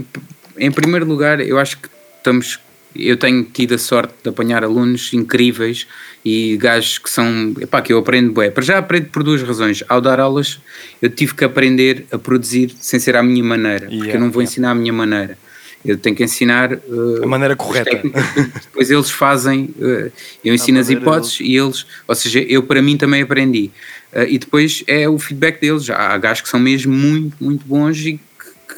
[0.58, 2.60] em primeiro lugar, eu acho que estamos.
[2.94, 5.86] Eu tenho tido a sorte de apanhar alunos incríveis
[6.24, 7.54] e gajos que são.
[7.60, 8.50] Epá, que eu aprendo bué.
[8.50, 9.84] Para já aprendo por duas razões.
[9.88, 10.60] Ao dar aulas,
[11.00, 14.30] eu tive que aprender a produzir sem ser à minha maneira, porque Yeah, eu não
[14.30, 14.50] vou yeah.
[14.50, 15.38] ensinar à minha maneira.
[15.84, 18.02] Eu tenho que ensinar uh, A maneira as correta.
[18.64, 20.10] depois eles fazem, uh,
[20.44, 23.70] eu ensino as maneira hipóteses e eles, ou seja, eu para mim também aprendi.
[24.12, 25.88] Uh, e depois é o feedback deles.
[25.88, 28.20] Há gajos que são mesmo muito, muito bons e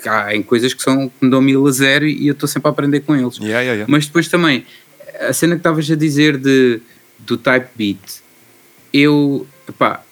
[0.08, 2.68] há em coisas que, são, que me dão mil a zero e eu estou sempre
[2.68, 3.36] a aprender com eles.
[3.36, 3.86] Yeah, yeah, yeah.
[3.88, 4.64] Mas depois também,
[5.20, 6.80] a cena que estavas a dizer de,
[7.18, 8.22] do type beat,
[8.92, 10.02] eu, epá,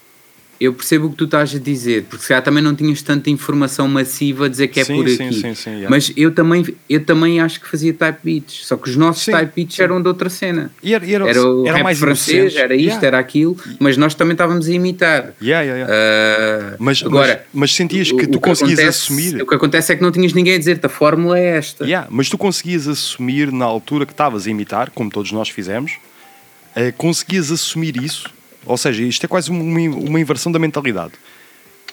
[0.60, 3.30] eu percebo o que tu estás a dizer, porque se calhar também não tinhas tanta
[3.30, 5.40] informação massiva a dizer que é Sim, por sim, aqui.
[5.40, 5.88] sim, sim, yeah.
[5.90, 9.32] Mas eu também, eu também acho que fazia type beats, só que os nossos Sim,
[9.32, 10.70] type beats eram de outra cena.
[10.82, 13.06] E era, e era, Era o era rap mais francês, era isto, Yeah.
[13.06, 15.32] era aquilo, mas nós também estávamos a imitar.
[15.40, 16.72] Yeah, yeah, yeah.
[16.72, 19.42] Ah, Mas, agora, mas, mas sentias que tu conseguias acontece- assumir.
[19.42, 21.84] O que acontece é que não tinhas ninguém a dizer-te a fórmula é esta.
[21.84, 25.92] Yeah, mas tu conseguias assumir na altura que estavas a imitar, como todos nós fizemos,
[26.74, 28.28] eh, conseguias assumir isso.
[28.66, 31.12] Ou seja, isto é quase uma, uma inversão da mentalidade.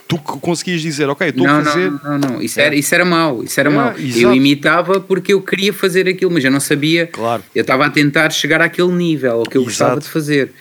[0.08, 1.92] Tu co- conseguias dizer, ok, estou não, a fazer.
[1.92, 4.00] não, não, não, isso era, isso era mau, isso era Yeah, mau.
[4.00, 4.20] exato.
[4.24, 7.08] Eu imitava porque eu queria fazer aquilo, mas eu não sabia.
[7.08, 7.44] Claro.
[7.56, 10.06] Eu estava a tentar chegar àquele nível, ao que eu gostava Exato.
[10.06, 10.52] de fazer.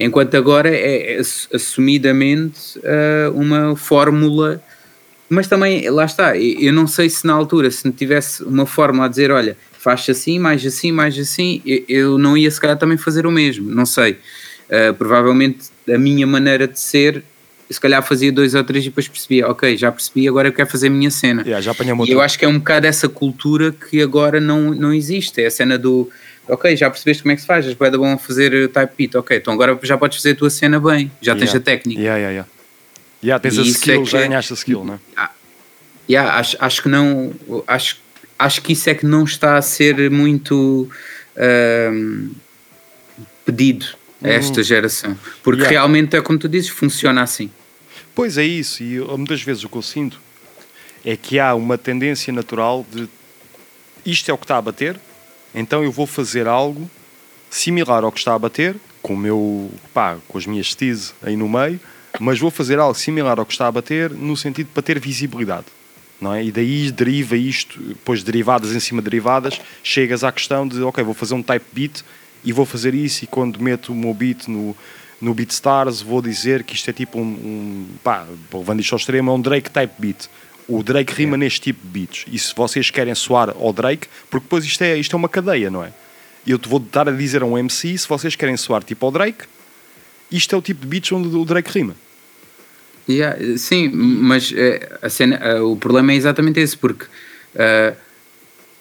[0.00, 4.62] Enquanto agora é, é ass- assumidamente ah, uma fórmula,
[5.28, 9.08] mas também, lá está, eu não sei se na altura, se tivesse uma fórmula a
[9.08, 12.96] dizer, olha, faz assim, mais assim, mais assim, eu, eu não ia se calhar também
[12.96, 14.16] fazer o mesmo, não sei.
[14.70, 17.22] Ah, provavelmente a minha maneira de ser
[17.70, 20.68] se calhar fazia dois ou três e depois percebia, ok, já percebi, agora eu quero
[20.68, 21.42] fazer a minha cena.
[21.42, 21.74] Yeah, já
[22.06, 25.40] E eu acho que é um bocado essa cultura que agora não, não existe.
[25.42, 26.08] É a cena do
[26.46, 28.92] ok, já percebeste como é que se faz, és bué da bom a fazer type
[28.98, 31.58] beat, ok, então agora já podes fazer a tua cena bem, já tens Yeah.
[31.58, 32.00] a técnica.
[32.00, 32.48] Yeah, yeah, yeah.
[33.24, 34.98] Yeah, tens E a skill, é já é- ganhaste a skill, né?
[36.08, 37.32] Yeah, acho, acho que não.
[37.66, 37.96] Acho,
[38.38, 40.88] acho que isso é que não está a ser muito
[41.34, 42.28] ahm,
[43.46, 43.86] pedido
[44.24, 44.64] a esta Uhum.
[44.64, 45.18] geração.
[45.42, 45.78] Porque Yeah.
[45.78, 47.50] realmente é como tu dizes, funciona assim.
[48.14, 50.20] Pois é isso, e eu- muitas vezes o que eu sinto
[51.04, 53.08] é que há uma tendência natural de
[54.06, 54.98] isto é o que está a bater,
[55.54, 56.90] então eu vou fazer algo
[57.50, 61.36] similar ao que está a bater, com o meu, pá, com as minhas teas aí
[61.36, 61.78] no meio,
[62.20, 65.66] mas vou fazer algo similar ao que está a bater no sentido para ter visibilidade.
[66.20, 66.44] Não é?
[66.44, 71.02] E daí deriva isto, depois derivadas em cima de derivadas, chegas à questão de, ok,
[71.04, 72.02] vou fazer um type beat
[72.44, 74.76] e vou fazer isso e quando meto o meu beat no,
[75.20, 79.30] no BeatStars vou dizer que isto é tipo um, um pá, levando isto ao extremo,
[79.30, 80.28] é um Drake type beat.
[80.68, 82.24] O Drake rima neste tipo de beats.
[82.30, 85.70] E se vocês querem soar ao Drake, porque depois isto é, isto é uma cadeia,
[85.70, 85.92] não é?
[86.46, 89.12] Eu te vou estar a dizer a um MC, se vocês querem soar tipo ao
[89.12, 89.44] Drake,
[90.30, 91.94] isto é o tipo de beats onde o Drake rima.
[93.08, 94.52] Yeah, sim, mas
[95.02, 97.04] a cena, eh, o problema é exatamente esse, porque
[97.54, 97.94] eh,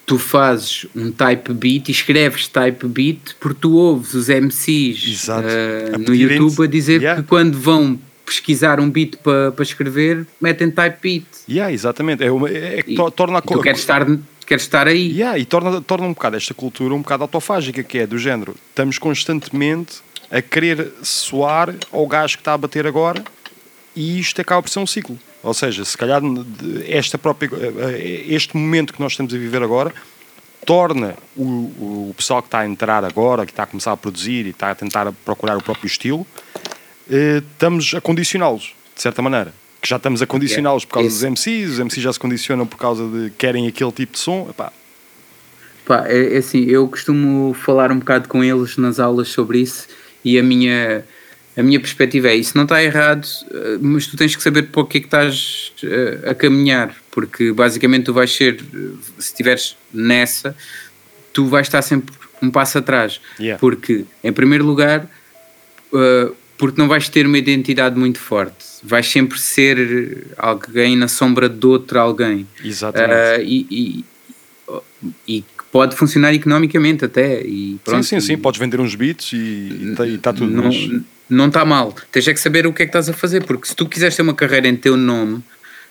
[0.06, 5.92] tu fazes um type beat e escreves type beat porque tu ouves os MCs eh,
[5.94, 7.22] A no YouTube a dizer Yeah.
[7.22, 11.26] que quando vão pesquisar um beat para para escrever, metem type beat.
[11.50, 12.24] Yeah, exatamente.
[12.24, 14.06] É, uma, é to- torna a Tu queres estar,
[14.46, 15.12] queres estar aí.
[15.12, 18.56] Yeah, e torna, torna um bocado esta cultura um bocado autofágica, que é do género.
[18.70, 19.98] Estamos constantemente
[20.32, 23.24] a querer soar ao gajo que está a bater agora
[23.96, 25.18] e isto acaba por ser um ciclo.
[25.44, 26.22] Ou seja, se calhar
[26.88, 27.50] esta própria,
[28.28, 29.94] este momento que nós estamos a viver agora
[30.66, 31.44] torna o,
[32.10, 34.72] o pessoal que está a entrar agora, que está a começar a produzir e está
[34.72, 36.26] a tentar procurar o próprio estilo,
[37.12, 39.54] eh, estamos a condicioná-los, de certa maneira.
[39.82, 42.66] Que já estamos a condicioná-los por causa Esse- dos MCs, os MCs já se condicionam
[42.66, 44.48] por causa de querem aquele tipo de som.
[44.50, 44.72] Epá,
[45.86, 49.90] Pá, é, é assim, eu costumo falar um bocado com eles nas aulas sobre isso
[50.24, 51.04] e a minha,
[51.56, 54.82] a minha perspectiva é isso não está errado, eh, mas tu tens que saber para
[54.82, 58.78] o que é que estás eh, a caminhar, porque basicamente tu vais ser, eh,
[59.20, 60.56] se estiveres nessa,
[61.32, 63.60] tu vais estar sempre um passo atrás, Yeah.
[63.60, 65.08] porque em primeiro lugar,
[66.58, 71.66] porque não vais ter uma identidade muito forte, vais sempre ser alguém na sombra de
[71.66, 72.48] outro alguém.
[72.64, 73.14] Exatamente.
[73.14, 74.06] Ah, e, e,
[75.28, 77.42] e pode funcionar economicamente até.
[77.42, 80.52] E pronto, sim, sim, sim, podes vender uns beats e está tudo.
[80.52, 81.96] não, mas- não está mal.
[82.12, 84.16] Tens é que saber o que é que estás a fazer, porque se tu quiseres
[84.16, 85.44] ter uma carreira em teu nome,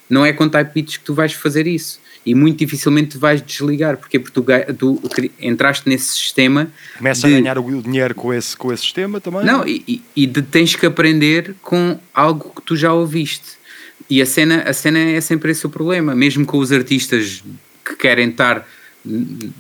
[0.09, 2.01] não é com type beats que tu vais fazer isso.
[2.25, 4.41] E muito dificilmente vais desligar, porque, porque
[4.75, 6.71] tu, tu entraste nesse sistema.
[6.97, 9.45] Começa de- a ganhar o dinheiro com esse, com esse sistema também.
[9.45, 13.61] Não, e, e- de- tens que aprender com algo que tu já ouviste.
[14.09, 16.15] E a cena, a cena é sempre esse o problema.
[16.15, 17.43] Mesmo com os artistas
[17.85, 18.69] que querem estar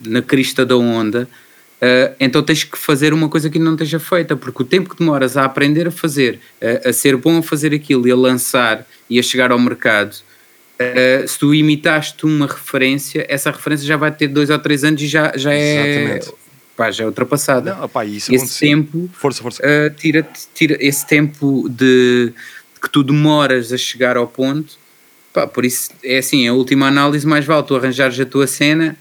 [0.06, 1.28] na crista da onda,
[1.82, 4.96] ah, então tens que fazer uma coisa que não esteja feita, porque o tempo que
[4.96, 6.38] demoras a aprender a fazer,
[6.84, 10.16] a, a ser bom a fazer aquilo e a lançar e a chegar ao mercado,
[10.78, 15.02] ah, se tu imitaste uma referência, essa referência já vai ter dois ou três anos
[15.02, 16.20] e já, já é.
[16.76, 17.74] Pá, já é ultrapassada.
[17.74, 18.68] Não, opá, isso esse aconteceu.
[18.68, 19.62] tempo Força, força.
[19.62, 22.32] Uh, tira, tira esse tempo de
[22.80, 24.78] que tu demoras a chegar ao ponto.
[25.32, 28.96] Pá, por isso é assim, a última análise mais vale tu arranjares a tua cena,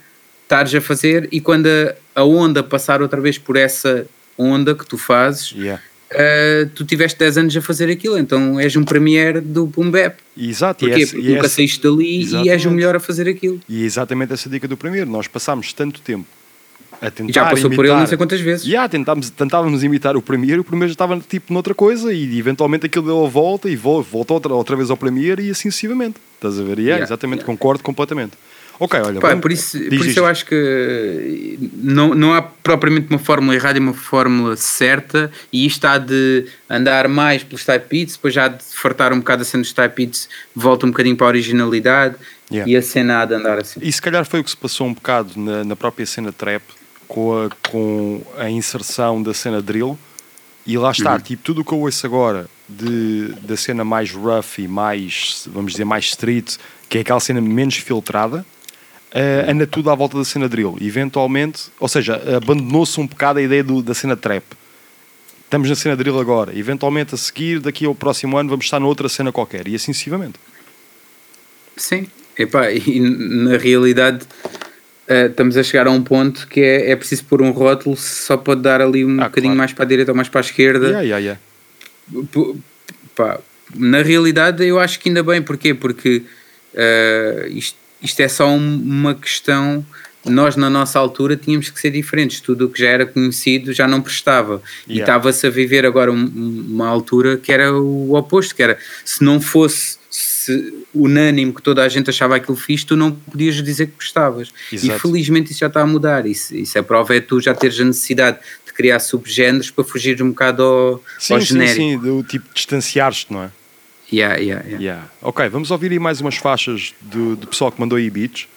[0.51, 4.05] estares a fazer e quando a, a onda passar outra vez por essa
[4.37, 5.81] onda que tu fazes, Yeah.
[6.11, 10.17] uh, tu tiveste 10 anos a fazer aquilo, então és um premier do boom bap.
[10.37, 11.05] Exato, Porquê?
[11.05, 12.67] Porque e nunca saíste dali e és o Exatamente.
[12.69, 13.61] melhor a fazer aquilo.
[13.69, 15.09] E é exatamente essa dica do primeiro.
[15.09, 16.25] Nós passámos tanto tempo
[17.01, 18.65] a tentar já passou por imitar, ele não sei quantas vezes.
[18.67, 22.85] Yeah, tentámos, tentávamos imitar o primeiro, o primeiro já estava tipo noutra coisa e eventualmente
[22.87, 26.17] aquilo deu a volta e vo- voltou outra, outra vez ao primeiro e assim sucessivamente.
[26.35, 26.77] Estás a ver?
[26.79, 27.45] E é, Yeah, exatamente, yeah.
[27.53, 28.33] concordo completamente.
[28.83, 29.19] Ok, olha.
[29.19, 33.77] Pá, por isso, por isso eu acho que não, não há propriamente uma fórmula errada
[33.77, 38.45] e uma fórmula certa, e isto há de andar mais pelos type beats, depois já
[38.45, 41.29] há de fartar um bocado a cena dos type beats, volta um bocadinho para a
[41.29, 42.15] originalidade,
[42.51, 42.69] Yeah.
[42.69, 43.79] e a cena há de andar assim.
[43.81, 46.61] E se calhar foi o que se passou um bocado na, na própria cena trap
[47.07, 49.97] com a, com a inserção da cena drill.
[50.67, 51.19] E lá está, Uhum.
[51.19, 55.71] tipo, tudo o que eu ouço agora de, da cena mais rough e mais, vamos
[55.71, 56.57] dizer, mais street,
[56.89, 58.45] que é aquela cena menos filtrada,
[59.13, 60.77] eh, anda tudo à volta da cena drill.
[60.81, 64.43] Eventualmente, ou seja, abandonou-se um bocado a ideia do- da cena trap.
[65.45, 66.57] Estamos na cena drill agora.
[66.57, 69.67] Eventualmente, a seguir, daqui ao próximo ano, vamos estar noutra cena qualquer.
[69.67, 70.39] E assim sucessivamente.
[71.75, 72.07] Sim,
[72.37, 74.25] Epá, e na realidade
[75.07, 78.37] eh, estamos a chegar a um ponto que é, é preciso pôr um rótulo só
[78.37, 80.87] para dar ali um bocadinho mais para a direita ou mais para a esquerda.
[80.87, 81.17] Yeah, yeah,
[82.13, 82.25] yeah.
[82.31, 82.55] P-
[83.15, 83.39] pá,
[83.75, 85.73] na realidade eu acho que ainda bem, porquê?
[85.73, 86.23] Porque
[86.73, 89.85] eh, isto, isto é só um- uma questão.
[90.23, 92.39] Nós, na nossa altura, tínhamos que ser diferentes.
[92.39, 94.61] Tudo o que já era conhecido já não prestava.
[94.87, 95.11] E Yeah.
[95.11, 99.23] estava-se a viver agora um- um- uma altura que era o oposto, que era se
[99.23, 103.87] não fosse se- unânime que toda a gente achava aquilo fixe, tu não podias dizer
[103.87, 104.51] que gostavas.
[104.71, 104.97] Exato.
[104.97, 106.25] E felizmente isso já está a mudar.
[106.27, 110.21] Isso, isso é prova, é tu já teres a necessidade de criar subgéneros para fugir
[110.21, 111.75] um bocado ao, Sim, ao sim, genérico.
[111.77, 113.51] sim, do tipo distanciar-te, não é?
[114.11, 114.81] Yeah, yeah, yeah.
[114.81, 115.07] Yeah.
[115.21, 118.47] Ok, vamos ouvir aí mais umas faixas do, do pessoal que mandou aí beats.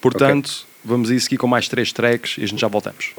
[0.00, 3.12] Portanto, vamos ir seguir com mais três tracks e a gente já voltamos.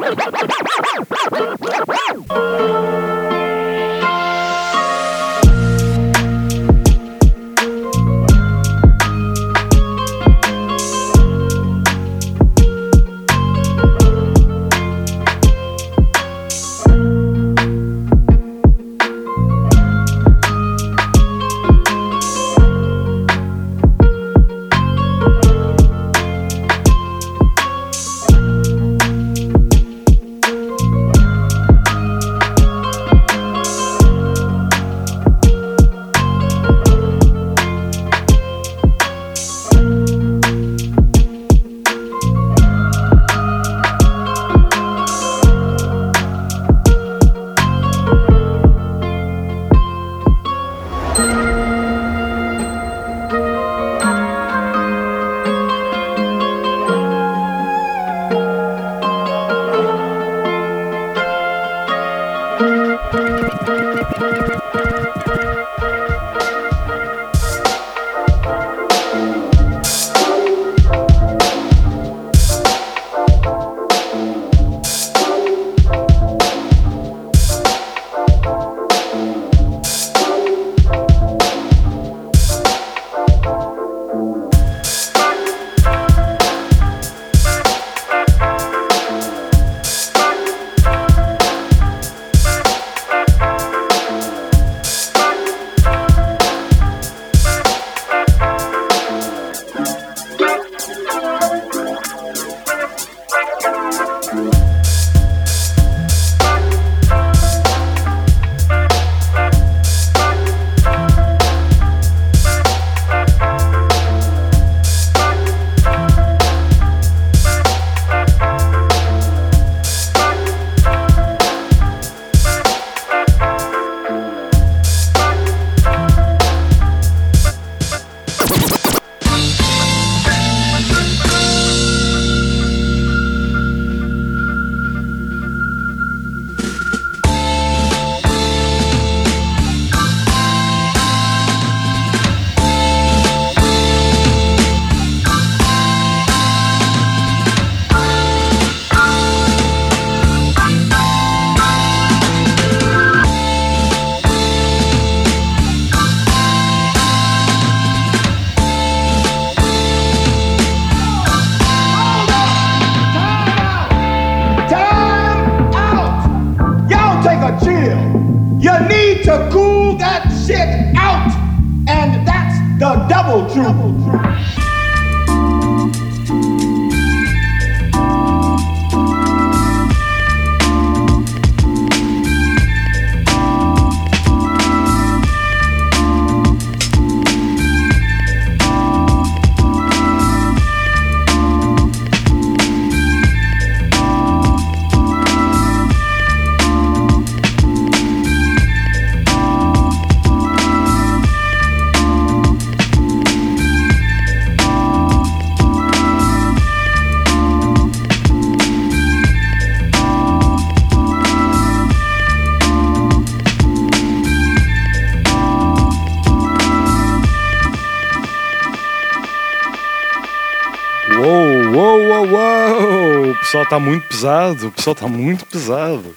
[223.47, 226.15] Pessoal está muito pesado, o pessoal está muito pesado.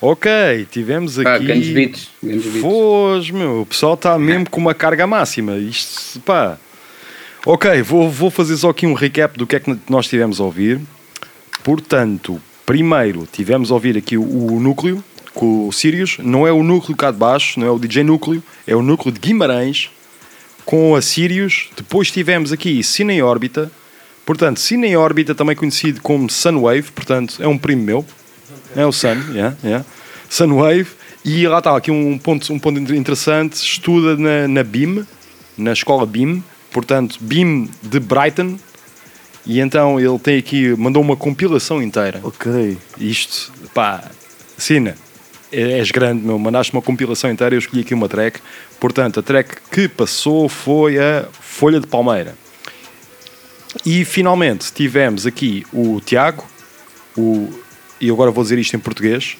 [0.00, 0.30] Ok,
[0.70, 1.46] tivemos aqui.
[1.70, 2.60] beats, grandes beats.
[2.60, 5.56] Pois, meu, o pessoal está mesmo com uma carga máxima.
[5.56, 6.58] Isto, pá.
[7.46, 10.44] Ok, vou, vou fazer só aqui um recap do que é que nós tivemos a
[10.44, 10.80] ouvir.
[11.64, 15.02] Portanto, primeiro tivemos a ouvir aqui o, o núcleo
[15.34, 16.18] com o Sirius.
[16.18, 19.12] Não é o núcleo cá de baixo, não é o DJ Núcleo, é o núcleo
[19.12, 19.90] de Guimarães
[20.66, 21.70] com a Sirius.
[21.76, 23.72] Depois tivemos aqui Cine em Órbita.
[24.28, 28.06] Portanto, Cine em Órbita, também conhecido como Sunwave, portanto, é um primo meu.
[28.76, 29.86] É o Sun, yeah, yeah.
[30.28, 30.86] Sunwave.
[31.24, 35.06] E lá está, aqui um ponto, um ponto interessante, estuda na, na BIM,
[35.56, 38.58] na escola BIM, portanto, BIM de Brighton,
[39.46, 42.20] e então ele tem aqui, mandou uma compilação inteira.
[42.22, 42.76] Ok.
[43.00, 44.10] Isto, pá,
[44.58, 44.94] Sina,
[45.50, 48.40] és grande, meu, mandaste uma compilação inteira, eu escolhi aqui uma track.
[48.78, 52.36] Portanto, a track que passou foi a Folha de Palmeira.
[53.84, 56.44] E finalmente tivemos aqui o Tiago,
[57.16, 57.48] o,
[58.00, 59.36] e agora vou dizer isto em português,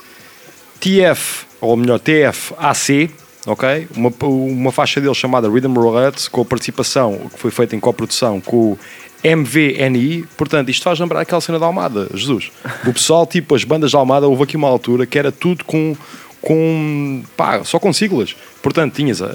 [0.81, 3.11] TF, ou melhor, TFAC,
[3.47, 3.89] ok?
[3.97, 8.41] Uma, uma faixa dele chamada Rhythm Roulette, com a participação que foi feita em coprodução
[8.41, 8.79] com o
[9.25, 10.25] MVNI.
[10.37, 12.51] Portanto, isto faz lembrar aquela cena da Almada, Jesus.
[12.87, 15.97] O pessoal, tipo, as bandas da Almada, houve aqui uma altura que era tudo com,
[16.41, 18.37] com pá, só com siglas.
[18.63, 19.33] Portanto, tinhas a,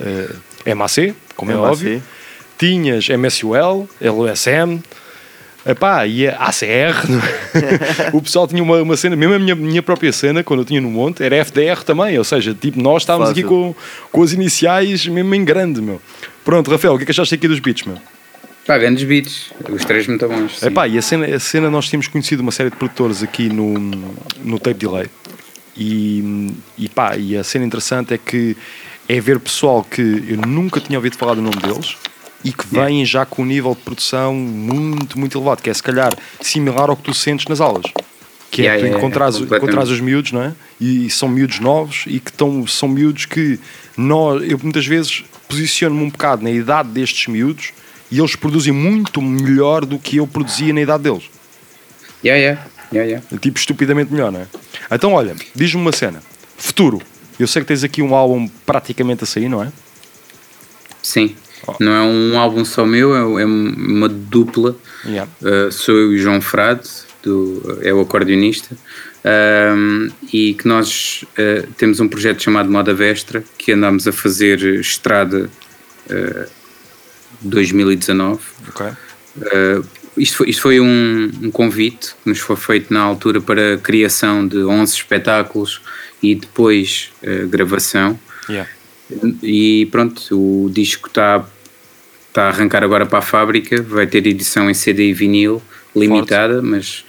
[0.65, 1.72] eh, MAC, como é MAC.
[1.72, 2.03] óbvio,
[2.64, 4.81] tinhas MSUL, LSM,
[5.65, 8.10] Epá, e a ACR, é?
[8.15, 10.80] o pessoal tinha uma, uma cena, mesmo a minha, minha própria cena, quando eu tinha
[10.80, 13.76] no monte, era FDR também, ou seja, tipo, nós estávamos aqui com,
[14.11, 16.02] com as iniciais mesmo em grande, meu.
[16.44, 17.98] Pronto, Rafael, o que é que achaste aqui dos beats, meu?
[18.65, 20.60] Pá, grandes beats, os três muito bons.
[20.60, 20.68] sim.
[20.68, 23.73] Epá, e a cena, a cena, nós tínhamos conhecido uma série de produtores aqui no,
[24.44, 25.07] no Tape Delay.
[25.77, 28.56] E, e pá, e a cena interessante é que
[29.07, 31.98] é ver pessoal que eu nunca tinha ouvido falar do nome deles
[32.44, 35.82] e que vêm já com um nível de produção muito, muito elevado, que é se
[35.82, 37.86] calhar similar ao que tu sentes nas aulas.
[38.52, 39.64] Que é tu encontrares, completamente.
[39.64, 40.53] encontrares os miúdos, não é?
[40.80, 43.60] E, são miúdos novos e que estão, são miúdos que
[43.98, 47.72] nós, eu muitas vezes posiciono-me um bocado na idade destes miúdos
[48.11, 51.24] e eles produzem muito melhor do que eu produzia na idade deles.
[52.24, 53.40] Yeah, yeah, yeah, yeah.
[53.40, 54.48] Tipo, estupidamente melhor, não é?
[54.91, 56.22] Então, olha, diz-me uma cena.
[56.57, 57.02] Futuro.
[57.40, 59.72] Eu sei que tens aqui um álbum praticamente a sair, não é?
[61.02, 61.36] Sim.
[61.80, 64.76] Não é um álbum só meu, é é uma dupla.
[65.06, 65.30] Yeah.
[65.41, 66.90] Uh, sou eu e o João Frade,
[67.22, 68.76] do, é o acordeonista,
[69.26, 74.60] um, e que nós uh, temos um projeto chamado Moda Vestra, que andámos a fazer
[74.80, 75.49] estrada
[76.10, 76.49] uh,
[77.41, 78.41] 2019.
[78.69, 78.85] Ok.
[79.38, 79.85] Uh,
[80.18, 83.77] isto foi, isto foi um, um convite que nos foi feito na altura para a
[83.77, 85.81] criação de 11 espetáculos
[86.22, 88.19] e depois uh, gravação.
[88.49, 88.69] Yeah.
[89.41, 91.45] E pronto, o disco está
[92.34, 95.62] tá a arrancar agora para a fábrica, vai ter edição em CD e vinil
[95.96, 97.06] limitada, mas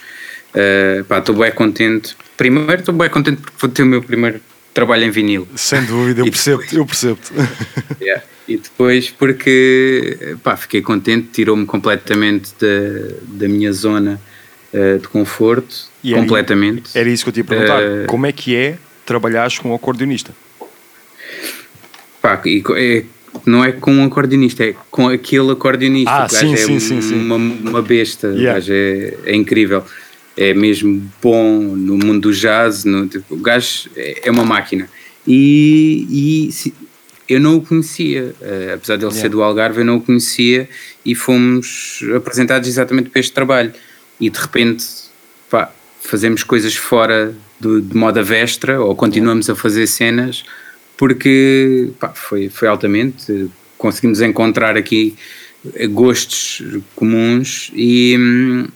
[0.54, 2.14] uh, pá, estou bem contente.
[2.36, 4.40] Primeiro estou bem contente porque vou ter o meu primeiro
[4.74, 5.48] trabalho em vinil.
[5.56, 7.32] Sem dúvida, eu percebo-te, eu percebo-te.
[8.00, 8.22] Yeah.
[8.46, 14.20] E depois porque pá, fiquei contente, tirou-me completamente da, da minha zona
[14.74, 16.90] uh, de conforto, E era- completamente.
[16.98, 17.82] Era isso que eu te ia perguntar.
[17.82, 18.76] Uh, Como é que é
[19.06, 20.32] trabalhares com um acordeonista?
[22.20, 23.04] Pá, e é-
[23.46, 26.10] não é com um acordeonista, é com aquele acordeonista.
[26.10, 27.14] Ah, o gajo sim, é sim, sim, sim.
[27.14, 28.60] Uma, uma besta, Yeah.
[28.68, 29.84] é, é incrível.
[30.36, 32.84] É mesmo bom no mundo do jazz.
[32.84, 34.88] No, tipo, o gajo é, é uma máquina.
[35.26, 36.72] E, e
[37.28, 39.20] eu não o conhecia, eh, apesar de ele Yeah.
[39.22, 40.68] ser do Algarve, eu não o conhecia
[41.04, 43.72] e fomos apresentados exatamente para este trabalho.
[44.20, 44.84] E de repente,
[45.50, 50.44] pá, fazemos coisas fora do- de moda vestra ou continuamos a fazer cenas
[50.96, 53.48] porque pá, foi, foi altamente.
[53.78, 55.14] Conseguimos encontrar aqui
[55.74, 56.62] eh, gostos
[56.94, 58.66] comuns e, hum,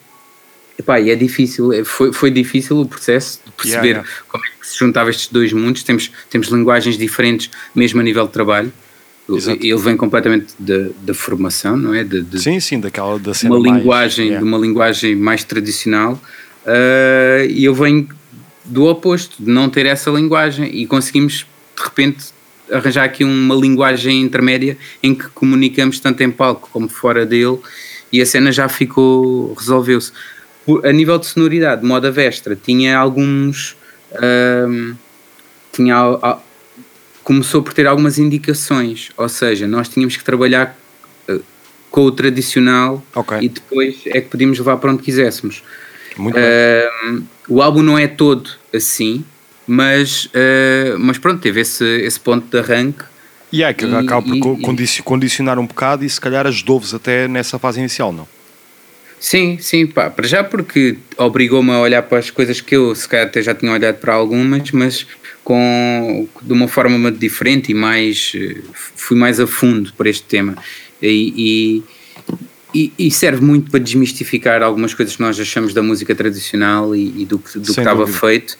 [0.78, 4.24] epá, e é difícil, é- foi, foi difícil o processo de perceber Yeah, yeah.
[4.28, 5.82] como é que se juntava estes dois mundos.
[5.82, 8.72] Temos, temos linguagens diferentes, mesmo a nível de trabalho.
[9.30, 9.58] Exato.
[9.62, 12.02] Ele vem completamente da, da formação, não é?
[12.02, 14.42] De, de- Sim, sim, daquela da cena uma mais- linguagem, yeah.
[14.42, 16.18] de uma linguagem mais tradicional
[16.66, 18.08] ah, e eu venho
[18.64, 21.46] do oposto, de não ter essa linguagem e conseguimos
[21.78, 22.26] de repente
[22.70, 27.58] arranjar aqui uma linguagem intermédia em que comunicamos tanto em palco como fora dele
[28.12, 30.12] e a cena já ficou, resolveu-se.
[30.84, 33.76] A nível de sonoridade, moda vestra, tinha alguns
[34.14, 34.94] ahm,
[35.72, 36.18] tinha
[37.22, 40.78] começou por ter algumas indicações, ou seja, nós tínhamos que trabalhar
[41.28, 41.40] eh,
[41.90, 43.04] com o tradicional
[43.40, 45.62] e depois é que podíamos levar para onde quiséssemos.
[46.18, 49.24] Ahm, o álbum não é todo assim,
[49.68, 53.04] mas, ah, mas pronto, teve esse, esse ponto de arranque.
[53.52, 56.46] E é que E- acaba por e- co- condici- condicionar um bocado e se calhar
[56.46, 58.26] ajudou-vos até nessa fase inicial, não?
[59.20, 63.08] Sim, sim, pá, para já porque obrigou-me a olhar para as coisas que eu se
[63.08, 65.06] calhar até já tinha olhado para algumas, mas
[65.42, 70.56] com, de uma forma diferente e mais eh, fui mais a fundo para este tema.
[71.02, 71.82] E,
[72.74, 77.22] e, e- serve muito para desmistificar algumas coisas que nós achamos da música tradicional e,
[77.22, 78.56] e do que, do que estava feito.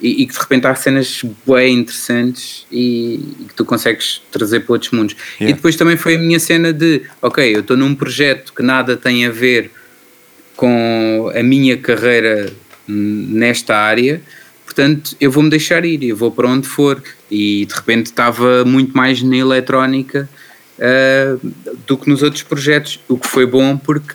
[0.00, 4.60] E, e que de repente há cenas bem interessantes e, e que tu consegues trazer
[4.60, 5.16] para outros mundos.
[5.40, 5.56] E Yeah.
[5.56, 9.26] depois também foi a minha cena de, ok, eu estou num projeto que nada tem
[9.26, 9.72] a ver
[10.56, 12.52] com a minha carreira
[12.86, 14.20] nesta área,
[14.64, 17.02] portanto eu vou-me deixar ir, eu vou para onde for.
[17.30, 20.28] E de repente estava muito mais na eletrónica
[20.78, 21.52] uh,
[21.86, 24.14] do que nos outros projetos, o que foi bom porque,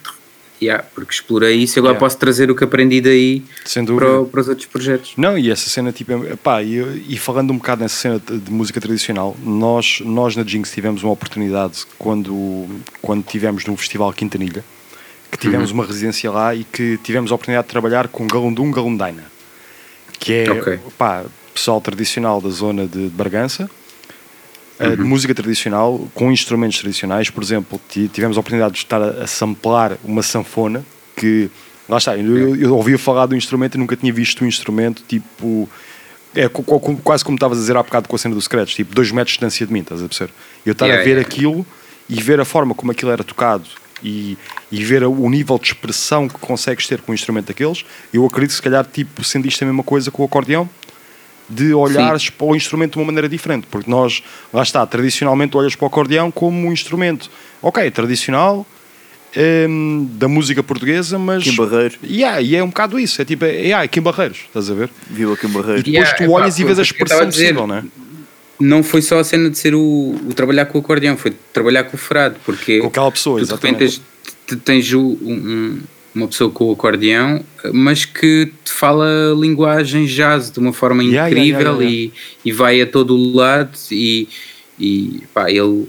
[0.63, 1.99] yeah, porque explorei isso e agora Yeah.
[1.99, 3.43] posso trazer o que aprendi daí
[3.95, 5.13] para, para os outros projetos.
[5.17, 8.79] Não, e essa cena, tipo, pá, e, e falando um bocado nessa cena de, música
[8.81, 12.65] tradicional, nós, nós na Jinx tivemos uma oportunidade quando,
[13.01, 14.63] quando tivemos no Festival Quintanilha,
[15.31, 15.77] que tivemos Uhum.
[15.77, 19.23] uma residência lá e que tivemos a oportunidade de trabalhar com Galundum Galundaina,
[20.19, 20.79] que é, Ok.
[20.97, 21.23] pá,
[21.53, 23.69] pessoal tradicional da zona de, de Bragança,
[24.79, 25.07] eh, de Uhum.
[25.07, 29.27] música tradicional, com instrumentos tradicionais, por exemplo, ti- tivemos a oportunidade de estar a, a
[29.27, 30.83] samplar uma sanfona,
[31.15, 31.49] que,
[31.87, 35.69] lá está, eu, eu, ouvia falar do instrumento e nunca tinha visto um instrumento, tipo,
[36.35, 36.49] é
[37.03, 39.33] quase como estavas a dizer há bocado com a cena do Scratch, tipo, dois metros
[39.33, 40.33] de distância de mim, estás a perceber?
[40.65, 41.27] Eu estar Yeah, a ver yeah.
[41.29, 41.65] aquilo
[42.09, 43.65] e ver a forma como aquilo era tocado
[44.03, 44.35] e,
[44.71, 48.49] e ver o nível de expressão que consegues ter com um instrumento daqueles, eu acredito
[48.49, 50.67] que se calhar, tipo, sentiste a mesma coisa com o acordeão,
[51.53, 54.23] de olhares para o instrumento de uma maneira diferente, porque nós,
[54.53, 57.29] lá está, tradicionalmente olhas para o acordeão como um instrumento,
[57.61, 58.65] ok, tradicional,
[59.69, 61.43] hum, da música portuguesa, mas...
[61.43, 61.97] Kim Barreiros.
[62.03, 64.89] Yeah, e é um bocado isso, é tipo, é, yeah, Kim Barreiros, estás a ver?
[65.09, 65.81] Viva Kim Barreiros.
[65.87, 67.43] E depois tu epá, olhas e vês a expressão a dizer.
[67.55, 67.83] possível, não é?
[68.59, 69.79] Não foi só a cena de ser o,
[70.27, 73.45] o trabalhar com o acordeão, foi trabalhar com o frado, porque Com aquela pessoa, tu
[73.45, 74.01] de repente exatamente.
[74.47, 75.79] tens, tens o- um-
[76.15, 81.29] uma pessoa com o acordeão, mas que te fala linguagem jazz de uma forma Yeah,
[81.29, 82.11] incrível yeah, yeah,
[82.45, 84.27] E, e vai a todo o lado e,
[84.79, 85.87] e pá, ele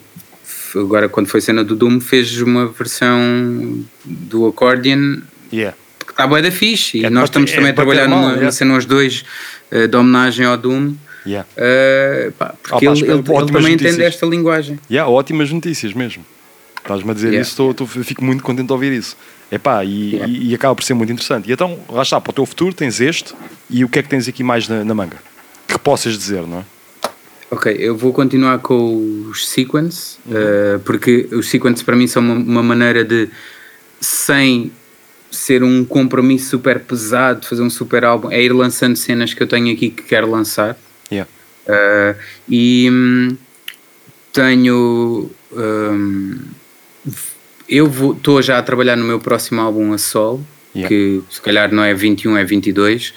[0.76, 5.18] agora quando foi cena do Doom fez uma versão do accordion
[5.50, 8.28] que está bué da fixe e É nós estamos é também a trabalhar mão, numa,
[8.30, 8.42] yeah.
[8.42, 9.24] numa cena os dois
[9.70, 10.94] eh, de homenagem ao Doom
[11.56, 14.14] eh, pá, porque Opa, ele, ele- ele ótimas também entende notícias.
[14.14, 16.24] esta linguagem Yeah, ótimas notícias mesmo.
[16.82, 19.16] Estás-me a dizer isso, estou, estou- fico muito contente de ouvir isso.
[19.52, 20.32] Epá, e, Yeah.
[20.32, 21.48] e, e acaba por ser muito interessante.
[21.48, 23.34] E então, lá está, para o teu futuro tens este
[23.70, 25.18] e o que é que tens aqui mais na, na manga?
[25.68, 26.64] Que possas dizer, não é?
[27.50, 30.32] Ok, eu vou continuar com os sequence, Uhum.
[30.36, 33.28] eh, porque os sequence para mim são uma, uma maneira de,
[34.00, 34.72] sem
[35.30, 39.42] ser um compromisso super pesado, de fazer um super álbum, é ir lançando cenas que
[39.42, 40.76] eu tenho aqui que quero lançar.
[41.12, 41.30] Yeah.
[41.66, 42.16] Eh,
[42.48, 43.36] e hum,
[44.32, 45.30] tenho.
[45.52, 46.38] hum,
[47.68, 50.44] eu estou já a trabalhar no meu próximo álbum a solo,
[50.76, 50.88] Yeah.
[50.88, 53.14] que se calhar não é 21, é 22,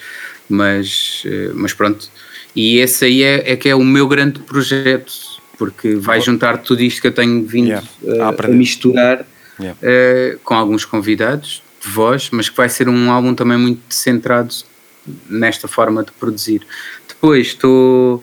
[0.48, 2.08] mas, eh, mas pronto.
[2.54, 5.12] E esse aí é, é que é o meu grande projeto,
[5.58, 7.88] porque vai juntar tudo isto que eu tenho vindo Yeah.
[8.06, 8.56] eh, A a, aprender.
[8.56, 9.26] misturar
[9.58, 9.76] Yeah.
[9.82, 14.54] eh, com alguns convidados de voz, mas que vai ser um álbum também muito centrado
[15.28, 16.62] nesta forma de produzir.
[17.08, 18.22] Depois estou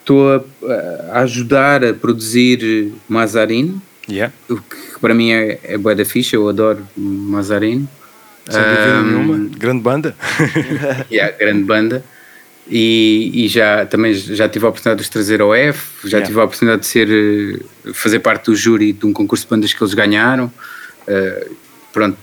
[0.00, 3.80] estou a, a ajudar a produzir Mazarin,
[4.10, 4.32] Yeah.
[4.48, 7.88] o que para mim é, é bué da ficha, eu adoro Mazarin.
[8.48, 9.50] Sem dúvida Ahm, nenhuma.
[9.56, 10.16] Grande banda.
[11.10, 12.04] yeah, grande banda.
[12.68, 16.26] E, e já também já tive a oportunidade de os trazer ao F, já Yeah.
[16.26, 19.72] tive a oportunidade de ser eh, fazer parte do júri de um concurso de bandas
[19.72, 20.52] que eles ganharam.
[21.06, 21.48] Eh,
[21.92, 22.16] pronto,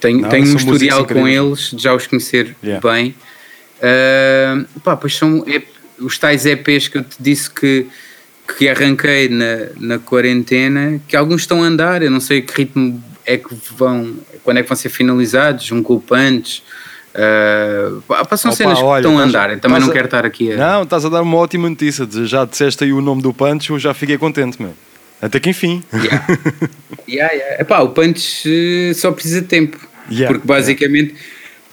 [0.00, 2.86] tenho, Não, tenho um historial com eles, já os conhecer Yeah.
[2.92, 3.14] bem.
[3.82, 5.66] Ah, pá, pois são EP
[5.98, 7.86] os tais EPs que eu te disse que,
[8.56, 13.02] que arranquei na, na quarentena, que alguns estão a andar, eu não sei que ritmo
[13.24, 14.14] é que vão,
[14.44, 16.62] quando é que vão ser finalizados, um com o punch.
[18.06, 20.24] pá, são Opa, cenas olha, que estão a andar, eu também não a- quero estar
[20.24, 20.56] aqui a.
[20.56, 22.06] Não, estás a dar uma ótima notícia.
[22.24, 24.74] Já disseste aí o nome do Punch, eu já fiquei contente, meu.
[25.20, 25.82] Até que enfim.
[25.94, 26.26] Yeah.
[27.08, 27.62] Yeah, yeah.
[27.62, 29.78] Epá, o punch eh, só precisa de tempo.
[30.10, 31.14] Yeah, Porque basicamente,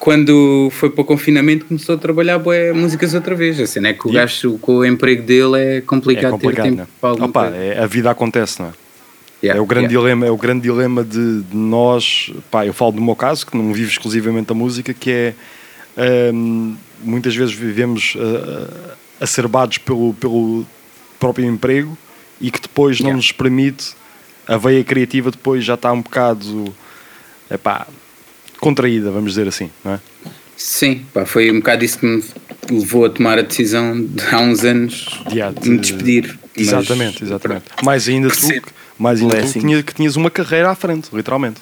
[0.04, 3.58] quando foi para o confinamento, começou a trabalhar bué, músicas outra vez.
[3.58, 4.20] A cena é que o Yeah.
[4.30, 7.06] gajo com o emprego dele é complicado, É complicado, ter tempo é?
[7.06, 8.72] alguma Opa, é- a vida acontece, não é?
[9.42, 9.98] Yeah, é o grande yeah.
[10.06, 13.56] dilema, é o grande dilema de, de nós, pá, eu falo do meu caso, que
[13.56, 20.66] não vivo exclusivamente da música, que é hum, muitas vezes vivemos uh, acerbados pelo, pelo
[21.18, 21.96] próprio emprego
[22.38, 23.16] e que depois não Yeah.
[23.16, 23.94] nos permite
[24.46, 26.74] a veia criativa depois já está um bocado
[27.50, 27.86] epá,
[28.64, 30.00] contraída, vamos dizer assim, não é?
[30.56, 32.22] Sim, pá, foi um bocado isso que me
[32.70, 36.38] levou a tomar a decisão de, há uns anos De- de me despedir.
[36.56, 37.64] Mas- Exatamente, exatamente.
[37.82, 38.66] Mais ainda tu, Percebo.
[38.98, 41.60] mais ainda tu tinha- que tinhas uma carreira à frente, literalmente.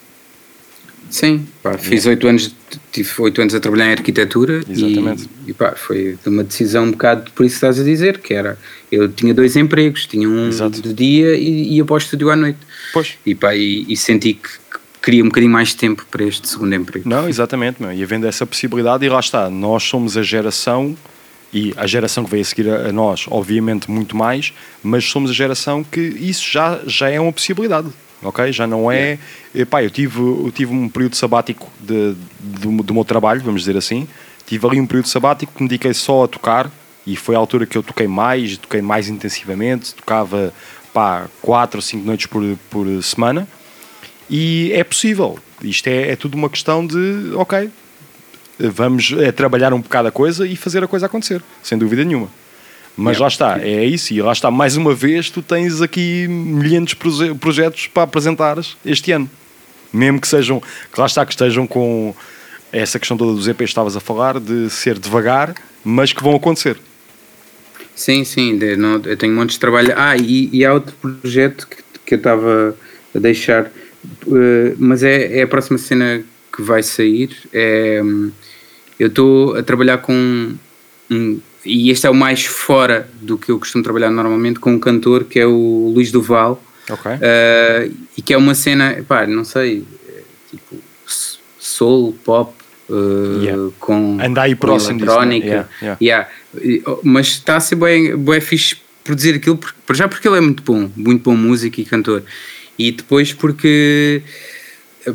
[1.11, 2.55] Sim, pá, fiz oito anos,
[2.91, 5.29] tive oito anos a trabalhar em arquitetura Exatamente.
[5.47, 8.33] e, e pá, foi uma decisão um bocado por isso que estás a dizer, que
[8.33, 8.59] era,
[8.91, 10.81] eu tinha dois empregos, tinha um Exato.
[10.81, 12.59] de dia e ia para o estúdio à noite.
[12.95, 13.15] Pois.
[13.27, 14.49] E pá, e, e senti que
[15.03, 17.09] queria um bocadinho mais de tempo para este segundo emprego.
[17.09, 17.93] Não, exatamente, meu.
[17.93, 20.97] e havendo essa possibilidade, e lá está, nós somos a geração,
[21.53, 25.31] e a geração que veio a seguir a, a nós, obviamente, muito mais, mas somos
[25.31, 27.89] a geração que isso já, já é uma possibilidade,
[28.23, 28.53] ok?
[28.53, 29.19] Já não é.
[29.55, 33.77] Epá, eu tive, eu tive um período sabático de, do, do meu trabalho, vamos dizer
[33.77, 34.09] assim,
[34.47, 36.71] tive ali um período sabático que me dediquei só a tocar
[37.05, 40.55] e foi a altura que eu toquei mais, toquei mais intensivamente, tocava
[40.95, 43.49] pá, 4 ou 5 noites por, por semana
[44.31, 45.39] e é possível.
[45.63, 47.71] Isto é, é tudo uma questão de, ok,
[48.59, 52.29] vamos é, trabalhar um bocado a coisa e fazer a coisa acontecer, sem dúvida nenhuma.
[52.97, 56.89] Mas lá está, é isso, e lá está, mais uma vez, tu tens aqui milhares
[56.89, 59.31] de proje- projetos para apresentares este ano.
[59.93, 62.15] Mesmo que sejam, que lá está, que estejam com
[62.71, 65.55] essa questão toda dos EPs que estavas a falar, de ser devagar,
[65.85, 66.79] mas que vão acontecer.
[67.95, 68.59] Sim, sim,
[69.05, 69.93] eu tenho um monte de trabalho.
[69.97, 71.77] Ah, e, e há outro projeto que,
[72.07, 72.77] que eu estava
[73.15, 73.71] a deixar,
[74.27, 76.23] eh, mas é, é a próxima cena
[76.55, 77.31] que vai sair.
[77.53, 78.01] É,
[78.99, 80.53] eu estou a trabalhar com
[81.11, 84.79] um, e este é o mais fora do que eu costumo trabalhar normalmente, com um
[84.79, 86.63] cantor que é o Luís Duval.
[86.91, 87.11] Ok.
[87.21, 89.85] Eh, e que é uma cena, pá, não sei,
[90.51, 90.77] tipo
[91.59, 92.53] soul, pop,
[92.91, 95.05] eh, com, Anda aí próximo né?
[95.07, 95.47] eletrónica.
[95.47, 96.29] Yeah, yeah.
[96.55, 96.99] Yeah.
[97.05, 100.63] Mas está a ser bem, bem fixe produzir aquilo, por- já porque ele é muito
[100.63, 102.23] bom, muito bom músico e cantor.
[102.79, 104.23] E depois porque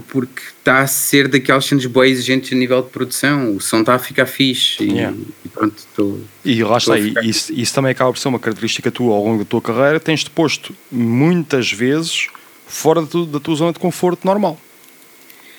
[0.10, 3.96] porque está a ser daquelas cenas bem exigentes a nível de produção, o som está
[3.96, 5.18] a ficar fixe e, Yeah.
[5.46, 6.22] e pronto, estou.
[6.44, 9.40] E lá está, e isso, isso também acaba por ser uma característica tua ao longo
[9.44, 12.28] da tua carreira, tens-te posto muitas vezes
[12.68, 14.60] fora da tu- da tua zona de conforto normal.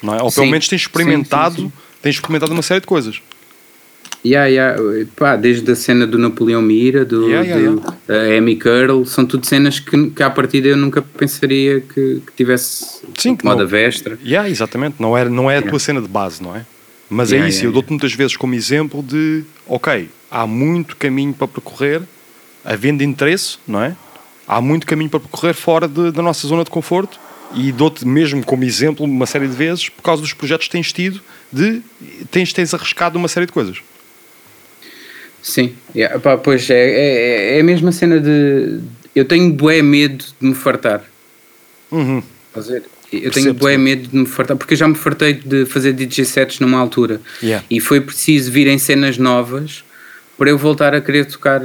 [0.02, 0.22] Não é?
[0.22, 1.72] Ou pelo Sim, menos tens experimentado, sim, sim.
[2.02, 3.22] tens experimentado uma série de coisas.
[4.28, 5.06] Yeah, yeah.
[5.16, 9.24] Pá, desde a cena do Napoleão Mira, do, Yeah, yeah, do uh, Amy Curl, são
[9.24, 13.62] tudo cenas que, que à partida eu nunca pensaria que, que tivesse Sim, que moda
[13.62, 14.18] não- vestra.
[14.24, 16.64] Yeah, exatamente, não é, não é a tua cena de base, não é?
[17.10, 20.94] Mas Yeah, é isso, yeah, eu dou-te muitas vezes como exemplo de, ok, há muito
[20.96, 22.02] caminho para percorrer,
[22.64, 23.96] havendo interesse, não é?
[24.46, 27.18] Há muito caminho para percorrer fora de- da nossa zona de conforto
[27.54, 30.92] e dou-te mesmo como exemplo uma série de vezes por causa dos projetos que tens
[30.92, 31.80] tido de
[32.30, 33.78] tens, tens arriscado uma série de coisas.
[35.48, 36.74] Sim, yeah, pá, pois é,
[37.54, 38.80] é, é a mesma cena de.
[39.14, 41.02] Eu tenho bué medo de me fartar.
[41.90, 42.22] Uhum.
[42.54, 42.82] Ver?
[43.10, 46.24] Eu tenho bué medo de me fartar, porque eu já me fartei de fazer DJ
[46.26, 47.64] sets numa altura Yeah.
[47.70, 49.82] e foi preciso virem cenas novas
[50.36, 51.62] para eu voltar a querer tocar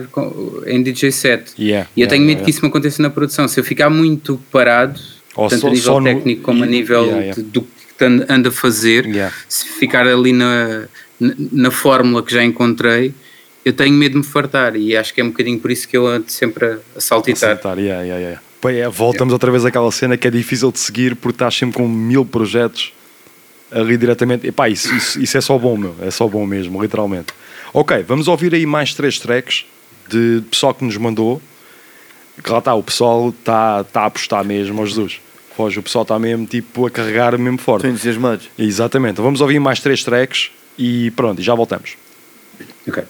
[0.66, 1.52] em DJ set.
[1.60, 3.48] Yeah, E eu yeah, tenho medo yeah, que isso me aconteça na produção.
[3.50, 4.98] Se eu ficar muito parado,
[5.36, 7.06] Ou tanto só- a nível só no- técnico como a nível
[7.36, 7.62] de- do
[7.98, 9.06] que ando- a fazer,
[9.50, 10.86] se ficar ali na,
[11.20, 13.14] na fórmula que já encontrei,
[13.66, 15.96] eu tenho medo de me fartar e acho que é um bocadinho por isso que
[15.96, 17.60] eu ando sempre a, a saltitar.
[17.78, 18.42] Yeah, yeah, yeah.
[18.66, 21.88] É, voltamos outra vez àquela cena que é difícil de seguir porque estás sempre com
[21.88, 22.94] mil projetos
[23.72, 24.48] ali diretamente.
[24.48, 25.96] Epá, isso, isso, isso é só bom, meu.
[26.02, 27.34] É só bom mesmo, literalmente.
[27.74, 29.66] Ok, vamos ouvir aí mais três tracks
[30.08, 31.42] de pessoal que nos mandou.
[32.44, 35.20] Que lá está, o pessoal está tá a apostar mesmo ao Jesus.
[35.56, 37.82] Foge, o pessoal está mesmo tipo a carregar mesmo forte.
[37.82, 38.50] Estão entusiasmados.
[38.58, 39.14] Exatamente.
[39.14, 41.96] Então vamos ouvir mais três tracks e pronto, e já voltamos.
[42.88, 43.04] Ok.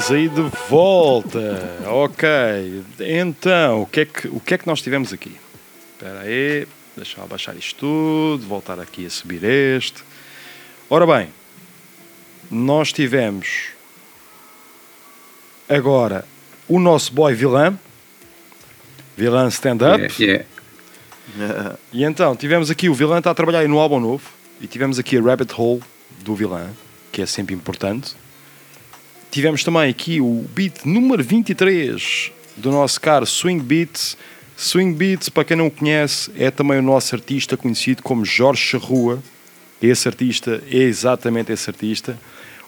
[0.00, 1.78] Estamos aí de volta.
[1.86, 5.36] Ok, então, o que é que, o que, é que nós tivemos aqui?
[5.92, 6.66] Espera aí,
[6.96, 10.02] deixa eu abaixar isto tudo, voltar aqui a subir este.
[10.88, 11.28] Ora bem,
[12.50, 13.68] nós tivemos
[15.68, 16.24] agora
[16.66, 17.78] o nosso boy vilã,
[19.16, 20.00] vilã stand-up.
[20.22, 20.46] Yeah,
[21.36, 21.78] yeah.
[21.92, 24.24] E então, tivemos aqui o vilã está a trabalhar no álbum novo
[24.60, 25.82] e tivemos aqui a Rabbit Hole
[26.20, 26.70] do vilã,
[27.12, 28.14] que é sempre importante.
[29.30, 34.16] Tivemos também aqui o beat número 23 do nosso caro Swing Beats.
[34.56, 38.60] Swing Beats, para quem não o conhece, é também o nosso artista conhecido como Jorge
[38.60, 39.22] Charrua.
[39.80, 42.18] Esse artista é exatamente esse artista.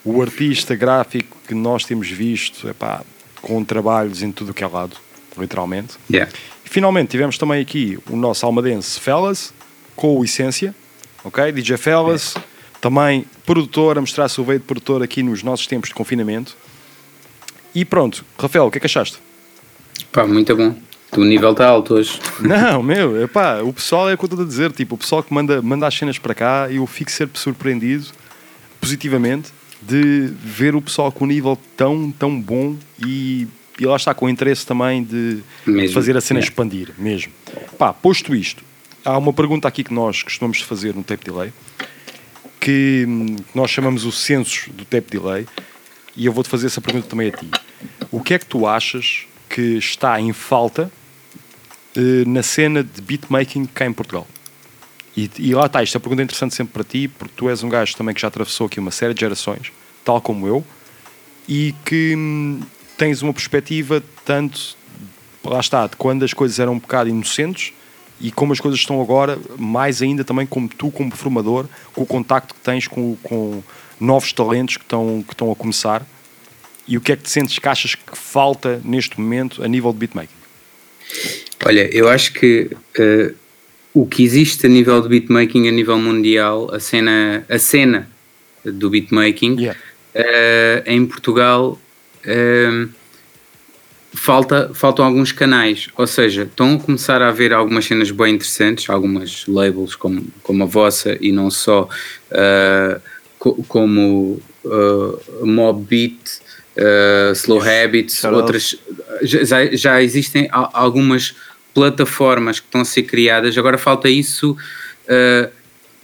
[0.05, 3.03] O artista gráfico que nós temos visto epá,
[3.41, 4.97] com trabalhos em tudo o que é lado,
[5.37, 5.95] literalmente.
[6.09, 6.33] Yeah.
[6.65, 9.53] Finalmente tivemos também aqui o nosso almadense Fellas,
[9.97, 10.73] com o Essência,
[11.25, 11.51] ok?
[11.51, 12.35] DJ Fellas,
[12.83, 16.57] também produtor, a mostrar a sua veia de produtor aqui nos nossos tempos de confinamento.
[17.73, 19.19] E pronto, Rafael, o que é que achaste?
[20.11, 20.75] Pá, muito bom.
[21.17, 22.19] O nível está alto hoje.
[22.41, 25.23] Não, meu, epá, o pessoal é o que eu estou a dizer, tipo, o pessoal
[25.23, 28.07] que manda, manda as cenas para cá, eu fico sempre surpreendido,
[28.81, 29.51] positivamente,
[29.81, 32.77] de ver o pessoal com um nível tão, tão bom
[33.07, 33.47] e,
[33.79, 36.43] e lá está, com interesse também de Mesmo, fazer a cena é.
[36.43, 37.33] expandir, mesmo.
[37.79, 38.65] Pá, posto isto,
[39.05, 41.53] há uma pergunta aqui que nós costumamos fazer no tape delay,
[42.63, 45.49] que hum, nós chamamos o census do tape delay,
[46.17, 47.51] e eu vou-te fazer essa pergunta também a ti.
[48.09, 50.91] O que é que tu achas que está em falta
[51.97, 54.29] eh, na cena de beatmaking cá em Portugal?
[55.17, 57.69] E, e lá está, isto é pergunta interessante sempre para ti, porque tu és um
[57.69, 59.73] gajo também que já atravessou aqui uma série de gerações,
[60.05, 60.65] tal como eu,
[61.49, 62.61] e que hum,
[62.97, 64.77] tens uma perspectiva tanto,
[65.45, 67.73] lá está, de quando as coisas eram um bocado inocentes
[68.23, 72.07] e como as coisas estão agora, mais ainda também como tu, como formador, com o
[72.07, 73.63] contacto que tens com, com
[74.01, 76.07] novos talentos que estão, que estão a começar.
[76.87, 79.93] E o que é que te sentes que achas que falta neste momento a nível
[79.93, 80.35] de beatmaking?
[81.65, 83.35] Olha, eu acho que eh,
[83.93, 88.09] o que existe a nível de beatmaking a nível mundial, a cena, a cena
[88.65, 89.71] do beatmaking
[90.15, 91.77] eh, em Portugal
[92.25, 92.87] eh,
[94.15, 98.89] falta, faltam alguns canais, ou seja, estão a começar a haver algumas cenas bem interessantes,
[98.89, 101.89] algumas labels como, como a vossa e não só,
[102.31, 103.01] eh,
[103.39, 106.41] co- como uh, Mob Beat,
[106.77, 108.77] uh, Slow Habits, Shout outras
[109.23, 111.35] já, já existem al- algumas
[111.75, 115.51] plataformas que estão a ser criadas, agora falta isso uh,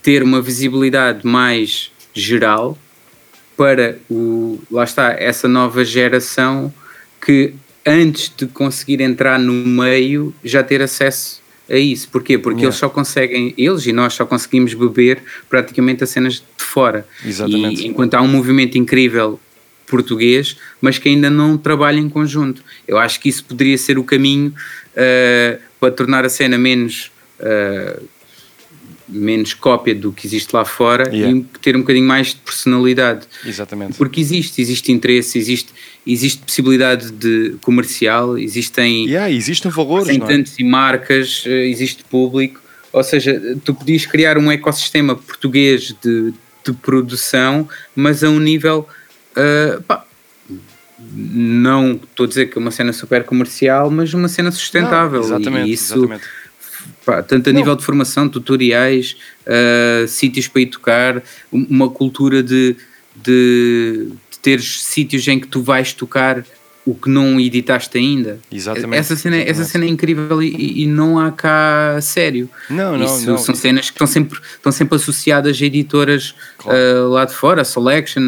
[0.02, 2.76] ter uma visibilidade mais geral
[3.56, 6.72] para o, lá está, essa nova geração
[7.20, 7.54] que
[7.88, 11.40] antes de conseguir entrar no meio já ter acesso
[11.70, 12.08] a isso.
[12.08, 12.38] Porquê?
[12.38, 12.66] Porque Yeah.
[12.66, 17.06] eles só conseguem, eles e nós só conseguimos beber praticamente as cenas de fora.
[17.24, 17.82] Exatamente.
[17.82, 19.38] E enquanto há um movimento incrível
[19.86, 22.62] português, mas que ainda não trabalha em conjunto.
[22.86, 24.52] Eu acho que isso poderia ser o caminho
[24.92, 27.10] uh, para tornar a cena menos
[27.40, 28.02] uh,
[29.08, 31.36] menos cópia do que existe lá fora Yeah.
[31.38, 33.26] e ter um bocadinho mais de personalidade.
[33.44, 33.94] Exatamente.
[33.96, 35.72] Porque existe, existe interesse, existe,
[36.06, 40.12] existe possibilidade de comercial, existem, Yeah, existem valores, é?
[40.12, 42.60] representantes e marcas, eh, existe público.
[42.92, 46.32] Ou seja, tu podias criar um ecossistema português de,
[46.64, 48.86] de produção, mas a um nível.
[49.36, 50.04] eh, pá,
[51.12, 55.20] não estou a dizer que é uma cena super comercial, mas uma cena sustentável.
[55.20, 56.24] Exatamente, e isso, exatamente.
[57.08, 59.16] Pá, tanto a nível de formação, tutoriais,
[59.46, 62.76] uh, sítios para ir tocar, um- uma cultura de,
[63.16, 66.44] de, de teres sítios em que tu vais tocar
[66.84, 68.40] o que não editaste ainda.
[68.52, 72.48] Exatamente, Essa cena, essa cena é incrível e, e não há cá a sério.
[72.70, 73.38] Não, não, Isso não.
[73.38, 77.64] São cenas que estão sempre, estão sempre associadas a editoras uh, lá de fora, a
[77.64, 78.22] Selection,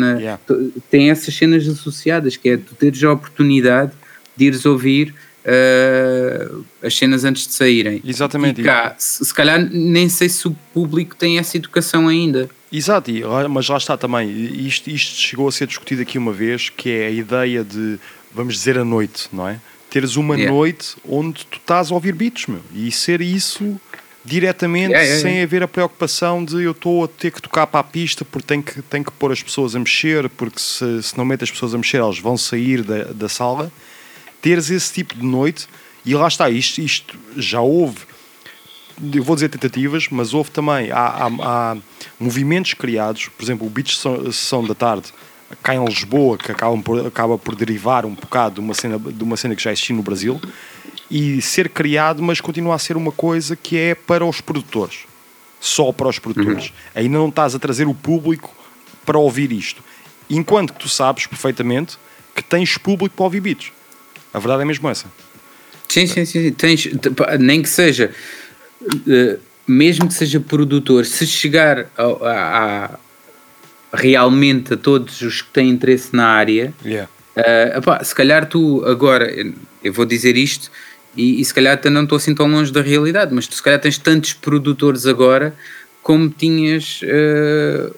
[0.47, 3.93] t- tem essas cenas associadas, que é tu teres a oportunidade
[4.37, 8.03] de ires ouvir uh, as cenas antes de saírem.
[8.05, 8.61] Exatamente.
[8.61, 12.49] E cá, se, se calhar nem sei se o público tem essa educação ainda.
[12.73, 13.11] Exato,
[13.51, 14.31] mas lá está também.
[14.31, 17.99] Isto, isto chegou a ser discutido aqui uma vez, que é a ideia de,
[18.33, 19.59] vamos dizer, a noite, não é?
[19.91, 20.55] Teres uma Yeah.
[20.55, 23.81] noite onde tu estás a ouvir beats, meu, e ser isso
[24.25, 27.81] diretamente, Yeah, yeah, sem haver a preocupação de eu estou a ter que tocar para
[27.81, 31.19] a pista porque tenho que, tenho que pôr as pessoas a mexer, porque se, se
[31.19, 33.73] não meto as pessoas a mexer, elas vão sair da, da sala.
[34.41, 35.67] Teres esse tipo de noite,
[36.05, 37.99] e lá está, isto, isto já houve
[39.15, 41.31] eu vou dizer tentativas, mas houve também, há, há-
[41.73, 41.77] há
[42.19, 45.07] movimentos criados, por exemplo, o Beach Sessão da Tarde,
[45.63, 49.25] cá em Lisboa, que acabam por, acaba por derivar um bocado de uma, cena, de
[49.25, 50.39] uma cena que já existia no Brasil,
[51.11, 55.07] e ser criado, mas continua a ser uma coisa que é para os produtores.
[55.59, 56.71] Só para os produtores.
[56.95, 58.55] Ainda não estás a trazer o público
[59.07, 59.83] para ouvir isto.
[60.29, 61.97] Enquanto que tu sabes perfeitamente
[62.35, 63.73] que tens público para ouvir beats.
[64.33, 65.07] A verdade é mesmo essa.
[65.89, 66.43] Sim, sim, sim.
[66.45, 66.53] sim.
[66.53, 66.89] Tens,
[67.39, 68.11] nem que seja,
[69.09, 72.99] eh, mesmo que seja produtor, se chegar ao- a, a-
[73.93, 77.11] realmente a todos os que têm interesse na área, Yeah.
[77.37, 79.29] eh, epá, se calhar tu agora,
[79.83, 80.71] eu vou dizer isto,
[81.17, 83.81] e, e se calhar não estou assim tão longe da realidade, mas tu se calhar
[83.81, 85.55] tens tantos produtores agora
[86.03, 87.91] como tinhas eh,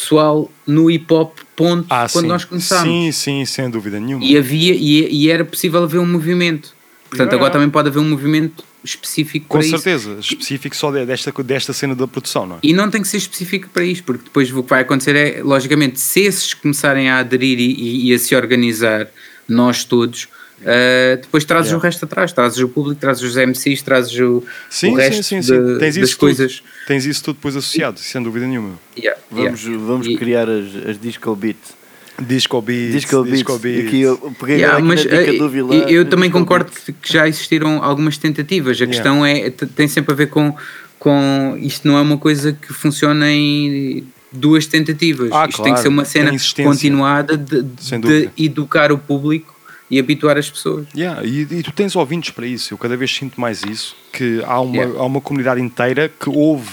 [0.00, 2.26] pessoal no hip hop ponto quando Ah, sim.
[2.26, 2.84] nós começámos.
[2.88, 4.24] Sim, sim, sem dúvida nenhuma.
[4.24, 6.76] E havia e, e era possível haver um movimento.
[7.08, 9.78] Portanto, agora também pode haver um movimento específico Com para isso.
[9.78, 12.58] certeza, específico só de- desta, desta cena da produção, não é?
[12.62, 15.42] E não tem que ser específico para isto, porque depois o que vai acontecer é,
[15.42, 19.08] logicamente, se esses começarem a aderir e- e a se organizar,
[19.48, 20.28] nós todos,
[20.64, 21.78] eh, depois trazes Yeah.
[21.80, 25.40] o resto atrás, trazes o público, trazes os MCs, trazes o, Sim, o resto sim,
[25.40, 25.52] sim, sim.
[25.74, 26.56] de- Tens das isso coisas.
[26.56, 28.72] Tudo, tens isso tudo depois associado, sem dúvida nenhuma.
[28.98, 29.84] Yeah, Vamos, yeah.
[29.86, 31.76] vamos E- criar as, as disco beats.
[32.20, 33.38] Disco beats, Disco beats.
[33.38, 33.86] disco beats.
[33.86, 35.72] Aqui eu peguei Yeah, mas eh, do eu, vilão.
[35.88, 36.90] eu também disco concordo beats.
[37.00, 38.76] que já existiram algumas tentativas.
[38.80, 38.92] A Yeah.
[38.92, 40.52] questão é tem sempre a ver com,
[40.98, 45.30] com isto não é uma coisa que funciona em duas tentativas.
[45.32, 46.32] Ah, isto tem que claro, ser uma cena
[46.64, 49.54] continuada de, de educar o público
[49.90, 50.86] e habituar as pessoas.
[50.94, 54.42] Yeah, e, e tu tens ouvintes para isso, eu cada vez sinto mais isso, que
[54.46, 55.00] há uma, Yeah.
[55.00, 56.70] há uma comunidade inteira que ouve,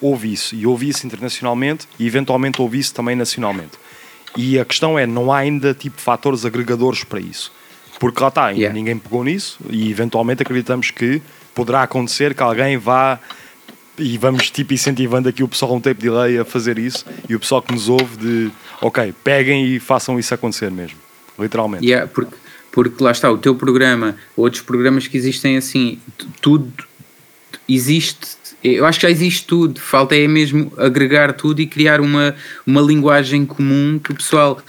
[0.00, 3.72] ouve isso, e ouve isso internacionalmente e eventualmente ouve isso também nacionalmente.
[4.36, 7.50] E a questão é, não há ainda tipo fatores agregadores para isso.
[7.98, 8.74] Porque lá está, Yeah.
[8.74, 11.22] ninguém pegou nisso e eventualmente acreditamos que
[11.54, 13.18] poderá acontecer que alguém vá
[13.98, 17.40] e vamos tipo incentivando aqui o pessoal um tape delay a fazer isso e o
[17.40, 18.50] pessoal que nos ouve de
[18.82, 20.98] ok, peguem e façam isso acontecer mesmo.
[21.38, 21.86] Literalmente.
[21.86, 22.34] Yeah, porque,
[22.76, 25.98] porque lá está, o teu programa, outros programas que existem assim,
[26.42, 26.70] tudo
[27.66, 28.36] existe.
[28.62, 29.80] Eu acho que já existe tudo.
[29.80, 32.36] Falta é mesmo agregar tudo e criar uma,
[32.66, 34.60] uma linguagem comum que o pessoal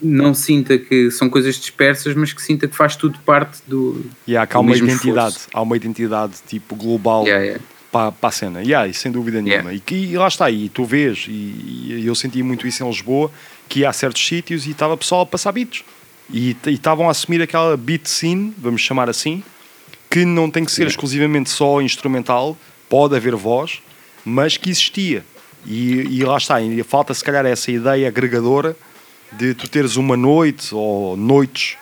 [0.00, 4.06] não sinta que são coisas dispersas, mas que sinta que faz tudo parte do.
[4.24, 5.48] E há, que há uma identidade, esforço.
[5.52, 7.64] há uma identidade tipo global Yeah, yeah.
[7.90, 8.62] Para, para a cena.
[8.62, 9.72] Yeah, e sem dúvida nenhuma.
[9.72, 9.74] Yeah.
[9.74, 12.88] E, que, e lá está, e tu vês, e, e eu senti muito isso em
[12.88, 13.32] Lisboa,
[13.68, 15.82] que há certos sítios e estava pessoal a passar beats.
[16.32, 19.42] E estavam a assumir aquela beat scene, vamos chamar assim,
[20.10, 22.56] que não tem que ser exclusivamente só instrumental,
[22.88, 23.82] pode haver voz,
[24.24, 25.24] mas que existia.
[25.66, 28.76] E, e lá está, e falta se calhar essa ideia agregadora
[29.32, 31.76] de tu teres uma noite ou noites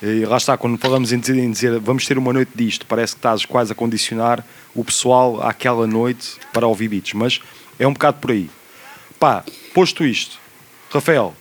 [0.00, 3.14] e lá está, quando falamos em dizer, em dizer, vamos ter uma noite disto, parece
[3.14, 7.40] que estás quase a condicionar o pessoal àquela noite para ouvir beats, mas
[7.80, 8.48] é um bocado por aí.
[9.18, 10.38] Pá, posto isto,
[10.88, 11.34] Rafael,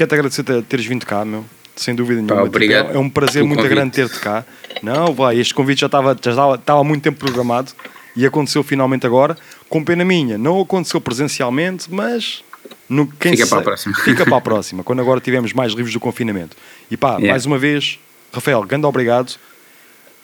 [0.00, 1.44] quero-te agradecer ter- teres vindo cá, meu,
[1.76, 2.36] sem dúvida nenhuma.
[2.44, 3.74] Tipo, obrigado é, é um prazer muito convite.
[3.74, 4.44] grande ter-te cá.
[4.82, 7.72] Não, vai, este convite já estava, já estava, estava há muito tempo programado
[8.16, 9.36] e aconteceu finalmente agora,
[9.68, 10.38] com pena minha.
[10.38, 12.42] Não aconteceu presencialmente, mas
[12.88, 13.94] no, quem Fica se- para a próxima.
[13.96, 16.56] Fica para a próxima, quando agora tivermos mais livros do confinamento.
[16.90, 17.28] E pá, Yeah.
[17.30, 17.98] mais uma vez,
[18.32, 19.36] Rafael, grande obrigado.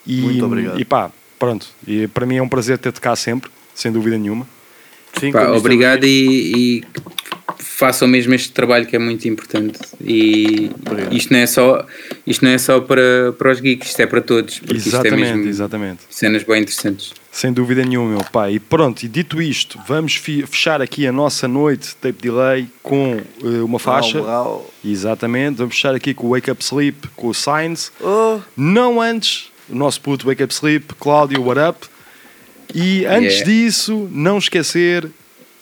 [0.06, 0.80] E, Muito obrigado.
[0.80, 1.66] E pá, pronto.
[1.86, 4.46] E para mim é um prazer ter-te cá sempre, sem dúvida nenhuma.
[5.18, 6.84] Sim, Pá, obrigado e, e
[7.58, 9.78] façam mesmo este trabalho que é muito importante.
[10.00, 10.70] E
[11.10, 11.84] isto não é só,
[12.26, 14.58] isto não é só para, para os geeks, isto é para todos.
[14.58, 16.00] Porque isto é Exatamente, mesmo exatamente.
[16.10, 17.12] cenas bem interessantes.
[17.32, 18.54] Sem dúvida nenhuma, meu pai.
[18.54, 23.20] E pronto, e dito isto, vamos fechar aqui a nossa noite de tape delay com
[23.42, 24.22] eh, uma faixa.
[24.22, 24.70] Brau.
[24.82, 27.92] Exatamente, vamos fechar aqui com o Wake Up Sleep, com o Signs.
[28.00, 31.86] Oh, Não antes, o nosso puto Wake Up Sleep, Cláudio, what up?
[32.74, 33.44] E antes Yeah.
[33.44, 35.06] disso, não esquecer,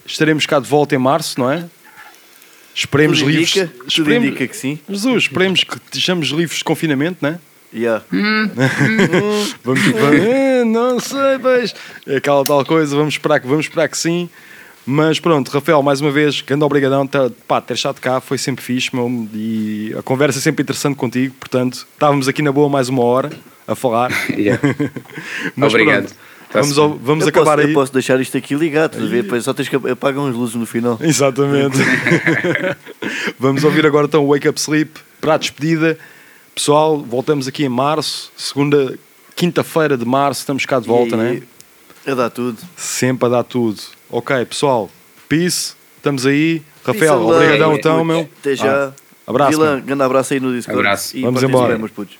[0.07, 1.65] estaremos cá de volta em março, não é?
[2.75, 3.57] Esperemos tudo livres.
[3.57, 4.79] indica, tudo esperemos- indica que sim.
[4.89, 7.39] Jesus, esperemos que estejamos livres de confinamento, não é?
[7.73, 8.05] Yeah.
[8.11, 9.81] Vamos, vamos-
[10.27, 11.75] Eh, não sei, pois.
[12.07, 14.29] É aquela tal coisa, vamos esperar que, vamos esperar que sim.
[14.87, 18.63] Mas pronto, Rafael, mais uma vez, grande obrigadão tá, pá, ter estado cá, foi sempre
[18.63, 22.89] fixe, meu, e a conversa é sempre interessante contigo, portanto, estávamos aqui na boa mais
[22.91, 23.31] uma hora,
[23.67, 24.11] a falar.
[24.37, 24.61] Yeah.
[25.57, 26.05] Mas Obrigado.
[26.05, 26.15] pronto,
[26.55, 27.73] vamos, Tá-se ao- vamos eu acabar posso, aí.
[27.73, 28.97] Eu posso deixar isto aqui ligado,
[29.43, 30.99] só tens que apagar uns luzes no final.
[31.03, 31.77] Exatamente.
[33.39, 34.91] Vamos ouvir agora então o Wake Up Sleep
[35.21, 35.99] para a despedida.
[36.55, 38.97] Pessoal, voltamos aqui em março, segunda,
[39.35, 41.43] quinta-feira de março, estamos cá de volta, E- né?
[42.07, 42.59] A dar tudo.
[42.77, 43.81] Sempre a dar tudo.
[44.11, 44.91] Ok, pessoal,
[45.29, 46.63] peace, estamos aí.
[46.85, 48.29] Rafael, Peace love, obrigadão então, meu.
[48.41, 48.89] Até já.
[48.89, 48.93] Ah,
[49.27, 49.59] abraço.
[49.59, 49.81] Meu.
[49.81, 50.79] grande abraço aí no Discord.
[50.81, 51.17] Abraço.
[51.17, 51.79] E Vamos embora.
[51.79, 52.17] putos.